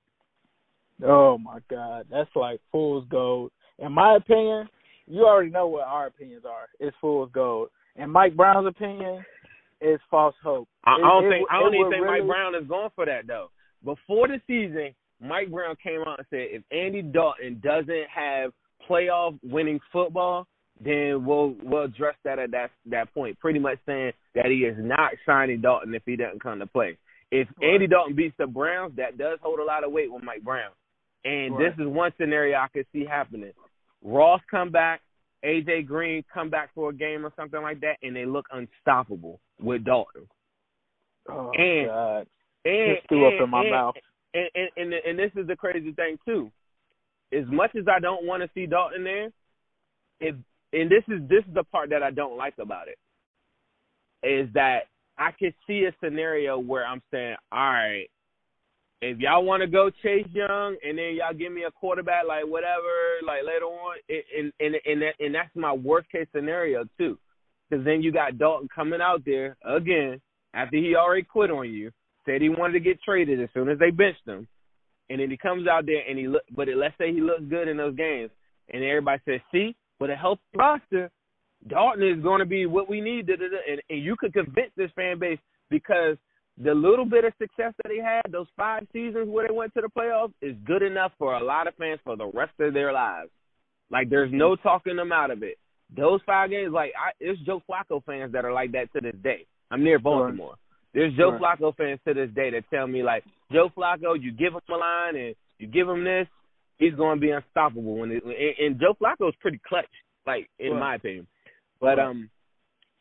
Oh 1.05 1.39
my 1.39 1.59
God, 1.71 2.07
that's 2.11 2.31
like 2.35 2.61
fool's 2.73 3.05
gold. 3.11 3.51
In 3.79 3.93
my 3.93 4.17
opinion, 4.17 4.69
you 5.07 5.25
already 5.27 5.51
know 5.51 5.67
what 5.67 5.87
our 5.87 6.07
opinions 6.07 6.45
are. 6.47 6.69
It's 6.79 6.97
fool's 7.01 7.31
gold. 7.33 7.69
In 7.97 8.11
Mike 8.11 8.37
Brown's 8.37 8.67
opinion, 8.67 9.25
it's 9.81 10.03
false 10.11 10.35
hope. 10.43 10.69
I, 10.85 10.95
I 10.95 10.99
don't 10.99 11.27
it- 11.27 11.31
think 11.31 11.49
I 11.51 11.59
don't 11.61 11.75
even 11.75 11.91
think 11.91 12.05
really- 12.05 12.21
Mike 12.21 12.29
Brown 12.29 12.55
is 12.55 12.67
going 12.69 12.91
for 12.95 13.07
that 13.07 13.27
though. 13.27 13.51
Before 13.85 14.29
the 14.29 14.41
season, 14.47 14.95
Mike 15.21 15.51
Brown 15.51 15.77
came 15.83 16.01
out 16.07 16.19
and 16.19 16.27
said 16.31 16.49
if 16.51 16.63
Andy 16.71 17.03
Dalton 17.03 17.61
doesn't 17.63 18.07
have 18.15 18.53
playoff 18.89 19.39
winning 19.43 19.81
football, 19.93 20.47
then 20.83 21.25
we'll 21.25 21.55
we'll 21.63 21.85
address 21.85 22.15
that 22.25 22.39
at 22.39 22.51
that 22.53 22.71
that 22.87 23.13
point. 23.15 23.39
Pretty 23.39 23.59
much 23.59 23.79
saying 23.87 24.13
that 24.35 24.47
he 24.47 24.65
is 24.65 24.77
not 24.79 25.13
signing 25.27 25.61
Dalton 25.61 25.95
if 25.95 26.03
he 26.07 26.17
doesn't 26.17 26.43
come 26.43 26.59
to 26.59 26.67
play. 26.67 26.97
If 27.31 27.49
Right. 27.61 27.75
Andy 27.75 27.87
Dalton 27.87 28.15
beats 28.17 28.35
the 28.39 28.47
Browns, 28.47 28.97
that 28.97 29.17
does 29.19 29.39
hold 29.43 29.61
a 29.61 29.65
lot 29.65 29.85
of 29.85 29.93
weight 29.93 30.11
with 30.13 30.23
Mike 30.25 30.43
Brown. 30.43 30.71
And 31.25 31.55
Right. 31.55 31.71
this 31.77 31.79
is 31.79 31.87
one 31.87 32.13
scenario 32.19 32.57
I 32.59 32.69
could 32.69 32.87
see 32.93 33.05
happening. 33.05 33.53
Ross 34.03 34.41
come 34.51 34.71
back, 34.71 35.03
AJ 35.45 35.87
Green 35.87 36.23
come 36.33 36.51
back 36.51 36.71
for 36.75 36.91
a 36.91 36.95
game 36.95 37.25
or 37.25 37.33
something 37.37 37.63
like 37.63 37.81
that, 37.81 37.97
and 38.03 38.15
they 38.15 38.27
look 38.27 38.47
unstoppable 38.53 39.41
with 39.59 39.85
Dalton. 39.85 40.29
Oh 41.29 41.51
And- 41.53 41.87
God, 41.87 42.27
And 42.65 42.97
just 42.97 43.09
threw 43.09 43.27
up 43.27 43.33
and- 43.35 43.43
in 43.45 43.51
my 43.51 43.61
and- 43.63 43.71
mouth. 43.71 43.95
And, 44.33 44.49
and 44.55 44.71
and 44.77 44.95
and 44.95 45.19
this 45.19 45.33
is 45.35 45.47
the 45.49 45.57
crazy 45.57 45.93
thing 45.93 46.17
too. 46.25 46.53
As 47.33 47.47
much 47.47 47.75
as 47.75 47.89
I 47.89 47.99
don't 47.99 48.25
want 48.25 48.43
to 48.43 48.51
see 48.55 48.67
Dalton 48.67 49.03
there, 49.03 49.33
if 50.21 50.37
and 50.73 50.89
this 50.91 51.03
is 51.09 51.27
this 51.29 51.45
is 51.47 51.55
the 51.55 51.65
part 51.65 51.91
that 51.91 52.03
I 52.05 52.11
don't 52.13 52.37
like 52.37 52.55
about 52.59 52.87
it, 52.89 52.99
is 54.23 54.53
that 54.53 54.87
I 55.19 55.33
could 55.33 55.55
see 55.67 55.85
a 55.85 55.95
scenario 56.03 56.59
where 56.59 56.87
I'm 56.87 57.03
saying, 57.11 57.37
all 57.51 57.59
right, 57.59 58.09
if 59.03 59.19
y'all 59.19 59.45
want 59.45 59.63
to 59.63 59.67
go 59.67 59.91
Chase 60.03 60.27
Young 60.33 60.77
and 60.87 60.99
then 60.99 61.17
y'all 61.17 61.35
give 61.37 61.53
me 61.53 61.65
a 61.65 61.71
quarterback 61.71 62.25
like 62.29 62.45
whatever, 62.45 62.91
like 63.27 63.45
later 63.45 63.65
on, 63.65 63.97
and 64.09 64.53
and 64.61 64.75
and 64.85 65.03
that, 65.03 65.15
and 65.19 65.35
that's 65.35 65.55
my 65.55 65.73
worst 65.73 66.11
case 66.11 66.27
scenario 66.35 66.85
too, 66.99 67.19
because 67.69 67.85
then 67.85 68.03
you 68.03 68.13
got 68.13 68.39
Dalton 68.39 68.69
coming 68.75 69.01
out 69.01 69.23
there 69.25 69.57
again 69.65 70.21
after 70.53 70.77
he 70.77 70.95
already 70.97 71.23
quit 71.23 71.51
on 71.51 71.71
you, 71.71 71.91
said 72.27 72.43
he 72.43 72.49
wanted 72.49 72.75
to 72.75 72.81
get 72.81 73.01
traded 73.03 73.41
as 73.41 73.49
soon 73.55 73.69
as 73.69 73.79
they 73.79 73.91
benched 73.91 74.27
him, 74.27 74.47
and 75.09 75.21
then 75.21 75.31
he 75.31 75.37
comes 75.37 75.67
out 75.67 75.87
there 75.87 76.03
and 76.09 76.19
he 76.19 76.29
look, 76.29 76.43
but 76.55 76.69
it, 76.69 76.77
let's 76.77 76.97
say 76.99 77.13
he 77.13 77.21
looks 77.21 77.45
good 77.49 77.69
in 77.69 77.77
those 77.77 77.97
games, 77.97 78.31
and 78.73 78.85
everybody 78.85 79.23
says, 79.25 79.41
see, 79.53 79.75
with 79.99 80.11
a 80.11 80.17
healthy 80.17 80.43
roster, 80.57 81.11
Dalton 81.69 82.03
is 82.03 82.23
going 82.23 82.41
to 82.41 82.47
be 82.47 82.67
what 82.67 82.89
we 82.89 83.01
need. 83.01 83.29
And, 83.29 83.81
and 83.91 84.03
you 84.03 84.17
could 84.17 84.33
convince 84.33 84.71
this 84.77 84.91
fan 84.97 85.19
base 85.19 85.39
because 85.69 86.17
the 86.59 86.75
little 86.75 87.05
bit 87.05 87.25
of 87.25 87.33
success 87.39 87.73
that 87.83 87.89
they 87.89 87.99
had, 87.99 88.23
those 88.31 88.47
five 88.57 88.87
seasons 88.93 89.29
where 89.29 89.49
they 89.49 89.55
went 89.55 89.73
to 89.75 89.81
the 89.81 89.89
playoffs, 89.89 90.33
is 90.43 90.57
good 90.65 90.83
enough 90.83 91.13
for 91.19 91.35
a 91.35 91.43
lot 91.45 91.67
of 91.67 91.75
fans 91.77 92.01
for 92.05 92.17
the 92.17 92.27
rest 92.35 92.53
of 92.61 92.75
their 92.75 92.93
lives. 92.93 93.31
Like 93.91 94.11
there's 94.11 94.31
no 94.33 94.57
talking 94.57 94.97
them 94.97 95.13
out 95.13 95.31
of 95.31 95.43
it. 95.43 95.57
Those 95.97 96.21
five 96.25 96.51
games, 96.51 96.73
like 96.73 96.93
I, 96.97 97.11
it's 97.19 97.41
Joe 97.43 97.63
Flacco 97.69 98.05
fans 98.05 98.33
that 98.33 98.45
are 98.45 98.53
like 98.53 98.73
that 98.73 98.93
to 98.93 99.01
this 99.01 99.17
day. 99.23 99.47
I'm 99.71 99.83
near 99.83 99.99
Baltimore. 99.99 100.55
There's 100.95 101.15
Joe 101.15 101.31
Right. 101.31 101.59
Flacco 101.59 101.77
fans 101.77 102.01
to 102.07 102.15
this 102.15 102.31
day 102.35 102.51
that 102.51 102.65
tell 102.71 102.87
me 102.87 103.03
like 103.03 103.25
Joe 103.53 103.71
Flacco, 103.77 104.21
you 104.21 104.33
give 104.33 104.53
him 104.53 104.61
a 104.69 104.77
line 104.77 105.17
and 105.17 105.35
you 105.59 105.67
give 105.67 105.89
him 105.89 106.05
this, 106.05 106.27
he's 106.79 106.95
going 106.95 107.17
to 107.19 107.21
be 107.21 107.31
unstoppable. 107.31 107.97
When 107.97 108.11
it, 108.13 108.23
and, 108.25 108.67
and 108.67 108.81
Joe 108.81 108.95
Flacco 109.01 109.29
is 109.29 109.35
pretty 109.41 109.61
clutch, 109.67 109.87
like 110.27 110.49
in 110.59 110.73
Right. 110.73 110.81
my 110.81 110.95
opinion. 110.97 111.27
But 111.81 111.99
um, 111.99 112.31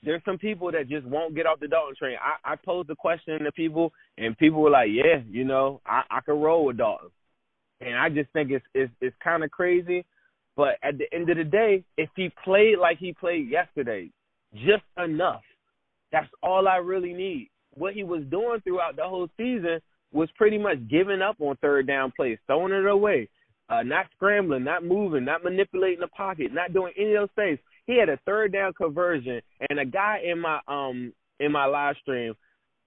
there's 0.03 0.21
some 0.23 0.37
people 0.37 0.71
that 0.71 0.87
just 0.87 1.05
won't 1.05 1.35
get 1.35 1.45
off 1.45 1.59
the 1.59 1.67
Dalton 1.67 1.95
train. 1.97 2.17
I, 2.21 2.53
I 2.53 2.55
posed 2.55 2.87
the 2.89 2.95
question 2.95 3.39
to 3.43 3.51
people, 3.51 3.91
and 4.17 4.37
people 4.37 4.61
were 4.61 4.69
like, 4.69 4.89
"Yeah, 4.91 5.21
you 5.29 5.43
know, 5.43 5.81
I, 5.85 6.03
I 6.09 6.21
could 6.21 6.41
roll 6.41 6.65
with 6.65 6.77
Dalton." 6.77 7.09
And 7.81 7.97
I 7.97 8.09
just 8.09 8.29
think 8.31 8.51
it's 8.51 8.65
it's, 8.73 8.91
it's 9.01 9.15
kind 9.23 9.43
of 9.43 9.51
crazy. 9.51 10.05
But 10.55 10.75
at 10.83 10.97
the 10.97 11.05
end 11.13 11.29
of 11.29 11.37
the 11.37 11.43
day, 11.43 11.83
if 11.97 12.09
he 12.15 12.31
played 12.43 12.77
like 12.79 12.97
he 12.97 13.13
played 13.13 13.49
yesterday, 13.49 14.09
just 14.53 14.83
enough, 14.97 15.41
that's 16.11 16.29
all 16.43 16.67
I 16.67 16.77
really 16.77 17.13
need. 17.13 17.49
What 17.75 17.93
he 17.93 18.03
was 18.03 18.23
doing 18.29 18.59
throughout 18.63 18.95
the 18.95 19.03
whole 19.03 19.29
season 19.37 19.79
was 20.11 20.29
pretty 20.35 20.57
much 20.57 20.77
giving 20.89 21.21
up 21.21 21.35
on 21.39 21.55
third 21.57 21.87
down 21.87 22.11
plays, 22.15 22.37
throwing 22.47 22.73
it 22.73 22.85
away, 22.85 23.29
uh, 23.69 23.83
not 23.83 24.07
scrambling, 24.15 24.63
not 24.63 24.83
moving, 24.83 25.25
not 25.25 25.43
manipulating 25.43 25.99
the 25.99 26.07
pocket, 26.07 26.53
not 26.53 26.73
doing 26.73 26.93
any 26.97 27.13
of 27.13 27.21
those 27.21 27.35
things. 27.35 27.59
He 27.89 27.97
had 27.97 28.07
a 28.07 28.19
third 28.23 28.53
down 28.53 28.73
conversion, 28.73 29.41
and 29.67 29.79
a 29.79 29.85
guy 29.85 30.19
in 30.23 30.39
my 30.39 30.59
um 30.67 31.11
in 31.39 31.51
my 31.51 31.65
live 31.65 31.95
stream, 32.03 32.35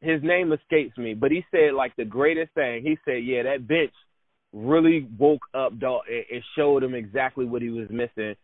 his 0.01 0.23
name 0.23 0.53
escapes 0.53 0.97
me, 0.97 1.12
but 1.15 1.33
he 1.33 1.45
said 1.51 1.75
like 1.77 1.97
the 1.97 2.05
greatest 2.05 2.55
thing. 2.55 2.85
He 2.85 2.97
said, 3.05 3.25
"Yeah, 3.25 3.43
that 3.43 3.67
bench 3.67 3.91
really 4.53 5.09
woke 5.19 5.43
up 5.55 5.77
Dalton 5.81 6.23
and 6.31 6.43
showed 6.57 6.85
him 6.85 6.95
exactly 6.95 7.45
what 7.45 7.62
he 7.62 7.71
was 7.71 7.88
missing 7.91 8.37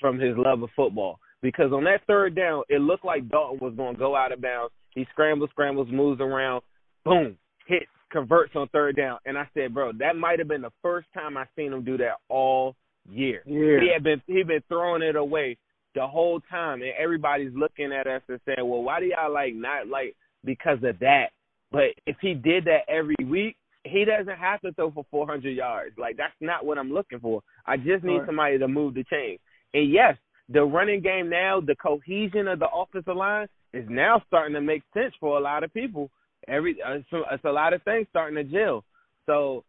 from 0.00 0.20
his 0.20 0.36
love 0.36 0.62
of 0.62 0.70
football." 0.76 1.18
Because 1.42 1.72
on 1.72 1.82
that 1.82 2.06
third 2.06 2.36
down, 2.36 2.62
it 2.68 2.80
looked 2.80 3.04
like 3.04 3.28
Dalton 3.28 3.58
was 3.60 3.74
going 3.74 3.94
to 3.94 3.98
go 3.98 4.14
out 4.14 4.30
of 4.30 4.40
bounds. 4.40 4.72
He 4.90 5.08
scrambles, 5.10 5.50
scrambles, 5.50 5.88
moves 5.90 6.20
around, 6.20 6.62
boom, 7.04 7.36
hits, 7.66 7.90
converts 8.12 8.52
on 8.54 8.68
third 8.68 8.94
down. 8.94 9.18
And 9.26 9.36
I 9.36 9.48
said, 9.52 9.74
bro, 9.74 9.90
that 9.98 10.14
might 10.14 10.38
have 10.38 10.46
been 10.46 10.62
the 10.62 10.70
first 10.80 11.08
time 11.12 11.36
I 11.36 11.46
seen 11.56 11.72
him 11.72 11.82
do 11.82 11.96
that 11.96 12.18
all 12.28 12.76
year. 13.10 13.42
Yeah. 13.46 13.80
He 13.80 13.90
had 13.92 14.04
been 14.04 14.22
he 14.28 14.44
been 14.44 14.62
throwing 14.68 15.02
it 15.02 15.16
away 15.16 15.58
the 15.94 16.06
whole 16.06 16.40
time, 16.50 16.82
and 16.82 16.92
everybody's 16.98 17.52
looking 17.54 17.92
at 17.92 18.06
us 18.06 18.22
and 18.28 18.40
saying, 18.46 18.68
"Well, 18.68 18.82
why 18.82 19.00
do 19.00 19.06
y'all 19.06 19.32
like 19.32 19.54
not 19.54 19.88
like 19.88 20.16
because 20.44 20.82
of 20.82 20.98
that?" 21.00 21.30
But 21.70 21.94
if 22.06 22.16
he 22.20 22.34
did 22.34 22.64
that 22.66 22.88
every 22.88 23.16
week, 23.24 23.56
he 23.84 24.04
doesn't 24.04 24.36
have 24.36 24.60
to 24.62 24.72
throw 24.72 24.90
for 24.90 25.04
400 25.10 25.50
yards. 25.50 25.96
Like 25.98 26.16
that's 26.16 26.34
not 26.40 26.64
what 26.64 26.78
I'm 26.78 26.92
looking 26.92 27.20
for. 27.20 27.42
I 27.66 27.76
just 27.76 28.04
need 28.04 28.18
Right. 28.18 28.26
somebody 28.26 28.58
to 28.58 28.68
move 28.68 28.94
the 28.94 29.04
chain. 29.04 29.38
And 29.74 29.90
yes, 29.90 30.16
the 30.48 30.62
running 30.64 31.00
game 31.00 31.28
now, 31.28 31.60
the 31.60 31.76
cohesion 31.76 32.48
of 32.48 32.58
the 32.58 32.68
offensive 32.68 33.16
line 33.16 33.48
is 33.72 33.88
now 33.88 34.22
starting 34.26 34.54
to 34.54 34.60
make 34.60 34.82
sense 34.92 35.14
for 35.20 35.38
a 35.38 35.40
lot 35.40 35.64
of 35.64 35.72
people. 35.74 36.10
Every 36.48 36.80
uh, 36.82 37.00
it's 37.32 37.44
a 37.44 37.52
lot 37.52 37.72
of 37.72 37.82
things 37.82 38.06
starting 38.10 38.36
to 38.36 38.44
gel. 38.44 38.84
So 39.26 39.64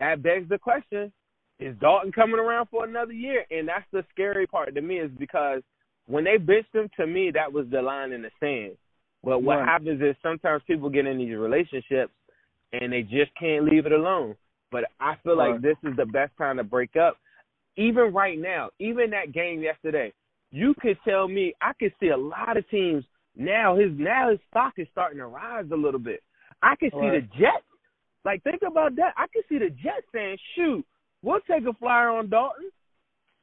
that 0.00 0.22
begs 0.22 0.48
the 0.48 0.58
question: 0.58 1.12
Is 1.58 1.76
Dalton 1.80 2.12
coming 2.12 2.38
around 2.38 2.68
for 2.70 2.84
another 2.84 3.12
year? 3.12 3.44
And 3.50 3.66
that's 3.68 3.86
the 3.92 4.04
scary 4.12 4.46
part 4.46 4.74
to 4.74 4.80
me 4.80 4.98
is 4.98 5.10
because 5.18 5.62
when 6.06 6.24
they 6.24 6.36
benched 6.36 6.74
him, 6.74 6.88
to 6.96 7.06
me 7.06 7.30
that 7.32 7.52
was 7.52 7.66
the 7.70 7.82
line 7.82 8.12
in 8.12 8.22
the 8.22 8.30
sand. 8.40 8.76
But 9.24 9.40
what 9.40 9.58
Right. 9.58 9.66
happens 9.68 10.00
is 10.00 10.16
sometimes 10.22 10.62
people 10.64 10.88
get 10.88 11.06
in 11.06 11.18
these 11.18 11.36
relationships 11.36 12.12
and 12.72 12.92
they 12.92 13.02
just 13.02 13.34
can't 13.34 13.64
leave 13.64 13.86
it 13.86 13.92
alone. 13.92 14.36
But 14.70 14.84
I 15.00 15.16
feel 15.16 15.36
like 15.36 15.60
this 15.60 15.76
is 15.82 15.96
the 15.96 16.06
best 16.06 16.36
time 16.36 16.58
to 16.58 16.64
break 16.64 16.94
up. 16.96 17.18
Even 17.76 18.12
right 18.12 18.38
now, 18.38 18.70
even 18.78 19.10
that 19.10 19.32
game 19.32 19.60
yesterday, 19.60 20.12
you 20.50 20.74
could 20.80 20.98
tell 21.04 21.26
me 21.28 21.54
I 21.60 21.72
could 21.72 21.92
see 21.98 22.08
a 22.08 22.16
lot 22.16 22.56
of 22.56 22.68
teams 22.68 23.04
now. 23.36 23.76
His 23.76 23.90
now 23.98 24.30
his 24.30 24.40
stock 24.50 24.74
is 24.78 24.88
starting 24.92 25.18
to 25.18 25.26
rise 25.26 25.70
a 25.72 25.76
little 25.76 26.00
bit. 26.00 26.22
I 26.62 26.76
could 26.76 26.92
see 26.92 26.98
Right. 27.08 27.30
the 27.30 27.38
Jets. 27.38 27.64
Like 28.24 28.42
think 28.42 28.62
about 28.62 28.94
that. 28.96 29.14
I 29.16 29.26
could 29.28 29.44
see 29.48 29.58
the 29.58 29.70
Jets 29.70 30.06
saying, 30.12 30.38
"Shoot, 30.54 30.84
we'll 31.22 31.40
take 31.40 31.64
a 31.66 31.72
flyer 31.74 32.10
on 32.10 32.28
Dalton." 32.28 32.70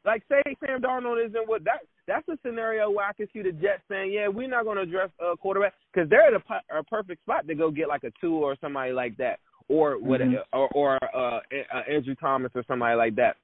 Like 0.06 0.24
say 0.30 0.42
Sam 0.66 0.82
Darnold 0.82 1.26
isn't 1.26 1.48
what 1.48 1.64
that. 1.64 1.80
That's 2.08 2.28
a 2.30 2.38
scenario 2.46 2.92
where 2.92 3.08
I 3.08 3.14
could 3.14 3.30
see 3.34 3.42
the 3.42 3.52
Jets 3.52 3.82
saying, 3.90 4.12
"Yeah, 4.12 4.28
we're 4.28 4.48
not 4.48 4.64
going 4.64 4.78
to 4.78 4.84
address 4.84 5.10
a 5.20 5.36
quarterback 5.36 5.74
because 5.92 6.08
they're 6.10 6.28
at 6.28 6.34
a, 6.34 6.78
a 6.80 6.84
perfect 6.84 7.24
spot 7.24 7.48
to 7.48 7.56
go 7.56 7.72
get 7.72 7.88
like 7.88 8.04
a 8.04 8.12
Tua 8.22 8.40
or 8.42 8.56
somebody 8.62 8.92
like 8.92 9.18
that, 9.18 9.40
or 9.68 9.98
what, 9.98 10.22
Mhm. 10.22 10.44
or 10.54 10.68
or 10.76 11.00
uh, 11.16 11.40
uh, 11.74 11.82
Andrew 11.90 12.14
Thomas 12.16 12.52
or 12.54 12.64
somebody 12.68 12.96
like 12.96 13.16
that." 13.16 13.38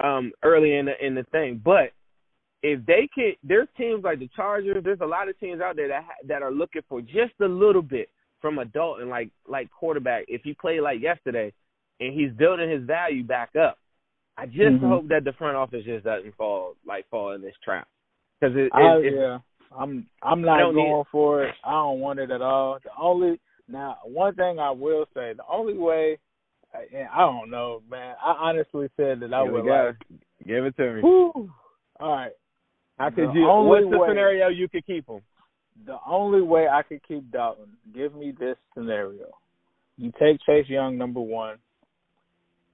Um, 0.00 0.32
early 0.42 0.74
in 0.76 0.86
the 0.86 1.06
in 1.06 1.14
the 1.14 1.22
thing, 1.24 1.60
but 1.64 1.92
if 2.62 2.84
they 2.84 3.08
can, 3.14 3.32
there's 3.42 3.68
teams 3.76 4.04
like 4.04 4.18
the 4.18 4.28
Chargers. 4.36 4.82
There's 4.84 5.00
a 5.00 5.06
lot 5.06 5.28
of 5.28 5.38
teams 5.38 5.60
out 5.62 5.76
there 5.76 5.88
that 5.88 6.02
ha- 6.04 6.26
that 6.26 6.42
are 6.42 6.50
looking 6.50 6.82
for 6.88 7.00
just 7.00 7.32
a 7.40 7.46
little 7.46 7.80
bit 7.82 8.10
from 8.42 8.58
a 8.58 8.64
Dalton, 8.66 9.08
like 9.08 9.30
like 9.48 9.70
quarterback. 9.70 10.24
If 10.28 10.42
he 10.42 10.52
played 10.52 10.80
like 10.80 11.00
yesterday, 11.00 11.52
and 12.06 12.18
he's 12.18 12.32
building 12.32 12.70
his 12.70 12.82
value 12.82 13.22
back 13.24 13.50
up, 13.56 13.78
I 14.36 14.46
just 14.46 14.76
Mhm. 14.82 14.88
hope 14.88 15.08
that 15.08 15.24
the 15.24 15.32
front 15.34 15.56
office 15.56 15.84
just 15.84 16.04
doesn't 16.04 16.34
fall 16.36 16.74
like 16.86 17.08
fall 17.08 17.32
in 17.32 17.42
this 17.42 17.54
trap 17.64 17.86
because 18.40 18.56
it, 18.56 18.66
it, 18.66 18.72
I, 18.74 18.96
it's 18.98 19.16
yeah, 19.16 19.38
I'm 19.76 20.06
I'm 20.22 20.42
not 20.42 20.58
don't 20.58 20.74
need 20.76 20.82
going 20.82 21.04
for 21.12 21.44
it. 21.44 21.54
I 21.64 21.70
don't 21.72 22.00
want 22.00 22.18
it 22.18 22.30
at 22.30 22.42
all. 22.42 22.78
The 22.82 22.90
only 23.00 23.40
now 23.68 23.98
one 24.04 24.34
thing 24.34 24.58
I 24.58 24.70
will 24.70 25.06
say, 25.14 25.32
the 25.34 25.44
only 25.48 25.74
way 25.78 26.18
I, 26.74 27.06
I 27.12 27.20
don't 27.20 27.50
know, 27.50 27.82
man. 27.88 28.16
I 28.20 28.32
honestly 28.32 28.88
said 28.96 29.20
that 29.20 29.32
I 29.32 29.42
Here 29.44 29.52
would 29.52 29.64
like. 29.64 29.96
Give 30.44 30.64
it 30.66 30.76
to 30.76 30.94
me. 30.94 31.00
Whew. 31.02 31.50
All 32.00 32.12
right. 32.12 32.32
How 32.98 33.10
could 33.10 33.28
The 33.30 33.32
you? 33.34 33.48
only 33.48 33.68
What's 33.84 33.90
the 33.90 33.98
way- 33.98 34.08
scenario 34.08 34.48
you 34.48 34.68
could 34.68 34.84
keep 34.84 35.08
him? 35.08 35.20
The 35.86 35.96
only 36.06 36.42
way 36.42 36.68
I 36.68 36.82
could 36.82 37.02
keep 37.06 37.30
Dalton, 37.32 37.76
give 37.94 38.14
me 38.14 38.32
this 38.38 38.56
scenario. 38.74 39.26
You 39.96 40.12
take 40.20 40.40
Chase 40.46 40.68
Young 40.68 40.98
number 40.98 41.20
one, 41.20 41.58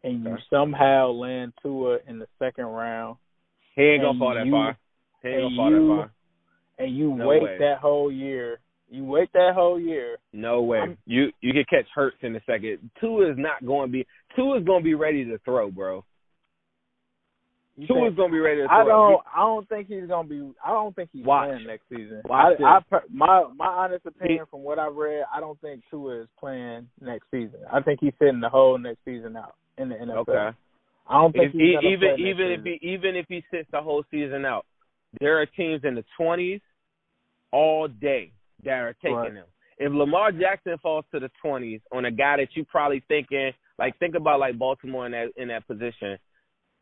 and 0.03 0.25
you 0.25 0.33
Okay. 0.33 0.43
somehow 0.51 1.09
land 1.11 1.53
Tua 1.63 1.99
in 2.07 2.19
the 2.19 2.27
second 2.39 2.67
round, 2.67 3.17
He 3.75 3.83
ain't 3.83 4.03
gonna 4.03 4.19
fall 4.19 4.35
that 4.35 4.47
you- 4.47 4.53
far. 4.53 4.77
He 5.23 5.29
ain't 5.29 5.43
gonna 5.43 5.57
fall 5.57 5.71
you- 5.71 5.89
that 5.89 5.97
far. 5.97 6.11
and 6.79 6.97
you 6.97 7.15
No 7.15 7.27
wait 7.29 7.43
way. 7.43 7.59
that 7.59 7.79
whole 7.79 8.11
year. 8.11 8.61
You 8.89 9.05
wait 9.05 9.31
that 9.35 9.55
whole 9.55 9.79
year. 9.79 10.19
No 10.33 10.63
way. 10.63 10.81
I'm- 10.81 10.99
you 11.07 11.33
you 11.41 11.53
could 11.53 11.69
catch 11.69 11.89
Hurts 11.91 12.17
in 12.23 12.33
the 12.33 12.41
second. 12.41 12.91
Tua 13.01 13.31
is 13.31 13.39
not 13.39 13.65
going 13.65 13.89
to 13.89 13.93
be. 13.93 14.07
Tua 14.35 14.59
is 14.59 14.65
going 14.65 14.81
to 14.81 14.85
be 14.85 14.95
ready 14.95 15.25
to 15.27 15.39
throw, 15.39 15.71
bro. 15.71 16.05
You 17.77 17.87
Tua 17.87 18.09
is 18.09 18.15
going 18.17 18.31
to 18.31 18.33
be 18.33 18.41
ready 18.41 18.61
to 18.63 18.67
throw. 18.69 18.77
I 18.77 18.85
don't. 18.85 19.23
I 19.35 19.39
don't 19.41 19.69
think 19.69 19.89
he's 19.89 20.07
gonna 20.07 20.29
be. 20.29 20.53
I 20.65 20.71
don't 20.71 20.95
think 20.95 21.11
he's 21.13 21.25
Watch. 21.25 21.49
playing 21.51 21.67
next 21.67 21.89
season. 21.89 22.21
Watch 22.25 22.61
I, 22.61 22.81
I, 22.93 23.01
my 23.11 23.45
my 23.55 23.67
honest 23.67 24.05
opinion 24.07 24.45
from 24.51 24.63
what 24.63 24.79
I've 24.79 24.97
read, 24.97 25.25
I 25.33 25.41
don't 25.41 25.59
think 25.61 25.83
Tua 25.91 26.23
is 26.23 26.29
playing 26.39 26.89
next 27.01 27.31
season. 27.31 27.61
I 27.73 27.81
think 27.81 28.01
he's 28.01 28.13
sitting 28.19 28.41
the 28.41 28.49
whole 28.51 28.77
next 28.77 29.05
season 29.05 29.37
out 29.37 29.55
in 29.81 29.89
the 29.89 29.95
NFL. 29.97 30.17
Okay. 30.29 30.57
I 31.09 31.15
don't 31.21 31.33
think 31.33 31.53
he, 31.53 31.77
even 31.83 32.19
even 32.21 32.47
if 32.53 32.63
he 32.65 32.79
even 32.87 33.17
if 33.17 33.27
he 33.29 33.43
sits 33.51 33.69
the 33.73 33.81
whole 33.81 34.05
season 34.11 34.45
out, 34.45 34.65
there 35.21 35.41
are 35.41 35.47
teams 35.47 35.83
in 35.85 35.95
the 35.95 36.05
twenties 36.17 36.61
all 37.53 37.89
day 37.89 38.33
that 38.65 38.71
are 38.79 38.95
taking 39.03 39.17
Right. 39.17 39.33
him. 39.33 39.45
If 39.79 39.93
Lamar 39.93 40.31
Jackson 40.31 40.77
falls 40.83 41.05
to 41.13 41.19
the 41.21 41.31
twenties 41.43 41.81
on 41.91 42.05
a 42.05 42.11
guy 42.11 42.37
that 42.37 42.49
you 42.55 42.65
probably 42.65 43.03
thinking 43.09 43.53
like 43.79 43.99
think 43.99 44.15
about 44.15 44.39
like 44.41 44.59
Baltimore 44.59 45.07
in 45.07 45.13
that 45.13 45.29
in 45.37 45.49
that 45.49 45.67
position. 45.67 46.19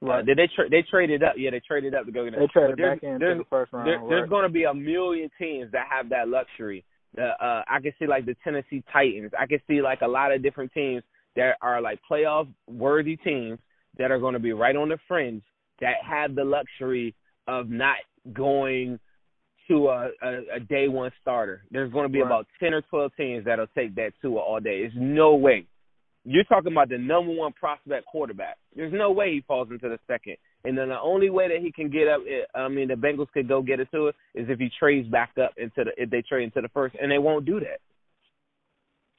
Uh, 0.00 0.06
right. 0.06 0.26
did 0.26 0.38
they 0.38 0.48
tra- 0.54 0.68
they 0.68 0.82
traded 0.82 1.22
up? 1.24 1.34
Yeah, 1.36 1.50
they 1.50 1.60
traded 1.66 1.94
up 1.94 2.06
to 2.06 2.12
go 2.12 2.24
get 2.24 2.34
him. 2.34 2.40
they 2.40 2.46
traded 2.48 2.76
back 2.76 3.00
there's- 3.00 3.38
the 3.38 3.44
first 3.50 3.72
round. 3.72 3.88
there, 3.88 4.00
there's 4.08 4.28
going 4.28 4.44
to 4.44 4.48
be 4.48 4.64
a 4.64 4.74
million 4.74 5.28
teams 5.38 5.72
that 5.72 5.86
have 5.90 6.08
that 6.10 6.28
luxury. 6.28 6.84
The 7.14 7.24
uh, 7.42 7.64
I 7.68 7.80
can 7.80 7.92
see 7.98 8.06
like 8.06 8.26
the 8.26 8.36
Tennessee 8.44 8.82
Titans. 8.92 9.32
I 9.38 9.46
can 9.46 9.58
see 9.66 9.80
like 9.80 10.02
a 10.02 10.06
lot 10.08 10.30
of 10.32 10.42
different 10.42 10.72
teams 10.72 11.02
that 11.36 11.56
are 11.62 11.80
like 11.80 12.00
playoff 12.10 12.48
worthy 12.66 13.16
teams 13.16 13.58
that 13.98 14.10
are 14.10 14.18
going 14.18 14.34
to 14.34 14.38
be 14.40 14.52
right 14.52 14.76
on 14.76 14.88
the 14.88 14.98
fringe 15.06 15.42
that 15.80 15.94
have 16.08 16.34
the 16.34 16.44
luxury 16.44 17.14
of 17.46 17.68
not 17.70 17.96
going 18.32 18.98
to 19.68 19.88
a, 19.88 20.08
a, 20.22 20.40
a 20.56 20.60
day 20.60 20.88
one 20.88 21.10
starter. 21.20 21.62
There's 21.70 21.92
going 21.92 22.06
to 22.06 22.12
be 22.12 22.20
Right. 22.20 22.26
about 22.26 22.46
ten 22.58 22.74
or 22.74 22.82
twelve 22.82 23.12
teams 23.16 23.44
that'll 23.44 23.66
take 23.76 23.94
that 23.96 24.12
to 24.22 24.38
all 24.38 24.60
day. 24.60 24.80
There's 24.80 24.92
no 24.96 25.34
way. 25.34 25.66
You're 26.24 26.44
talking 26.44 26.72
about 26.72 26.88
the 26.90 26.98
number 26.98 27.32
one 27.32 27.52
prospect 27.52 28.04
quarterback. 28.06 28.56
There's 28.74 28.92
no 28.92 29.12
way 29.12 29.32
he 29.32 29.44
falls 29.46 29.68
into 29.70 29.88
the 29.88 29.98
second. 30.06 30.36
And 30.64 30.76
then 30.76 30.88
the 30.88 30.98
only 31.00 31.30
way 31.30 31.48
that 31.48 31.58
he 31.62 31.70
can 31.72 31.88
get 31.88 32.08
up, 32.08 32.20
eh, 32.28 32.58
I 32.58 32.68
mean, 32.68 32.88
the 32.88 32.94
Bengals 32.94 33.30
could 33.32 33.48
go 33.48 33.62
get 33.62 33.80
it 33.80 33.88
to 33.92 34.08
it 34.08 34.16
is 34.34 34.46
if 34.50 34.58
he 34.58 34.68
trades 34.78 35.08
back 35.08 35.30
up 35.42 35.52
into 35.56 35.84
the 35.84 35.90
if 35.96 36.10
they 36.10 36.22
trade 36.28 36.44
into 36.44 36.60
the 36.60 36.68
first, 36.68 36.96
and 37.00 37.10
they 37.10 37.18
won't 37.18 37.44
do 37.46 37.60
that. 37.60 37.80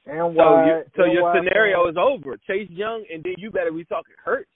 And 0.06 0.18
So, 0.18 0.26
why, 0.28 0.66
you, 0.66 0.82
so 0.96 1.04
your 1.04 1.34
scenario 1.34 1.88
is 1.88 1.96
over. 1.96 2.36
Chase 2.46 2.70
Young, 2.70 3.04
and 3.12 3.22
then 3.22 3.34
you 3.38 3.50
better 3.50 3.72
be 3.72 3.84
talking 3.84 4.14
Hurts 4.24 4.50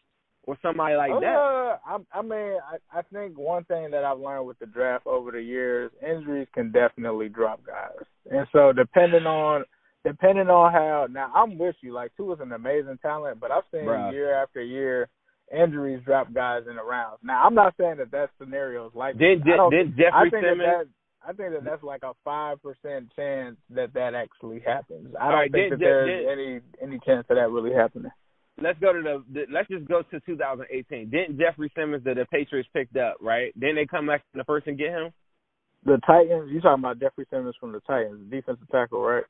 or 0.45 0.57
somebody 0.63 0.97
like 0.97 1.11
oh, 1.13 1.21
that. 1.21 1.27
Yeah, 1.27 1.77
I, 1.87 2.19
I 2.19 2.23
mean, 2.23 2.59
I, 2.61 2.99
I 2.99 3.03
think 3.13 3.39
one 3.39 3.65
thing 3.65 3.91
that 3.91 4.05
I've 4.05 4.19
learned 4.19 4.47
with 4.47 4.59
the 4.59 4.67
draft 4.67 5.07
over 5.07 5.31
the 5.31 5.43
years, 5.43 5.91
injuries 6.03 6.49
can 6.55 6.71
definitely 6.73 7.29
drop 7.29 7.65
guys, 7.67 8.05
and 8.31 8.47
so 8.53 8.73
depending 8.73 9.27
on 9.27 9.65
depending 10.05 10.49
on 10.49 10.73
how. 10.73 11.07
Now, 11.11 11.33
I'm 11.35 11.59
with 11.59 11.77
you. 11.81 11.93
Like, 11.93 12.13
Tua's 12.17 12.39
an 12.41 12.53
amazing 12.53 12.99
talent, 13.03 13.41
but 13.41 13.51
I've 13.51 13.65
seen 13.73 13.83
Bruh. 13.83 14.13
year 14.13 14.35
after 14.35 14.63
year 14.63 15.09
injuries 15.53 16.03
drop 16.05 16.33
guys 16.33 16.63
in 16.69 16.77
the 16.77 16.85
rounds. 16.85 17.19
Now, 17.23 17.43
I'm 17.45 17.55
not 17.55 17.75
saying 17.79 17.97
that 17.99 18.11
that 18.13 18.31
scenario 18.39 18.87
is 18.87 18.93
like. 18.95 19.19
Don't- 19.19 19.43
I 19.43 20.29
Jeffrey 20.29 20.31
Simmons. 20.31 20.59
that 20.59 20.87
I 21.27 21.33
think 21.33 21.53
that 21.53 21.65
that's 21.65 21.83
like 21.83 22.03
a 22.03 22.13
five 22.25 22.63
percent 22.63 23.09
chance 23.17 23.57
that 23.71 23.93
that 23.95 24.15
actually 24.15 24.61
happens. 24.61 25.15
I 25.19 25.25
don't 25.31 25.35
right, 25.35 25.53
think 25.53 25.71
then- 25.71 25.79
that 25.79 25.85
there's 25.85 26.27
then- 26.27 26.33
any 26.33 26.61
any 26.93 27.01
chance 27.05 27.27
of 27.31 27.37
that 27.37 27.51
really 27.51 27.73
happening. 27.73 28.11
let's 28.61 28.79
go 28.79 28.93
to 28.93 29.03
the, 29.03 29.25
the 29.33 29.47
let's 29.53 29.69
just 29.69 29.87
go 29.89 30.03
to 30.03 30.21
2018. 30.21 31.11
Didn't 31.11 31.39
Jeffrey 31.39 31.73
Simmons 31.77 32.05
that 32.05 32.17
the 32.17 32.27
Patriots 32.27 32.69
picked 32.73 32.97
up, 32.97 33.17
right? 33.21 33.53
Then 33.57 33.75
they 33.75 33.87
come 33.87 34.07
back 34.07 34.23
in 34.35 34.39
the 34.39 34.45
first 34.45 34.67
and 34.67 34.79
get 34.79 34.91
him. 34.91 35.11
The 35.87 35.99
Titans, 36.07 36.51
you 36.53 36.61
talking 36.61 36.83
about 36.83 37.01
Jeffrey 37.01 37.27
Simmons 37.31 37.57
from 37.61 37.73
the 37.73 37.81
Titans, 37.81 38.31
defensive 38.31 38.69
tackle, 38.71 39.01
right? 39.03 39.25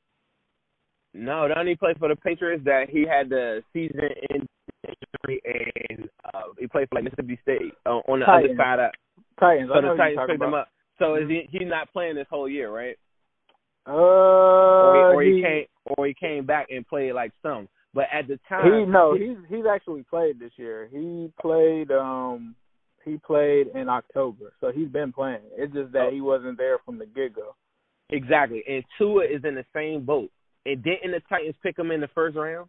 No, 1.13 1.47
don't 1.47 1.67
he 1.67 1.75
play 1.75 1.93
for 1.97 2.09
the 2.09 2.15
Patriots? 2.15 2.63
That 2.65 2.89
he 2.89 3.05
had 3.07 3.29
the 3.29 3.63
season 3.73 3.99
injury 4.29 5.41
and 5.89 6.09
uh, 6.33 6.51
he 6.59 6.67
played 6.67 6.89
for 6.89 6.95
like 6.95 7.05
Mississippi 7.05 7.39
State 7.41 7.73
uh, 7.85 7.99
on 8.07 8.19
the 8.19 8.25
Titans. 8.25 8.59
other 8.59 8.63
side. 8.63 8.79
Of, 8.79 8.91
Titans. 9.39 9.69
so 9.71 9.77
I 9.77 9.81
know 9.81 9.91
the 9.93 9.97
Titans 9.97 10.15
you're 10.17 10.27
talking 10.27 10.35
him 10.35 10.49
about. 10.49 10.61
up. 10.61 10.67
So 10.99 11.15
is 11.15 11.27
he 11.27 11.47
he's 11.51 11.67
not 11.67 11.91
playing 11.91 12.15
this 12.15 12.27
whole 12.29 12.47
year, 12.49 12.71
right? 12.71 12.97
Uh, 13.87 13.91
Or 13.91 14.95
he, 14.95 15.01
or 15.15 15.23
he 15.23 15.35
he, 15.37 15.41
came 15.43 15.65
or 15.97 16.07
he 16.07 16.13
came 16.13 16.45
back 16.45 16.67
and 16.69 16.87
played 16.87 17.13
like 17.13 17.31
some. 17.41 17.67
But 17.93 18.05
at 18.11 18.27
the 18.27 18.39
time, 18.49 18.65
he 18.65 18.85
no, 18.91 19.13
he's 19.15 19.37
he's 19.49 19.65
actually 19.69 20.03
played 20.09 20.39
this 20.39 20.51
year. 20.57 20.89
He 20.91 21.31
played 21.39 21.91
um 21.91 22.55
he 23.03 23.17
played 23.25 23.67
in 23.75 23.87
October, 23.87 24.53
so 24.59 24.71
he's 24.73 24.89
been 24.89 25.13
playing. 25.13 25.41
It's 25.57 25.73
just 25.73 25.91
that 25.93 26.07
Oh. 26.07 26.11
he 26.11 26.21
wasn't 26.21 26.57
there 26.57 26.79
from 26.85 26.97
the 26.97 27.05
get 27.05 27.33
go. 27.35 27.55
exactly. 28.09 28.63
And 28.67 28.83
Tua 28.97 29.25
is 29.25 29.43
in 29.43 29.55
the 29.55 29.65
same 29.73 30.03
boat. 30.05 30.29
And 30.65 30.83
didn't 30.83 31.11
the 31.11 31.21
Titans 31.29 31.55
pick 31.61 31.77
him 31.77 31.91
in 31.91 32.01
the 32.01 32.07
first 32.15 32.35
round? 32.35 32.67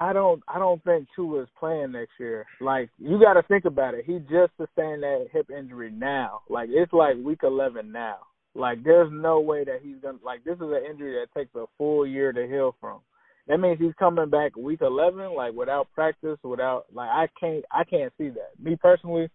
I 0.00 0.12
don't 0.12 0.42
I 0.48 0.58
don't 0.58 0.82
think 0.84 1.08
Tua 1.14 1.42
is 1.42 1.48
playing 1.58 1.92
next 1.92 2.12
year. 2.20 2.46
Like 2.60 2.90
you 2.98 3.18
got 3.20 3.34
to 3.34 3.42
think 3.42 3.64
about 3.64 3.94
it. 3.94 4.04
He 4.06 4.18
just 4.20 4.52
sustained 4.56 5.02
that 5.02 5.26
hip 5.32 5.50
injury 5.50 5.90
now. 5.90 6.40
Like 6.48 6.68
it's 6.70 6.92
like 6.92 7.16
week 7.22 7.40
11 7.42 7.90
now. 7.90 8.18
Like 8.54 8.82
there's 8.84 9.10
no 9.12 9.40
way 9.40 9.64
that 9.64 9.80
he's 9.82 9.96
gonna 10.02 10.18
like 10.24 10.44
this 10.44 10.56
is 10.56 10.62
an 10.62 10.84
injury 10.88 11.14
that 11.20 11.38
takes 11.38 11.54
a 11.54 11.64
full 11.76 12.06
year 12.06 12.32
to 12.32 12.46
heal 12.46 12.74
from. 12.80 13.00
That 13.48 13.58
means 13.58 13.78
he's 13.80 13.94
coming 13.98 14.30
back 14.30 14.56
week 14.56 14.80
11 14.82 15.34
like 15.34 15.54
without 15.54 15.88
practice, 15.94 16.38
without 16.42 16.86
like 16.92 17.08
I 17.10 17.26
can't 17.40 17.64
I 17.72 17.84
can't 17.84 18.12
see 18.18 18.28
that. 18.28 18.62
Me 18.62 18.76
personally, 18.80 19.28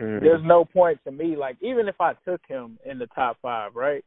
Mm-hmm. 0.00 0.24
there's 0.24 0.40
no 0.42 0.64
point 0.64 0.98
to 1.04 1.12
me 1.12 1.36
like 1.36 1.56
even 1.60 1.86
if 1.86 2.00
I 2.00 2.14
took 2.26 2.40
him 2.48 2.78
in 2.84 2.98
the 2.98 3.06
top 3.08 3.36
5, 3.42 3.76
right? 3.76 4.02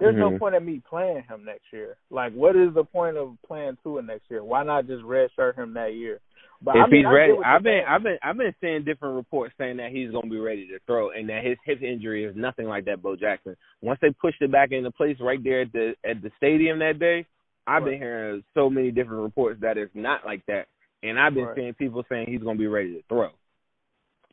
There's 0.00 0.16
no 0.16 0.30
Mhm. 0.30 0.38
point 0.38 0.54
in 0.54 0.64
me 0.64 0.80
playing 0.88 1.22
him 1.24 1.44
next 1.44 1.72
year. 1.72 1.96
Like, 2.10 2.32
what 2.32 2.56
is 2.56 2.72
the 2.72 2.84
point 2.84 3.16
of 3.18 3.36
playing 3.46 3.76
Tua 3.82 4.02
next 4.02 4.30
year? 4.30 4.42
Why 4.42 4.64
not 4.64 4.86
just 4.86 5.02
redshirt 5.04 5.56
him 5.56 5.74
that 5.74 5.94
year? 5.94 6.20
But 6.62 6.76
if 6.76 6.84
I 6.84 6.86
mean, 6.88 7.04
he's 7.04 7.12
ready, 7.12 7.32
I've 7.44 7.62
been. 7.62 7.84
I've 7.86 8.02
been 8.02 8.18
I've 8.22 8.36
been 8.36 8.54
seeing 8.60 8.84
different 8.84 9.16
reports 9.16 9.54
saying 9.56 9.78
that 9.78 9.92
he's 9.92 10.10
going 10.10 10.24
to 10.24 10.30
be 10.30 10.38
ready 10.38 10.66
to 10.68 10.78
throw, 10.80 11.10
and 11.10 11.28
that 11.28 11.44
his 11.44 11.56
hip 11.64 11.82
injury 11.82 12.24
is 12.24 12.36
nothing 12.36 12.66
like 12.66 12.84
that. 12.84 13.00
Bo 13.02 13.16
Jackson. 13.16 13.56
Once 13.80 13.98
they 14.00 14.10
pushed 14.10 14.42
it 14.42 14.50
back 14.52 14.72
into 14.72 14.90
place 14.90 15.18
right 15.20 15.42
there 15.42 15.62
at 15.62 15.72
the 15.72 15.94
at 16.04 16.20
the 16.22 16.30
stadium 16.36 16.78
that 16.80 16.98
day, 16.98 17.24
I've 17.66 17.84
been 17.84 17.98
hearing 17.98 18.44
so 18.52 18.68
many 18.68 18.90
different 18.90 19.22
reports 19.22 19.60
that 19.60 19.78
it's 19.78 19.94
not 19.94 20.26
like 20.26 20.44
that, 20.46 20.68
and 21.02 21.18
I've 21.18 21.34
been 21.34 21.46
Right. 21.46 21.56
seeing 21.56 21.74
people 21.74 22.04
saying 22.10 22.26
he's 22.28 22.42
going 22.42 22.56
to 22.56 22.60
be 22.60 22.66
ready 22.66 22.94
to 22.94 23.02
throw. 23.08 23.30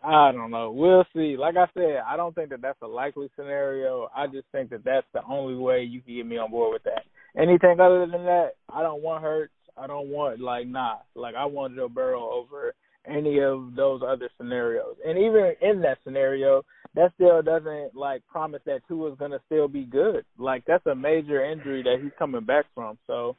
I 0.03 0.31
don't 0.31 0.51
know. 0.51 0.71
We'll 0.71 1.05
see. 1.13 1.37
Like 1.37 1.55
I 1.57 1.65
said, 1.73 2.01
I 2.07 2.17
don't 2.17 2.35
think 2.35 2.49
that 2.49 2.61
that's 2.61 2.81
a 2.81 2.87
likely 2.87 3.29
scenario. 3.35 4.07
I 4.15 4.27
just 4.27 4.45
think 4.51 4.69
that 4.69 4.83
that's 4.83 5.07
the 5.13 5.21
only 5.27 5.55
way 5.55 5.81
you 5.83 6.01
can 6.01 6.15
get 6.15 6.25
me 6.25 6.37
on 6.37 6.51
board 6.51 6.73
with 6.73 6.83
that. 6.83 7.03
Anything 7.39 7.79
other 7.79 8.05
than 8.05 8.23
that, 8.25 8.51
I 8.69 8.81
don't 8.83 9.01
want 9.01 9.23
Hurts. 9.23 9.53
I 9.77 9.87
don't 9.87 10.09
want 10.09 10.39
like 10.39 10.67
nah. 10.67 10.97
Like 11.15 11.35
I 11.35 11.45
want 11.45 11.75
Joe 11.75 11.89
Burrow 11.89 12.29
over 12.31 12.73
any 13.07 13.39
of 13.41 13.75
those 13.75 14.01
other 14.07 14.29
scenarios. 14.37 14.95
And 15.05 15.17
even 15.17 15.53
in 15.61 15.81
that 15.81 15.99
scenario, 16.03 16.63
that 16.95 17.11
still 17.15 17.41
doesn't 17.41 17.95
like 17.95 18.25
promise 18.27 18.61
that 18.65 18.81
Tua's 18.87 19.17
gonna 19.19 19.39
still 19.45 19.67
be 19.67 19.85
good. 19.85 20.25
Like 20.37 20.63
that's 20.65 20.85
a 20.87 20.95
major 20.95 21.43
injury 21.43 21.83
that 21.83 21.97
he's 22.01 22.11
coming 22.17 22.43
back 22.43 22.65
from. 22.73 22.97
So 23.07 23.35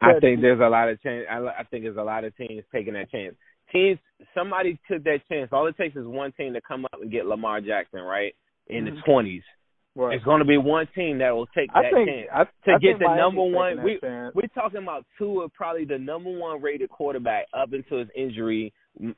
I 0.00 0.18
think 0.20 0.40
there's 0.40 0.60
a 0.60 0.68
lot 0.68 0.88
of 0.88 1.00
chance. 1.02 1.26
I, 1.30 1.36
I 1.36 1.64
think 1.70 1.84
there's 1.84 1.96
a 1.96 2.02
lot 2.02 2.24
of 2.24 2.36
teams 2.36 2.64
taking 2.72 2.94
that 2.94 3.10
chance. 3.10 3.34
Teams, 3.74 3.98
somebody 4.34 4.78
took 4.90 5.02
that 5.04 5.20
chance. 5.28 5.50
All 5.52 5.66
it 5.66 5.76
takes 5.76 5.96
is 5.96 6.06
one 6.06 6.32
team 6.32 6.52
to 6.54 6.60
come 6.60 6.84
up 6.86 7.00
and 7.02 7.10
get 7.10 7.26
Lamar 7.26 7.60
Jackson 7.60 8.00
right 8.00 8.34
in 8.68 8.84
Mhm. 8.86 8.94
the 8.96 9.00
twenties. 9.02 9.42
right. 9.96 10.14
It's 10.16 10.24
going 10.24 10.40
to 10.40 10.44
be 10.44 10.56
one 10.56 10.88
team 10.88 11.18
that 11.18 11.30
will 11.30 11.46
take 11.48 11.72
that 11.72 11.84
I 11.84 11.90
think 11.92 12.08
chance. 12.08 12.28
I, 12.32 12.44
to 12.68 12.74
I 12.74 12.78
get 12.78 12.98
the 12.98 13.04
Miami's 13.04 13.20
number 13.20 13.42
one- 13.44 13.82
we- 13.84 13.98
chance. 14.00 14.34
We're 14.34 14.48
talking 14.48 14.82
about 14.82 15.04
Tua, 15.18 15.48
probably 15.50 15.84
the 15.84 15.98
number 15.98 16.30
one 16.36 16.60
rated 16.60 16.88
quarterback 16.90 17.46
up 17.54 17.72
until 17.72 17.98
his 17.98 18.08
injury. 18.16 18.72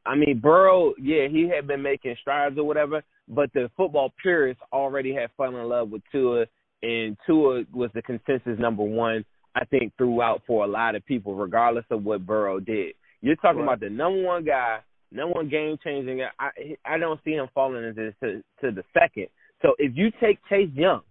I 0.05 0.15
mean, 0.17 0.39
Burrow, 0.39 0.95
yeah, 0.99 1.29
he 1.29 1.49
had 1.49 1.67
been 1.67 1.81
making 1.83 2.17
strides 2.17 2.59
or 2.59 2.65
whatever, 2.65 3.03
but 3.29 3.51
the 3.55 3.71
football 3.77 4.13
purists 4.21 4.63
already 4.73 5.15
had 5.15 5.31
fallen 5.33 5.55
in 5.55 5.67
love 5.69 5.91
with 5.91 6.03
Tua, 6.13 6.47
and 6.83 7.17
Tua 7.27 7.65
was 7.73 7.91
the 7.93 8.03
consensus 8.03 8.59
number 8.59 8.83
one, 8.83 9.25
I 9.55 9.65
think, 9.65 9.95
throughout 9.97 10.43
for 10.47 10.65
a 10.65 10.69
lot 10.69 10.95
of 10.95 11.05
people, 11.07 11.35
regardless 11.35 11.87
of 11.91 12.05
what 12.05 12.27
Burrow 12.27 12.61
did. 12.61 12.95
You're 13.27 13.37
talking 13.37 13.59
Right. 13.63 13.65
about 13.75 13.81
the 13.81 13.91
number 13.91 14.23
one 14.23 14.45
guy, 14.45 14.79
number 15.11 15.35
one 15.35 15.49
game 15.49 15.77
changing. 15.83 16.19
guy. 16.19 16.31
I 16.39 16.77
I 16.85 16.97
don't 16.99 17.21
see 17.25 17.33
him 17.33 17.49
falling 17.53 17.85
into 17.85 18.13
to, 18.23 18.43
to 18.61 18.71
the 18.71 18.85
second. 18.97 19.27
So 19.63 19.75
if 19.79 19.97
you 19.97 20.13
take 20.21 20.39
Chase 20.49 20.71
Young, 20.75 21.03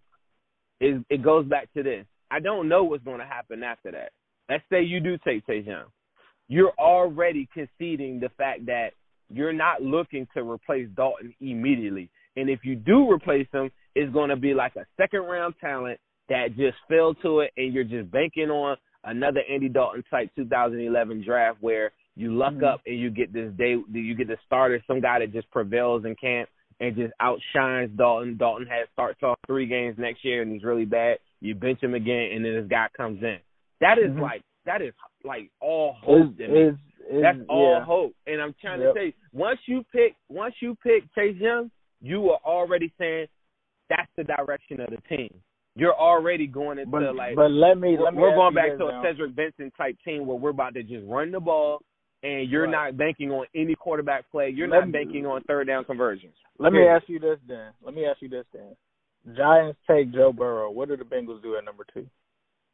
it, 0.80 1.04
it 1.10 1.22
goes 1.22 1.46
back 1.46 1.72
to 1.74 1.84
this. 1.84 2.06
I 2.32 2.40
don't 2.40 2.70
know 2.70 2.84
what's 2.86 3.04
going 3.04 3.20
to 3.20 3.26
happen 3.26 3.64
after 3.64 3.92
that. 3.92 4.12
Let's 4.50 4.64
say 4.72 4.82
you 4.84 5.00
do 5.02 5.18
take 5.26 5.46
Chase 5.46 5.66
Young. 5.66 5.86
you're 6.48 6.74
already 6.80 7.50
conceding 7.54 8.20
the 8.20 8.30
fact 8.38 8.66
that 8.68 8.92
you're 9.30 9.54
not 9.54 9.82
looking 9.82 10.28
to 10.36 10.44
replace 10.50 10.88
Dalton 10.96 11.34
immediately. 11.42 12.10
And 12.38 12.50
if 12.50 12.60
you 12.64 12.76
do 12.76 13.12
replace 13.12 13.48
him, 13.52 13.72
it's 13.96 14.14
going 14.14 14.30
to 14.30 14.36
be 14.36 14.54
like 14.54 14.76
a 14.76 14.86
second 14.98 15.22
round 15.22 15.56
talent 15.60 16.00
that 16.30 16.56
just 16.56 16.78
fell 16.88 17.14
to 17.16 17.40
it, 17.42 17.52
and 17.58 17.74
you're 17.74 17.84
just 17.84 18.10
banking 18.12 18.50
on 18.52 18.78
another 19.04 19.42
Andy 19.50 19.70
Dalton 19.70 20.04
type 20.12 20.30
2011 20.36 21.24
draft 21.26 21.58
where 21.62 21.92
you 22.16 22.36
luck 22.36 22.54
mm-hmm. 22.54 22.66
up 22.66 22.82
and 22.86 23.00
you 23.00 23.10
get 23.10 23.34
this 23.34 23.52
day, 23.58 23.76
you 23.92 24.16
get 24.16 24.28
the 24.28 24.38
starter, 24.46 24.82
some 24.88 25.02
guy 25.02 25.20
that 25.20 25.34
just 25.34 25.50
prevails 25.52 26.06
in 26.06 26.16
camp 26.16 26.50
and 26.80 26.96
just 26.96 27.14
outshines 27.20 27.92
Dalton. 27.98 28.38
Dalton 28.38 28.68
has 28.68 28.88
starts 28.94 29.22
off 29.24 29.38
three 29.48 29.66
games 29.66 29.96
next 29.98 30.24
year 30.24 30.42
and 30.42 30.52
he's 30.52 30.64
really 30.64 30.86
bad. 30.86 31.18
You 31.42 31.56
bench 31.56 31.82
him 31.82 31.94
again, 31.94 32.30
and 32.34 32.44
then 32.44 32.56
this 32.56 32.68
guy 32.70 32.88
comes 32.96 33.22
in. 33.22 33.38
That 33.82 33.98
is 33.98 34.12
mm-hmm. 34.12 34.22
like 34.22 34.42
that 34.66 34.82
is 34.82 34.94
like 35.24 35.52
all 35.62 35.96
hope. 36.02 36.34
It's, 36.40 36.40
it's, 36.40 36.78
it's, 37.10 37.22
That's 37.22 37.38
all 37.50 37.78
yeah. 37.78 37.86
hope. 37.86 38.14
And 38.26 38.42
I'm 38.42 38.56
trying 38.60 38.82
yep. 38.82 38.94
to 38.94 39.00
say, 39.00 39.14
once 39.32 39.60
you 39.68 39.84
pick, 39.92 40.16
once 40.30 40.56
you 40.60 40.76
pick 40.82 41.04
Chase 41.14 41.36
Young, 41.40 41.70
you 42.02 42.30
are 42.30 42.40
already 42.44 42.92
saying 42.98 43.28
that's 43.90 44.10
the 44.18 44.24
direction 44.24 44.80
of 44.80 44.90
the 44.90 45.16
team. 45.16 45.30
You're 45.76 45.94
already 45.94 46.48
going 46.48 46.80
into 46.80 46.90
but, 46.90 47.16
like. 47.16 47.36
But 47.36 47.52
let 47.52 47.78
me. 47.78 47.98
Let 48.02 48.14
me 48.14 48.22
we're 48.22 48.36
going 48.36 48.56
back 48.56 48.78
to 48.78 48.86
a 48.86 49.04
Cedric 49.04 49.36
Benson 49.36 49.72
type 49.78 49.98
team 50.06 50.26
where 50.26 50.38
we're 50.38 50.52
about 50.52 50.74
to 50.76 50.84
just 50.84 51.04
run 51.06 51.32
the 51.32 51.40
ball, 51.40 51.82
and 52.26 52.50
you're 52.50 52.64
right. 52.64 52.92
not 52.92 52.98
banking 52.98 53.32
on 53.32 53.46
any 53.56 53.76
quarterback 53.76 54.30
play. 54.32 54.50
You're 54.50 54.68
let 54.68 54.80
not 54.80 54.86
me, 54.88 54.92
banking 54.92 55.26
on 55.26 55.44
third 55.44 55.68
down 55.68 55.86
conversions. 55.86 56.34
Let 56.58 56.74
me 56.74 56.88
ask 56.88 57.08
you 57.08 57.20
this 57.20 57.38
then. 57.48 57.72
Let 57.84 57.94
me 57.94 58.06
ask 58.06 58.22
you 58.22 58.30
this 58.30 58.46
then. 58.52 58.76
Giants 59.36 59.78
take 59.90 60.12
Joe 60.14 60.34
Burrow. 60.34 60.72
What 60.72 60.88
do 60.90 60.98
the 60.98 61.04
Bengals 61.04 61.42
do 61.42 61.56
at 61.56 61.66
number 61.66 61.86
two? 61.94 62.08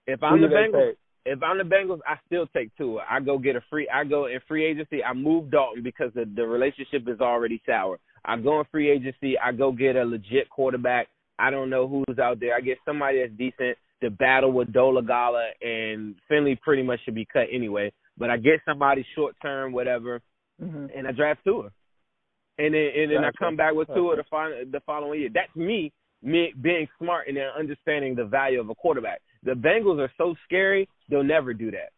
If 0.08 0.24
I'm 0.24 0.40
Who 0.40 0.48
the 0.48 0.54
Bengals, 0.54 0.94
if 1.26 1.44
I'm 1.44 1.58
the 1.58 1.64
Bengals, 1.64 2.00
I 2.08 2.16
still 2.26 2.48
take 2.48 2.76
Tua. 2.78 3.04
I 3.10 3.20
go 3.20 3.38
get 3.38 3.56
a 3.56 3.62
free. 3.70 3.88
I 3.94 4.04
go 4.04 4.28
in 4.28 4.40
free 4.48 4.66
agency. 4.66 5.04
I 5.04 5.14
move 5.14 5.52
Dalton 5.52 5.84
because 5.84 6.12
the 6.14 6.26
the 6.36 6.46
relationship 6.46 7.08
is 7.08 7.20
already 7.20 7.62
sour. 7.66 8.00
I 8.24 8.38
go 8.38 8.60
in 8.60 8.66
free 8.72 8.90
agency. 8.90 9.38
I 9.38 9.52
go 9.52 9.72
get 9.72 9.96
a 9.96 10.04
legit 10.04 10.50
quarterback. 10.50 11.08
I 11.40 11.50
don't 11.50 11.70
know 11.70 11.88
who's 11.88 12.20
out 12.20 12.40
there. 12.40 12.56
I 12.56 12.62
get 12.62 12.78
somebody 12.86 13.22
that's 13.22 13.38
decent 13.38 13.78
to 14.02 14.10
battle 14.10 14.52
with 14.52 14.74
Dolegala 14.74 15.50
and 15.62 16.16
Finley. 16.28 16.60
Pretty 16.62 16.84
much 16.84 17.00
should 17.04 17.16
be 17.16 17.26
cut 17.26 17.48
anyway. 17.52 17.92
But 18.22 18.30
I 18.30 18.38
get 18.38 18.62
somebody 18.66 19.04
short 19.16 19.36
term, 19.42 19.74
whatever, 19.74 20.22
mm-hmm. 20.62 20.96
and 20.96 21.08
I 21.08 21.12
draft 21.12 21.40
Tua. 21.44 21.72
And 22.60 22.72
then 22.76 22.90
and 22.96 23.12
then 23.12 23.24
I 23.24 23.32
come 23.32 23.56
back 23.56 23.74
with 23.74 23.88
Tua 23.88 24.16
the, 24.16 24.24
the 24.72 24.80
following 24.86 25.22
year. 25.22 25.30
That's 25.34 25.56
me, 25.56 25.92
me 26.22 26.54
being 26.62 26.88
smart 27.00 27.28
and 27.28 27.40
understanding 27.58 28.14
the 28.14 28.26
value 28.26 28.62
of 28.62 28.70
a 28.70 28.76
quarterback. 28.76 29.22
The 29.42 29.54
Bengals 29.54 30.00
are 30.00 30.12
so 30.20 30.36
scary; 30.46 30.88
they'll 31.10 31.24
never 31.24 31.52
do 31.56 31.72
that. 31.72 31.90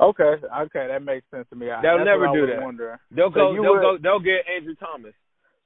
Okay, 0.00 0.36
okay, 0.60 0.86
that 0.86 1.02
makes 1.02 1.26
sense 1.32 1.48
to 1.50 1.56
me. 1.56 1.66
They'll 1.82 2.04
never 2.04 2.28
do 2.32 2.46
that. 2.46 2.62
Wondering. 2.62 2.98
They'll 3.10 3.30
so 3.30 3.34
go. 3.34 3.52
They'll 3.54 3.72
would, 3.72 3.80
go. 3.80 3.98
They'll 4.00 4.20
get 4.20 4.46
Andrew 4.56 4.76
Thomas. 4.76 5.14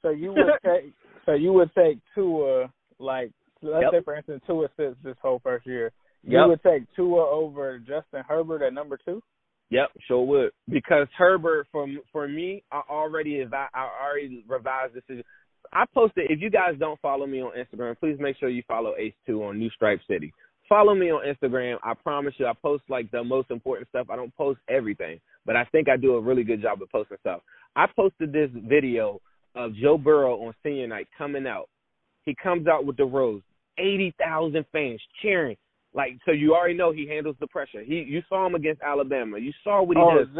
So 0.00 0.08
you 0.08 0.32
would 0.32 0.46
take. 0.64 0.94
so 1.26 1.34
you 1.34 1.52
would 1.52 1.70
take 1.74 1.98
Tua, 2.14 2.70
like 2.98 3.32
let's 3.60 3.82
yep. 3.82 4.00
say 4.00 4.02
for 4.02 4.16
instance, 4.16 4.42
Tua 4.46 4.68
sits 4.78 4.96
this 5.04 5.16
whole 5.20 5.40
first 5.44 5.66
year. 5.66 5.92
You 6.26 6.38
yep. 6.38 6.48
would 6.48 6.62
take 6.62 6.82
Tua 6.94 7.30
over 7.30 7.78
Justin 7.78 8.22
Herbert 8.28 8.62
at 8.62 8.74
number 8.74 8.98
two. 9.04 9.22
Yep, 9.70 9.88
sure 10.06 10.26
would. 10.26 10.50
Because 10.68 11.06
Herbert, 11.16 11.66
for 11.72 11.86
for 12.12 12.28
me, 12.28 12.62
I 12.70 12.82
already 12.90 13.44
I 13.52 13.88
already 14.02 14.44
revised 14.48 14.94
this. 14.94 15.24
I 15.72 15.84
posted. 15.94 16.30
If 16.30 16.40
you 16.40 16.50
guys 16.50 16.74
don't 16.78 17.00
follow 17.00 17.26
me 17.26 17.40
on 17.40 17.52
Instagram, 17.52 17.98
please 17.98 18.16
make 18.20 18.36
sure 18.38 18.48
you 18.48 18.62
follow 18.68 18.94
Ace 18.98 19.14
Two 19.26 19.44
on 19.44 19.58
New 19.58 19.70
Stripe 19.70 20.00
City 20.08 20.32
follow 20.68 20.94
me 20.94 21.10
on 21.10 21.22
Instagram. 21.24 21.76
I 21.82 21.94
promise 21.94 22.34
you, 22.38 22.46
I 22.46 22.52
post 22.60 22.84
like 22.88 23.10
the 23.10 23.22
most 23.22 23.50
important 23.50 23.88
stuff. 23.88 24.08
I 24.10 24.16
don't 24.16 24.34
post 24.36 24.60
everything, 24.68 25.20
but 25.44 25.56
I 25.56 25.64
think 25.66 25.88
I 25.88 25.96
do 25.96 26.14
a 26.14 26.20
really 26.20 26.44
good 26.44 26.62
job 26.62 26.82
of 26.82 26.90
posting 26.90 27.18
stuff. 27.20 27.40
I 27.74 27.86
posted 27.94 28.32
this 28.32 28.50
video 28.54 29.20
of 29.54 29.74
Joe 29.74 29.98
Burrow 29.98 30.46
on 30.46 30.54
senior 30.62 30.86
night 30.86 31.08
coming 31.16 31.46
out. 31.46 31.68
He 32.24 32.34
comes 32.34 32.66
out 32.66 32.84
with 32.84 32.96
the 32.96 33.04
rose, 33.04 33.42
eighty 33.78 34.14
thousand 34.18 34.64
fans 34.72 35.00
cheering. 35.22 35.56
Like 35.96 36.18
so, 36.24 36.32
you 36.32 36.54
already 36.54 36.74
know 36.74 36.92
he 36.92 37.08
handles 37.08 37.36
the 37.40 37.46
pressure. 37.48 37.82
He, 37.82 38.04
you 38.06 38.22
saw 38.28 38.46
him 38.46 38.54
against 38.54 38.82
Alabama. 38.82 39.38
You 39.38 39.52
saw 39.64 39.82
what 39.82 39.96
he 39.96 40.02
oh, 40.02 40.18
did. 40.18 40.34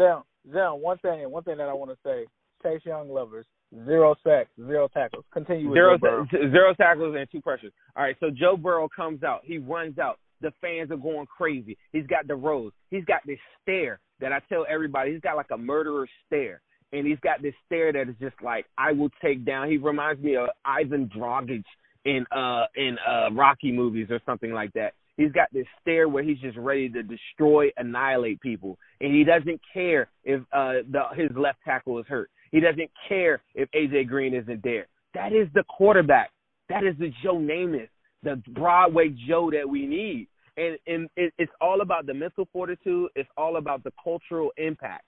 Zell, 0.53 0.79
one 0.79 0.97
thing, 0.99 1.29
one 1.29 1.43
thing 1.43 1.57
that 1.57 1.67
I 1.67 1.73
want 1.73 1.91
to 1.91 1.97
say: 2.05 2.25
Chase 2.63 2.81
Young 2.85 3.09
lovers, 3.09 3.45
Zero 3.85 4.15
sacks, 4.23 4.49
zero 4.65 4.87
tackles. 4.87 5.25
Continue 5.33 5.73
zero, 5.73 5.97
zero 6.31 6.73
tackles 6.75 7.15
and 7.17 7.27
two 7.29 7.41
pressures. 7.41 7.73
All 7.97 8.03
right, 8.03 8.15
so 8.19 8.29
Joe 8.29 8.55
Burrow 8.55 8.87
comes 8.95 9.23
out. 9.23 9.41
He 9.43 9.57
runs 9.57 9.99
out. 9.99 10.19
The 10.39 10.51
fans 10.61 10.89
are 10.91 10.97
going 10.97 11.25
crazy. 11.25 11.77
He's 11.91 12.07
got 12.07 12.27
the 12.27 12.35
rose. 12.35 12.71
He's 12.91 13.03
got 13.05 13.21
this 13.25 13.39
stare 13.61 13.99
that 14.21 14.31
I 14.31 14.39
tell 14.47 14.65
everybody. 14.69 15.11
He's 15.11 15.21
got 15.21 15.35
like 15.35 15.51
a 15.51 15.57
murderer 15.57 16.07
stare, 16.25 16.61
and 16.93 17.05
he's 17.05 17.19
got 17.19 17.41
this 17.41 17.55
stare 17.65 17.91
that 17.91 18.07
is 18.07 18.15
just 18.21 18.35
like 18.41 18.65
I 18.77 18.93
will 18.93 19.09
take 19.21 19.45
down. 19.45 19.69
He 19.69 19.77
reminds 19.77 20.23
me 20.23 20.37
of 20.37 20.47
Ivan 20.63 21.09
Drago 21.13 21.61
in 22.05 22.25
uh 22.31 22.65
in 22.75 22.97
uh 23.05 23.33
Rocky 23.33 23.73
movies 23.73 24.07
or 24.09 24.21
something 24.25 24.53
like 24.53 24.71
that. 24.73 24.93
He's 25.17 25.31
got 25.31 25.51
this 25.51 25.65
stare 25.81 26.07
where 26.07 26.23
he's 26.23 26.39
just 26.39 26.57
ready 26.57 26.89
to 26.89 27.03
destroy, 27.03 27.69
annihilate 27.77 28.39
people, 28.39 28.77
and 29.01 29.13
he 29.13 29.23
doesn't 29.23 29.59
care 29.73 30.09
if 30.23 30.41
uh 30.53 30.83
the 30.91 31.01
his 31.15 31.29
left 31.35 31.59
tackle 31.65 31.99
is 31.99 32.05
hurt. 32.07 32.29
He 32.51 32.59
doesn't 32.59 32.89
care 33.09 33.41
if 33.55 33.69
AJ 33.71 34.07
Green 34.07 34.33
isn't 34.33 34.63
there. 34.63 34.87
That 35.13 35.33
is 35.33 35.47
the 35.53 35.63
quarterback. 35.63 36.31
That 36.69 36.83
is 36.83 36.95
the 36.99 37.11
Joe 37.23 37.35
Namath, 37.37 37.89
the 38.23 38.41
Broadway 38.53 39.15
Joe 39.27 39.49
that 39.51 39.67
we 39.67 39.85
need. 39.85 40.27
And, 40.57 40.77
and 40.87 41.09
it, 41.15 41.33
it's 41.37 41.51
all 41.61 41.81
about 41.81 42.05
the 42.05 42.13
mental 42.13 42.47
fortitude. 42.51 43.09
It's 43.15 43.29
all 43.37 43.57
about 43.57 43.83
the 43.83 43.91
cultural 44.03 44.51
impact. 44.57 45.05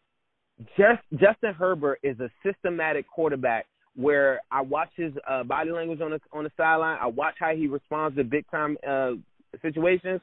Just, 0.78 1.02
Justin 1.14 1.54
Herbert 1.54 2.00
is 2.04 2.20
a 2.20 2.30
systematic 2.44 3.08
quarterback 3.08 3.66
where 3.96 4.42
I 4.52 4.62
watch 4.62 4.90
his 4.96 5.14
uh, 5.28 5.44
body 5.44 5.72
language 5.72 6.02
on 6.02 6.12
the 6.12 6.22
on 6.32 6.44
the 6.44 6.52
sideline. 6.56 6.98
I 7.02 7.08
watch 7.08 7.36
how 7.40 7.56
he 7.56 7.68
responds 7.68 8.16
to 8.18 8.24
big 8.24 8.50
time 8.52 8.78
uh, 8.88 9.12
situations. 9.62 10.22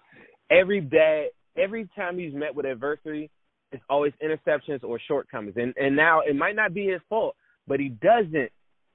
Every 0.50 0.80
bad, 0.80 1.28
every 1.56 1.88
time 1.96 2.18
he's 2.18 2.34
met 2.34 2.54
with 2.54 2.66
adversity, 2.66 3.30
it's 3.72 3.82
always 3.90 4.12
interceptions 4.22 4.84
or 4.84 5.00
shortcomings. 5.06 5.56
And 5.56 5.74
and 5.76 5.96
now 5.96 6.20
it 6.20 6.36
might 6.36 6.56
not 6.56 6.74
be 6.74 6.86
his 6.86 7.00
fault, 7.08 7.36
but 7.66 7.80
he 7.80 7.88
doesn't 7.88 8.50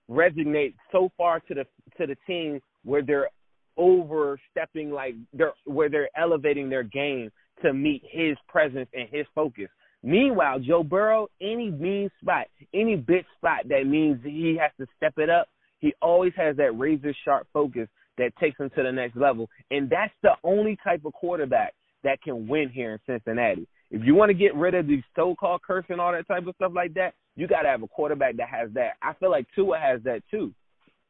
resonate 0.10 0.74
so 0.92 1.10
far 1.18 1.40
to 1.42 1.54
the 1.54 1.66
to 1.98 2.08
the 2.08 2.16
team 2.28 2.62
where 2.84 3.02
they're 3.02 3.30
overstepping 3.78 4.92
like 4.92 5.16
they're 5.34 5.54
where 5.66 5.90
they're 5.90 6.10
elevating 6.18 6.70
their 6.70 6.84
game 6.84 7.32
to 7.62 7.74
meet 7.74 8.02
his 8.10 8.38
presence 8.48 8.90
and 8.94 9.08
his 9.12 9.26
focus. 9.36 9.68
Meanwhile, 10.04 10.60
Joe 10.62 10.84
Burrow, 10.84 11.28
any 11.40 11.70
mean 11.70 12.10
spot, 12.22 12.48
any 12.74 12.96
big 12.96 13.24
spot 13.38 13.68
that 13.70 13.86
means 13.86 14.20
he 14.24 14.58
has 14.60 14.72
to 14.80 14.92
step 14.98 15.14
it 15.18 15.30
up, 15.30 15.48
he 15.80 15.94
always 16.02 16.34
has 16.36 16.58
that 16.58 16.78
razor 16.78 17.14
sharp 17.24 17.48
focus 17.54 17.88
that 18.18 18.36
takes 18.38 18.58
them 18.58 18.70
to 18.76 18.84
the 18.84 18.92
next 18.92 19.16
level. 19.16 19.50
And 19.70 19.90
that's 19.90 20.14
the 20.22 20.34
only 20.44 20.78
type 20.84 21.06
of 21.06 21.14
quarterback 21.14 21.74
that 22.04 22.22
can 22.22 22.48
win 22.48 22.70
here 22.70 22.94
in 22.94 23.00
Cincinnati. 23.06 23.68
If 23.90 24.04
you 24.06 24.16
want 24.16 24.30
to 24.30 24.34
get 24.34 24.56
rid 24.56 24.74
of 24.74 24.88
these 24.88 25.04
so-called 25.16 25.62
curse 25.62 25.86
and 25.90 26.00
all 26.00 26.12
that 26.12 26.28
type 26.28 26.48
of 26.48 26.56
stuff 26.56 26.72
like 26.74 26.94
that, 26.94 27.14
you 27.36 27.48
got 27.48 27.62
to 27.62 27.70
have 27.70 27.84
a 27.84 27.88
quarterback 27.88 28.38
that 28.38 28.48
has 28.50 28.70
that. 28.74 28.94
I 29.02 29.14
feel 29.14 29.32
like 29.32 29.48
Tua 29.54 29.78
has 29.78 30.02
that 30.04 30.22
too. 30.32 30.54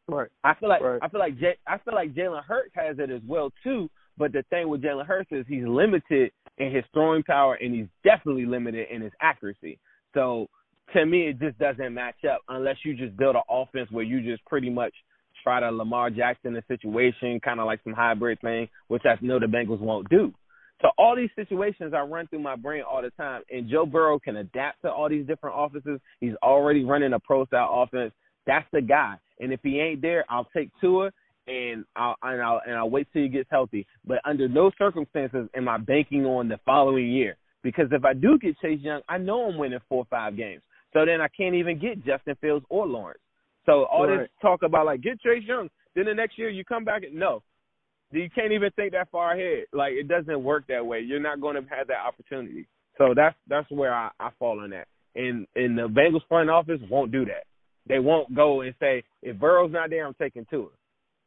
Right. 0.07 0.29
I 0.43 0.53
feel 0.55 0.69
like 0.69 0.81
right. 0.81 0.99
I 1.01 1.07
feel 1.07 1.19
like 1.19 1.39
J- 1.39 1.57
I 1.67 1.77
feel 1.77 1.93
like 1.93 2.13
Jalen 2.13 2.43
Hurts 2.43 2.71
has 2.75 2.97
it 2.99 3.11
as 3.11 3.21
well 3.25 3.51
too. 3.63 3.89
But 4.17 4.33
the 4.33 4.43
thing 4.49 4.67
with 4.67 4.81
Jalen 4.81 5.05
Hurts 5.05 5.31
is 5.31 5.45
he's 5.47 5.65
limited 5.65 6.31
in 6.57 6.71
his 6.71 6.83
throwing 6.93 7.23
power 7.23 7.55
and 7.55 7.73
he's 7.73 7.87
definitely 8.03 8.45
limited 8.45 8.87
in 8.91 9.01
his 9.01 9.13
accuracy. 9.21 9.79
So 10.13 10.47
to 10.93 11.05
me, 11.05 11.27
it 11.27 11.39
just 11.39 11.57
doesn't 11.59 11.93
match 11.93 12.25
up 12.29 12.41
unless 12.49 12.77
you 12.83 12.95
just 12.95 13.15
build 13.15 13.35
an 13.35 13.43
offense 13.49 13.89
where 13.91 14.03
you 14.03 14.21
just 14.21 14.43
pretty 14.45 14.69
much 14.69 14.93
try 15.43 15.59
to 15.59 15.71
Lamar 15.71 16.09
Jackson 16.09 16.53
the 16.53 16.63
situation, 16.67 17.39
kind 17.39 17.59
of 17.59 17.65
like 17.65 17.79
some 17.83 17.93
hybrid 17.93 18.39
thing, 18.41 18.67
which 18.87 19.03
I 19.05 19.17
know 19.21 19.39
the 19.39 19.45
Bengals 19.45 19.79
won't 19.79 20.09
do. 20.09 20.33
So 20.81 20.89
all 20.97 21.15
these 21.15 21.29
situations 21.35 21.93
I 21.93 22.01
run 22.01 22.27
through 22.27 22.39
my 22.39 22.55
brain 22.55 22.83
all 22.89 23.01
the 23.01 23.11
time, 23.11 23.43
and 23.51 23.69
Joe 23.69 23.85
Burrow 23.85 24.19
can 24.19 24.37
adapt 24.37 24.81
to 24.81 24.91
all 24.91 25.09
these 25.09 25.27
different 25.27 25.55
offenses. 25.57 25.99
He's 26.19 26.33
already 26.41 26.83
running 26.83 27.13
a 27.13 27.19
pro 27.19 27.45
style 27.45 27.83
offense. 27.83 28.13
That's 28.47 28.65
the 28.73 28.81
guy. 28.81 29.15
And 29.39 29.53
if 29.53 29.59
he 29.63 29.79
ain't 29.79 30.01
there, 30.01 30.25
I'll 30.29 30.47
take 30.55 30.69
Tua 30.81 31.11
and 31.47 31.85
I'll 31.95 32.15
and 32.21 32.41
I'll 32.41 32.61
and 32.65 32.75
I'll 32.75 32.89
wait 32.89 33.07
till 33.13 33.23
he 33.23 33.27
gets 33.27 33.49
healthy. 33.51 33.85
But 34.05 34.19
under 34.25 34.47
no 34.47 34.71
circumstances 34.77 35.49
am 35.55 35.67
I 35.67 35.77
banking 35.77 36.25
on 36.25 36.47
the 36.47 36.59
following 36.65 37.11
year. 37.11 37.37
Because 37.63 37.87
if 37.91 38.03
I 38.03 38.13
do 38.13 38.39
get 38.39 38.59
Chase 38.59 38.79
Young, 38.81 39.01
I 39.07 39.17
know 39.19 39.49
I'm 39.49 39.57
winning 39.57 39.79
four 39.87 39.99
or 39.99 40.07
five 40.09 40.35
games. 40.35 40.61
So 40.93 41.05
then 41.05 41.21
I 41.21 41.27
can't 41.27 41.55
even 41.55 41.79
get 41.79 42.03
Justin 42.03 42.35
Fields 42.41 42.65
or 42.69 42.87
Lawrence. 42.87 43.19
So 43.65 43.85
all 43.85 44.07
right. 44.07 44.19
this 44.21 44.29
talk 44.41 44.63
about 44.63 44.85
like 44.85 45.01
get 45.01 45.21
Chase 45.21 45.43
Young, 45.45 45.69
then 45.95 46.05
the 46.05 46.13
next 46.13 46.37
year 46.37 46.49
you 46.49 46.63
come 46.65 46.83
back 46.83 47.03
and 47.03 47.15
no, 47.15 47.43
you 48.11 48.29
can't 48.33 48.51
even 48.51 48.71
think 48.75 48.93
that 48.93 49.09
far 49.11 49.33
ahead. 49.33 49.65
Like 49.73 49.93
it 49.93 50.07
doesn't 50.07 50.43
work 50.43 50.65
that 50.67 50.85
way. 50.85 50.99
You're 51.01 51.19
not 51.19 51.41
going 51.41 51.55
to 51.55 51.69
have 51.75 51.87
that 51.87 51.99
opportunity. 52.05 52.67
So 52.97 53.13
that's 53.15 53.35
that's 53.47 53.69
where 53.71 53.93
I, 53.93 54.09
I 54.19 54.29
fall 54.39 54.59
on 54.59 54.71
that. 54.71 54.87
And 55.15 55.47
and 55.55 55.77
the 55.77 55.87
Bengals 55.87 56.27
front 56.27 56.49
office 56.49 56.79
won't 56.89 57.11
do 57.11 57.25
that. 57.25 57.45
They 57.87 57.99
won't 57.99 58.33
go 58.35 58.61
and 58.61 58.73
say 58.79 59.03
if 59.21 59.37
Burrow's 59.39 59.71
not 59.71 59.89
there, 59.89 60.05
I'm 60.05 60.13
taking 60.15 60.45
Tua. 60.49 60.67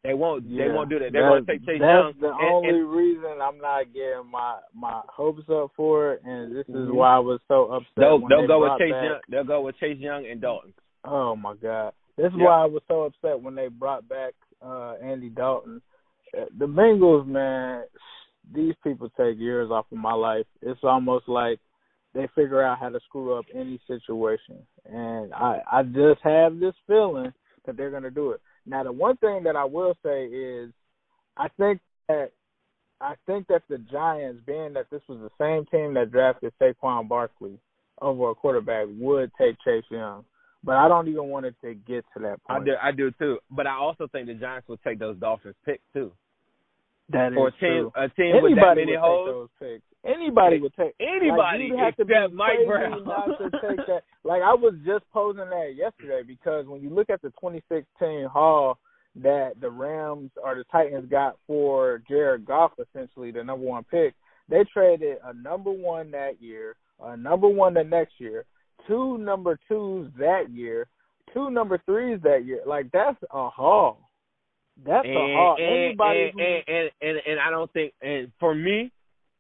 They 0.05 0.13
won't. 0.13 0.45
Yeah, 0.47 0.69
they 0.69 0.75
won't 0.75 0.91
do 0.91 0.99
that. 0.99 1.13
They're 1.13 1.29
going 1.29 1.47
to 1.47 1.51
take 1.51 1.65
Chase 1.67 1.81
Young. 1.81 2.13
That's 2.13 2.21
the 2.21 2.29
and- 2.29 2.53
only 2.53 2.69
and- 2.81 2.91
reason 2.93 3.41
I'm 3.43 3.59
not 3.59 3.85
getting 3.95 4.31
my 4.31 4.59
my 4.75 5.01
hopes 5.09 5.49
up 5.51 5.71
for 5.75 6.13
it, 6.13 6.23
and 6.25 6.55
this 6.55 6.69
is 6.69 6.75
Mhm. 6.75 6.93
why 6.95 7.17
I 7.17 7.19
was 7.21 7.41
so 7.49 7.73
upset. 7.73 7.89
They'll 7.97 8.19
they'll 8.29 8.43
they 8.43 8.47
go 8.47 8.61
with 8.61 8.79
Chase 8.79 8.93
back, 8.93 9.05
Young. 9.05 9.21
They'll 9.31 9.45
go 9.45 9.61
with 9.63 9.77
Chase 9.79 9.99
Young 9.99 10.27
and 10.27 10.41
Dalton. 10.43 10.75
Oh 11.07 11.35
my 11.37 11.55
god, 11.55 11.95
this 12.17 12.33
is 12.33 12.39
Yeah. 12.39 12.47
why 12.47 12.63
I 12.63 12.67
was 12.67 12.83
so 12.89 13.03
upset 13.03 13.41
when 13.41 13.55
they 13.55 13.69
brought 13.69 14.09
back 14.09 14.35
uh 14.63 14.95
Andy 15.03 15.29
Dalton. 15.29 15.83
Uh, 16.37 16.47
The 16.59 16.67
Bengals, 16.67 17.27
man, 17.27 17.85
these 18.53 18.75
people 18.83 19.09
take 19.11 19.39
years 19.39 19.71
off 19.71 19.87
of 19.93 19.99
my 19.99 20.13
life. 20.13 20.47
It's 20.63 20.83
almost 20.83 21.29
like 21.29 21.61
they 22.15 22.27
figure 22.35 22.63
out 22.63 22.79
how 22.79 22.89
to 22.89 23.01
screw 23.01 23.35
up 23.35 23.45
any 23.55 23.81
situation, 23.87 24.65
and 24.87 25.35
I 25.35 25.61
I 25.71 25.83
just 25.83 26.21
have 26.23 26.59
this 26.61 26.75
feeling 26.87 27.33
that 27.67 27.77
they're 27.77 27.91
gonna 27.91 28.11
do 28.11 28.31
it. 28.33 28.41
Now, 28.67 28.83
the 28.85 28.93
one 28.93 29.17
thing 29.19 29.43
that 29.45 29.57
I 29.57 29.65
will 29.65 29.95
say 30.03 30.27
is, 30.27 30.73
I 31.37 31.49
think 31.59 31.81
that 32.09 32.31
I 33.01 33.17
think 33.27 33.49
that 33.49 33.63
the 33.69 33.79
Giants, 33.79 34.43
being 34.47 34.73
that 34.75 34.89
this 34.91 35.03
was 35.09 35.19
the 35.19 35.31
same 35.39 35.67
team 35.67 35.95
that 35.95 36.11
drafted 36.13 36.53
Saquon 36.61 37.09
Barkley 37.09 37.59
over 38.01 38.31
a 38.31 38.35
quarterback, 38.35 38.87
would 38.99 39.31
take 39.37 39.57
Chase 39.65 39.85
Young. 39.91 40.25
But 40.65 40.77
I 40.77 40.89
don't 40.89 41.09
even 41.09 41.29
want 41.29 41.45
it 41.47 41.55
to 41.63 41.75
get 41.75 42.05
to 42.17 42.21
that 42.23 42.43
point. 42.45 42.63
I 42.63 42.65
do. 42.65 42.73
I 42.83 42.91
do 42.93 43.11
too. 43.19 43.39
But 43.51 43.67
I 43.67 43.75
also 43.75 44.07
think 44.09 44.27
the 44.29 44.35
Giants 44.35 44.67
will 44.69 44.79
take 44.79 44.99
those 44.99 45.17
Dolphins 45.19 45.55
picks 45.67 45.83
too. 45.93 46.11
That 47.11 47.33
is 47.33 47.35
For 47.37 47.49
a 47.49 47.51
team, 47.53 47.59
true. 47.61 47.93
a 47.97 48.09
team 48.09 48.33
with 48.43 48.57
that 48.57 48.79
Anybody 48.79 48.81
many 48.87 48.93
would 48.93 49.01
holes. 49.01 49.29
take 49.29 49.35
those 49.35 49.49
picks. 49.61 49.85
Anybody 50.07 50.61
would 50.61 50.75
take 50.75 50.95
Anybody 51.01 51.37
like, 51.37 51.61
you'd 51.69 51.79
have 51.79 51.97
to 51.97 52.05
be 52.07 52.15
Mike 52.35 52.67
Brown. 52.67 53.05
not 53.05 53.27
to 53.39 53.51
take 53.69 53.77
that. 53.87 54.03
Like 54.25 54.41
I 54.43 54.55
was 54.55 54.75
just 54.87 55.05
posing 55.13 55.49
that 55.51 55.75
yesterday 55.77 56.23
because 56.27 56.67
when 56.67 56.81
you 56.83 56.89
look 56.91 57.11
at 57.11 57.21
the 57.21 57.29
2016 57.31 58.25
haul 58.33 58.79
that 59.17 59.53
the 59.61 59.71
Rams 59.71 60.31
or 60.43 60.55
the 60.57 60.65
Titans 60.73 61.09
got 61.11 61.37
for 61.47 62.03
Jared 62.09 62.47
Goff, 62.47 62.73
essentially 62.81 63.31
the 63.31 63.45
number 63.45 63.67
one 63.67 63.85
pick, 63.85 64.15
they 64.49 64.65
traded 64.73 65.19
a 65.25 65.33
number 65.35 65.71
one 65.71 66.11
that 66.13 66.41
year, 66.41 66.75
a 67.03 67.17
number 67.17 67.49
one 67.49 67.75
the 67.75 67.85
next 67.85 68.15
year, 68.19 68.45
two 68.87 69.19
number 69.19 69.59
twos 69.69 70.11
that 70.19 70.51
year, 70.51 70.87
two 71.33 71.51
number 71.51 71.81
threes 71.87 72.21
that 72.23 72.45
year. 72.45 72.61
Like 72.67 72.91
that's 72.93 73.19
a 73.33 73.49
haul. 73.49 74.11
That's 74.85 75.07
and, 75.07 75.17
a 75.17 75.21
haul. 75.21 75.57
and, 75.59 75.85
Anybody 75.85 76.21
and, 76.21 76.33
who 76.33 76.75
and, 76.75 76.91
and, 77.01 77.19
and 77.27 77.41
I 77.41 77.51
don't 77.51 77.73
think 77.73 77.93
and 78.03 78.31
for 78.41 78.55
me, 78.55 78.91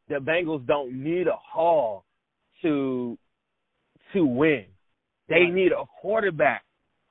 the 0.09 0.17
Bengals 0.17 0.67
don't 0.67 0.93
need 0.93 1.27
a 1.27 1.37
haul 1.37 2.05
to 2.63 3.19
to 4.13 4.25
win. 4.25 4.67
They 5.29 5.47
need 5.47 5.73
a 5.73 5.85
quarterback. 6.01 6.63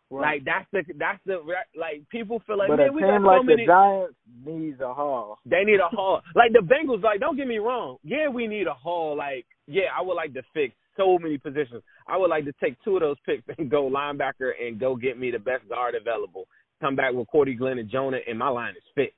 Right. 0.10 0.36
Like 0.36 0.46
that's 0.46 0.68
the 0.72 0.94
that's 1.00 1.20
the 1.26 1.42
like 1.76 2.08
people 2.10 2.42
feel 2.46 2.58
like 2.58 2.68
but 2.68 2.80
a 2.80 2.84
man 2.84 2.94
we 2.94 3.02
got 3.02 3.20
so 3.20 3.26
like 3.26 3.46
many 3.46 3.64
the 3.64 3.68
Giants 3.68 4.16
needs 4.46 4.80
a 4.80 4.94
haul. 4.94 5.40
They 5.44 5.64
need 5.64 5.80
a 5.80 5.90
haul. 5.90 6.22
Like 6.36 6.54
the 6.54 6.60
Bengals, 6.60 7.02
like 7.02 7.20
don't 7.20 7.36
get 7.36 7.48
me 7.48 7.58
wrong. 7.58 7.98
Yeah, 8.04 8.28
we 8.28 8.46
need 8.46 8.68
a 8.68 8.74
haul. 8.74 9.18
Like, 9.18 9.46
yeah, 9.66 9.90
I 9.98 10.04
would 10.04 10.14
like 10.14 10.34
to 10.36 10.44
fix 10.54 10.76
so 10.98 11.18
many 11.20 11.38
positions. 11.38 11.84
I 12.08 12.18
would 12.18 12.30
like 12.30 12.46
to 12.46 12.54
take 12.64 12.76
two 12.84 12.96
of 12.96 13.02
those 13.02 13.18
picks 13.26 13.44
and 13.58 13.70
go 13.70 13.90
linebacker 13.90 14.52
and 14.62 14.80
go 14.80 14.96
get 14.96 15.20
me 15.20 15.32
the 15.32 15.40
best 15.40 15.68
guard 15.70 15.96
available. 15.96 16.48
Come 16.82 16.96
back 16.96 17.14
with 17.14 17.28
Cordy 17.28 17.56
Glenn 17.56 17.80
and 17.80 17.90
Jonah, 17.90 18.20
and 18.28 18.38
my 18.38 18.50
line 18.50 18.76
is 18.76 18.84
fixed. 18.96 19.16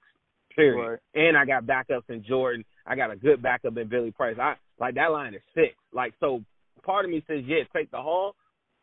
Period. 0.55 0.89
Right. 0.89 0.99
And 1.15 1.37
I 1.37 1.45
got 1.45 1.65
backups 1.65 2.09
in 2.09 2.23
Jordan. 2.23 2.63
I 2.85 2.95
got 2.95 3.11
a 3.11 3.15
good 3.15 3.41
backup 3.41 3.77
in 3.77 3.89
Billy 3.89 4.11
Price. 4.11 4.37
I 4.39 4.55
like 4.79 4.95
that 4.95 5.11
line 5.11 5.33
is 5.33 5.41
fixed. 5.53 5.75
Like 5.91 6.13
so, 6.19 6.41
part 6.83 7.05
of 7.05 7.11
me 7.11 7.23
says, 7.27 7.43
yeah, 7.45 7.63
take 7.75 7.91
the 7.91 7.97
haul. 7.97 8.35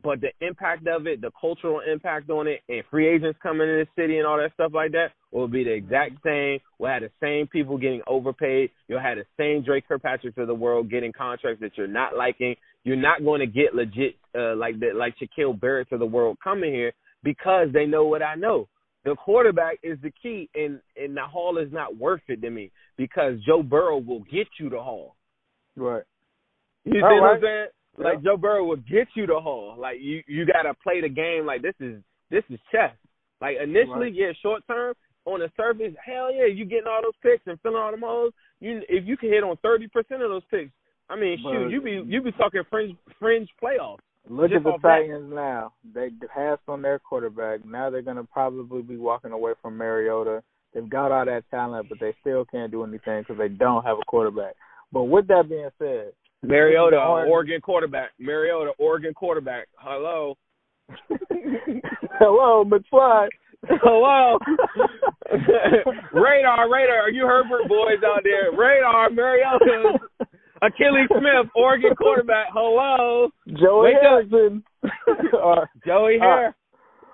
But 0.03 0.19
the 0.19 0.31
impact 0.45 0.85
of 0.87 1.07
it, 1.07 1.21
the 1.21 1.31
cultural 1.39 1.79
impact 1.79 2.29
on 2.29 2.47
it, 2.47 2.61
and 2.67 2.83
free 2.91 3.07
agents 3.07 3.39
coming 3.41 3.69
in 3.69 3.77
the 3.77 3.87
city 3.95 4.17
and 4.17 4.27
all 4.27 4.37
that 4.37 4.53
stuff 4.53 4.73
like 4.73 4.91
that 4.91 5.11
will 5.31 5.47
be 5.47 5.63
the 5.63 5.71
exact 5.71 6.15
same. 6.25 6.59
We'll 6.77 6.91
have 6.91 7.03
the 7.03 7.11
same 7.21 7.47
people 7.47 7.77
getting 7.77 8.01
overpaid. 8.05 8.71
You'll 8.87 8.99
have 8.99 9.17
the 9.17 9.25
same 9.37 9.63
Dre 9.63 9.79
Kirkpatrick 9.79 10.37
of 10.37 10.47
the 10.47 10.53
world 10.53 10.91
getting 10.91 11.13
contracts 11.13 11.61
that 11.61 11.77
you're 11.77 11.87
not 11.87 12.17
liking. 12.17 12.55
You're 12.83 12.97
not 12.97 13.23
going 13.23 13.39
to 13.39 13.47
get 13.47 13.73
legit 13.73 14.17
uh, 14.37 14.55
like 14.57 14.79
the 14.79 14.91
like 14.93 15.15
Shaquille 15.17 15.59
Barrett 15.59 15.91
of 15.93 15.99
the 15.99 16.05
world 16.05 16.37
coming 16.43 16.73
here 16.73 16.91
because 17.23 17.69
they 17.73 17.85
know 17.85 18.05
what 18.05 18.21
I 18.21 18.35
know. 18.35 18.67
The 19.05 19.15
quarterback 19.15 19.79
is 19.83 19.97
the 20.01 20.11
key, 20.21 20.49
and 20.53 20.81
and 20.97 21.15
the 21.15 21.23
haul 21.23 21.57
is 21.57 21.71
not 21.71 21.95
worth 21.95 22.21
it 22.27 22.41
to 22.41 22.49
me 22.49 22.71
because 22.97 23.35
Joe 23.45 23.63
Burrow 23.63 23.97
will 23.97 24.23
get 24.31 24.47
you 24.59 24.69
the 24.69 24.81
haul. 24.81 25.15
Right. 25.77 26.03
You 26.83 26.93
see 26.93 27.01
All 27.01 27.21
what 27.21 27.37
I'm 27.37 27.41
right. 27.41 27.69
Like 27.97 28.23
Joe 28.23 28.37
Burrow 28.37 28.63
will 28.65 28.77
get 28.77 29.07
you 29.15 29.27
the 29.27 29.39
haul. 29.39 29.75
Like 29.77 29.97
you, 30.01 30.23
you 30.27 30.45
gotta 30.45 30.73
play 30.83 31.01
the 31.01 31.09
game 31.09 31.45
like 31.45 31.61
this 31.61 31.75
is 31.79 32.01
this 32.31 32.43
is 32.49 32.59
chess. 32.71 32.91
Like 33.41 33.57
initially, 33.61 34.07
Right. 34.07 34.13
yeah, 34.13 34.31
short 34.41 34.63
term 34.67 34.95
on 35.25 35.39
the 35.39 35.51
surface, 35.55 35.93
hell 36.03 36.33
yeah, 36.33 36.45
you 36.45 36.65
getting 36.65 36.87
all 36.87 37.01
those 37.03 37.13
picks 37.21 37.45
and 37.47 37.59
filling 37.61 37.77
all 37.77 37.91
them 37.91 38.01
holes. 38.01 38.33
You 38.59 38.81
if 38.89 39.05
you 39.05 39.15
can 39.17 39.29
hit 39.29 39.43
on 39.43 39.57
thirty 39.57 39.87
percent 39.87 40.23
of 40.23 40.29
those 40.31 40.43
picks, 40.49 40.71
I 41.09 41.15
mean, 41.15 41.39
But- 41.43 41.51
shoot, 41.51 41.69
you 41.69 41.81
be 41.81 42.01
you 42.05 42.21
be 42.21 42.31
talking 42.31 42.63
fringe 42.69 42.95
fringe 43.19 43.49
playoffs. 43.61 43.99
Look 44.29 44.51
at 44.53 44.63
the 44.63 44.71
that. 44.71 44.81
Titans 44.81 45.31
now. 45.33 45.73
They 45.93 46.09
passed 46.33 46.61
on 46.69 46.81
their 46.81 46.97
quarterback. 46.97 47.65
Now 47.65 47.89
they're 47.89 48.01
going 48.01 48.15
to 48.15 48.23
probably 48.23 48.81
be 48.81 48.95
walking 48.95 49.33
away 49.33 49.51
from 49.61 49.75
Mariota. 49.77 50.41
They've 50.73 50.89
got 50.89 51.11
all 51.11 51.25
that 51.25 51.43
talent, 51.51 51.89
but 51.89 51.99
they 51.99 52.15
still 52.21 52.45
can't 52.45 52.71
do 52.71 52.83
anything 52.85 53.19
because 53.21 53.37
they 53.37 53.49
don't 53.49 53.83
have 53.83 53.97
a 53.97 54.05
quarterback. 54.07 54.53
But 54.93 55.03
with 55.03 55.27
that 55.27 55.49
being 55.49 55.69
said, 55.77 56.13
Mariota, 56.43 56.97
Oregon 56.97 57.61
quarterback. 57.61 58.11
Mariota, 58.19 58.71
Oregon 58.77 59.13
quarterback. 59.13 59.67
Hello. 59.77 60.35
hello, 62.19 62.65
McFly. 62.65 63.27
Hello. 63.69 64.37
radar, 66.13 66.69
radar. 66.69 67.03
Are 67.03 67.09
you 67.09 67.25
Herbert 67.25 67.67
boys 67.69 68.03
out 68.05 68.21
there. 68.23 68.51
Radar, 68.51 69.09
Mariota. 69.09 69.99
Akili 70.61 71.07
Smith, 71.07 71.51
Oregon 71.55 71.95
quarterback. 71.95 72.47
Hello. 72.53 73.29
Joey 73.47 73.93
Wake. 73.93 73.95
Harrison. 74.01 74.63
Joey 75.85 76.19
Hare. 76.19 76.55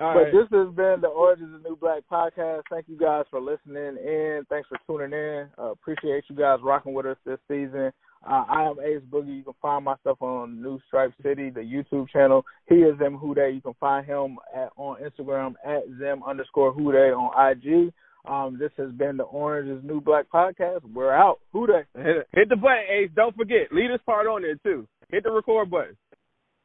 All 0.01 0.13
but 0.13 0.19
right. 0.19 0.31
this 0.31 0.47
has 0.51 0.73
been 0.75 1.01
the 1.01 1.07
Orange 1.07 1.41
is 1.41 1.49
New 1.63 1.75
Black 1.75 2.03
podcast. 2.09 2.61
Thank 2.69 2.87
you 2.87 2.97
guys 2.97 3.25
for 3.29 3.41
listening 3.41 3.97
in. 3.97 4.43
Thanks 4.49 4.69
for 4.69 4.77
tuning 4.87 5.11
in. 5.11 5.49
Uh, 5.57 5.71
appreciate 5.71 6.23
you 6.29 6.35
guys 6.35 6.59
rocking 6.63 6.93
with 6.93 7.05
us 7.05 7.17
this 7.25 7.39
season. 7.49 7.91
Uh, 8.25 8.43
I 8.49 8.63
am 8.63 8.79
Ace 8.79 9.01
Boogie. 9.09 9.37
You 9.37 9.43
can 9.43 9.53
find 9.61 9.85
myself 9.85 10.21
on 10.21 10.61
New 10.61 10.79
Stripe 10.87 11.13
City, 11.23 11.49
the 11.49 11.61
YouTube 11.61 12.09
channel. 12.09 12.45
He 12.67 12.75
is 12.75 12.97
Zim 12.99 13.17
Hude. 13.17 13.37
You 13.53 13.61
can 13.61 13.73
find 13.79 14.05
him 14.05 14.37
at, 14.53 14.69
on 14.75 14.97
Instagram 15.01 15.53
at 15.65 15.83
Zim 15.97 16.21
underscore 16.27 16.73
Hude 16.73 16.95
on 16.95 17.51
IG. 17.51 17.93
Um, 18.27 18.57
this 18.59 18.71
has 18.77 18.91
been 18.91 19.15
the 19.15 19.23
Orange 19.23 19.69
is 19.69 19.83
New 19.83 20.01
Black 20.01 20.25
podcast. 20.33 20.81
We're 20.93 21.13
out. 21.13 21.39
Hude. 21.53 21.69
Hit, 21.95 22.27
hit 22.33 22.49
the 22.49 22.57
button, 22.57 22.83
Ace. 22.89 23.09
Don't 23.15 23.35
forget. 23.35 23.71
Lead 23.71 23.91
us 23.91 24.01
part 24.05 24.27
on 24.27 24.41
there, 24.41 24.55
too. 24.55 24.85
Hit 25.09 25.23
the 25.23 25.31
record 25.31 25.71
button. 25.71 25.95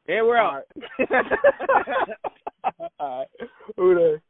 And 0.07 0.27
we're 0.27 0.37
All 0.37 0.61
out. 0.61 0.65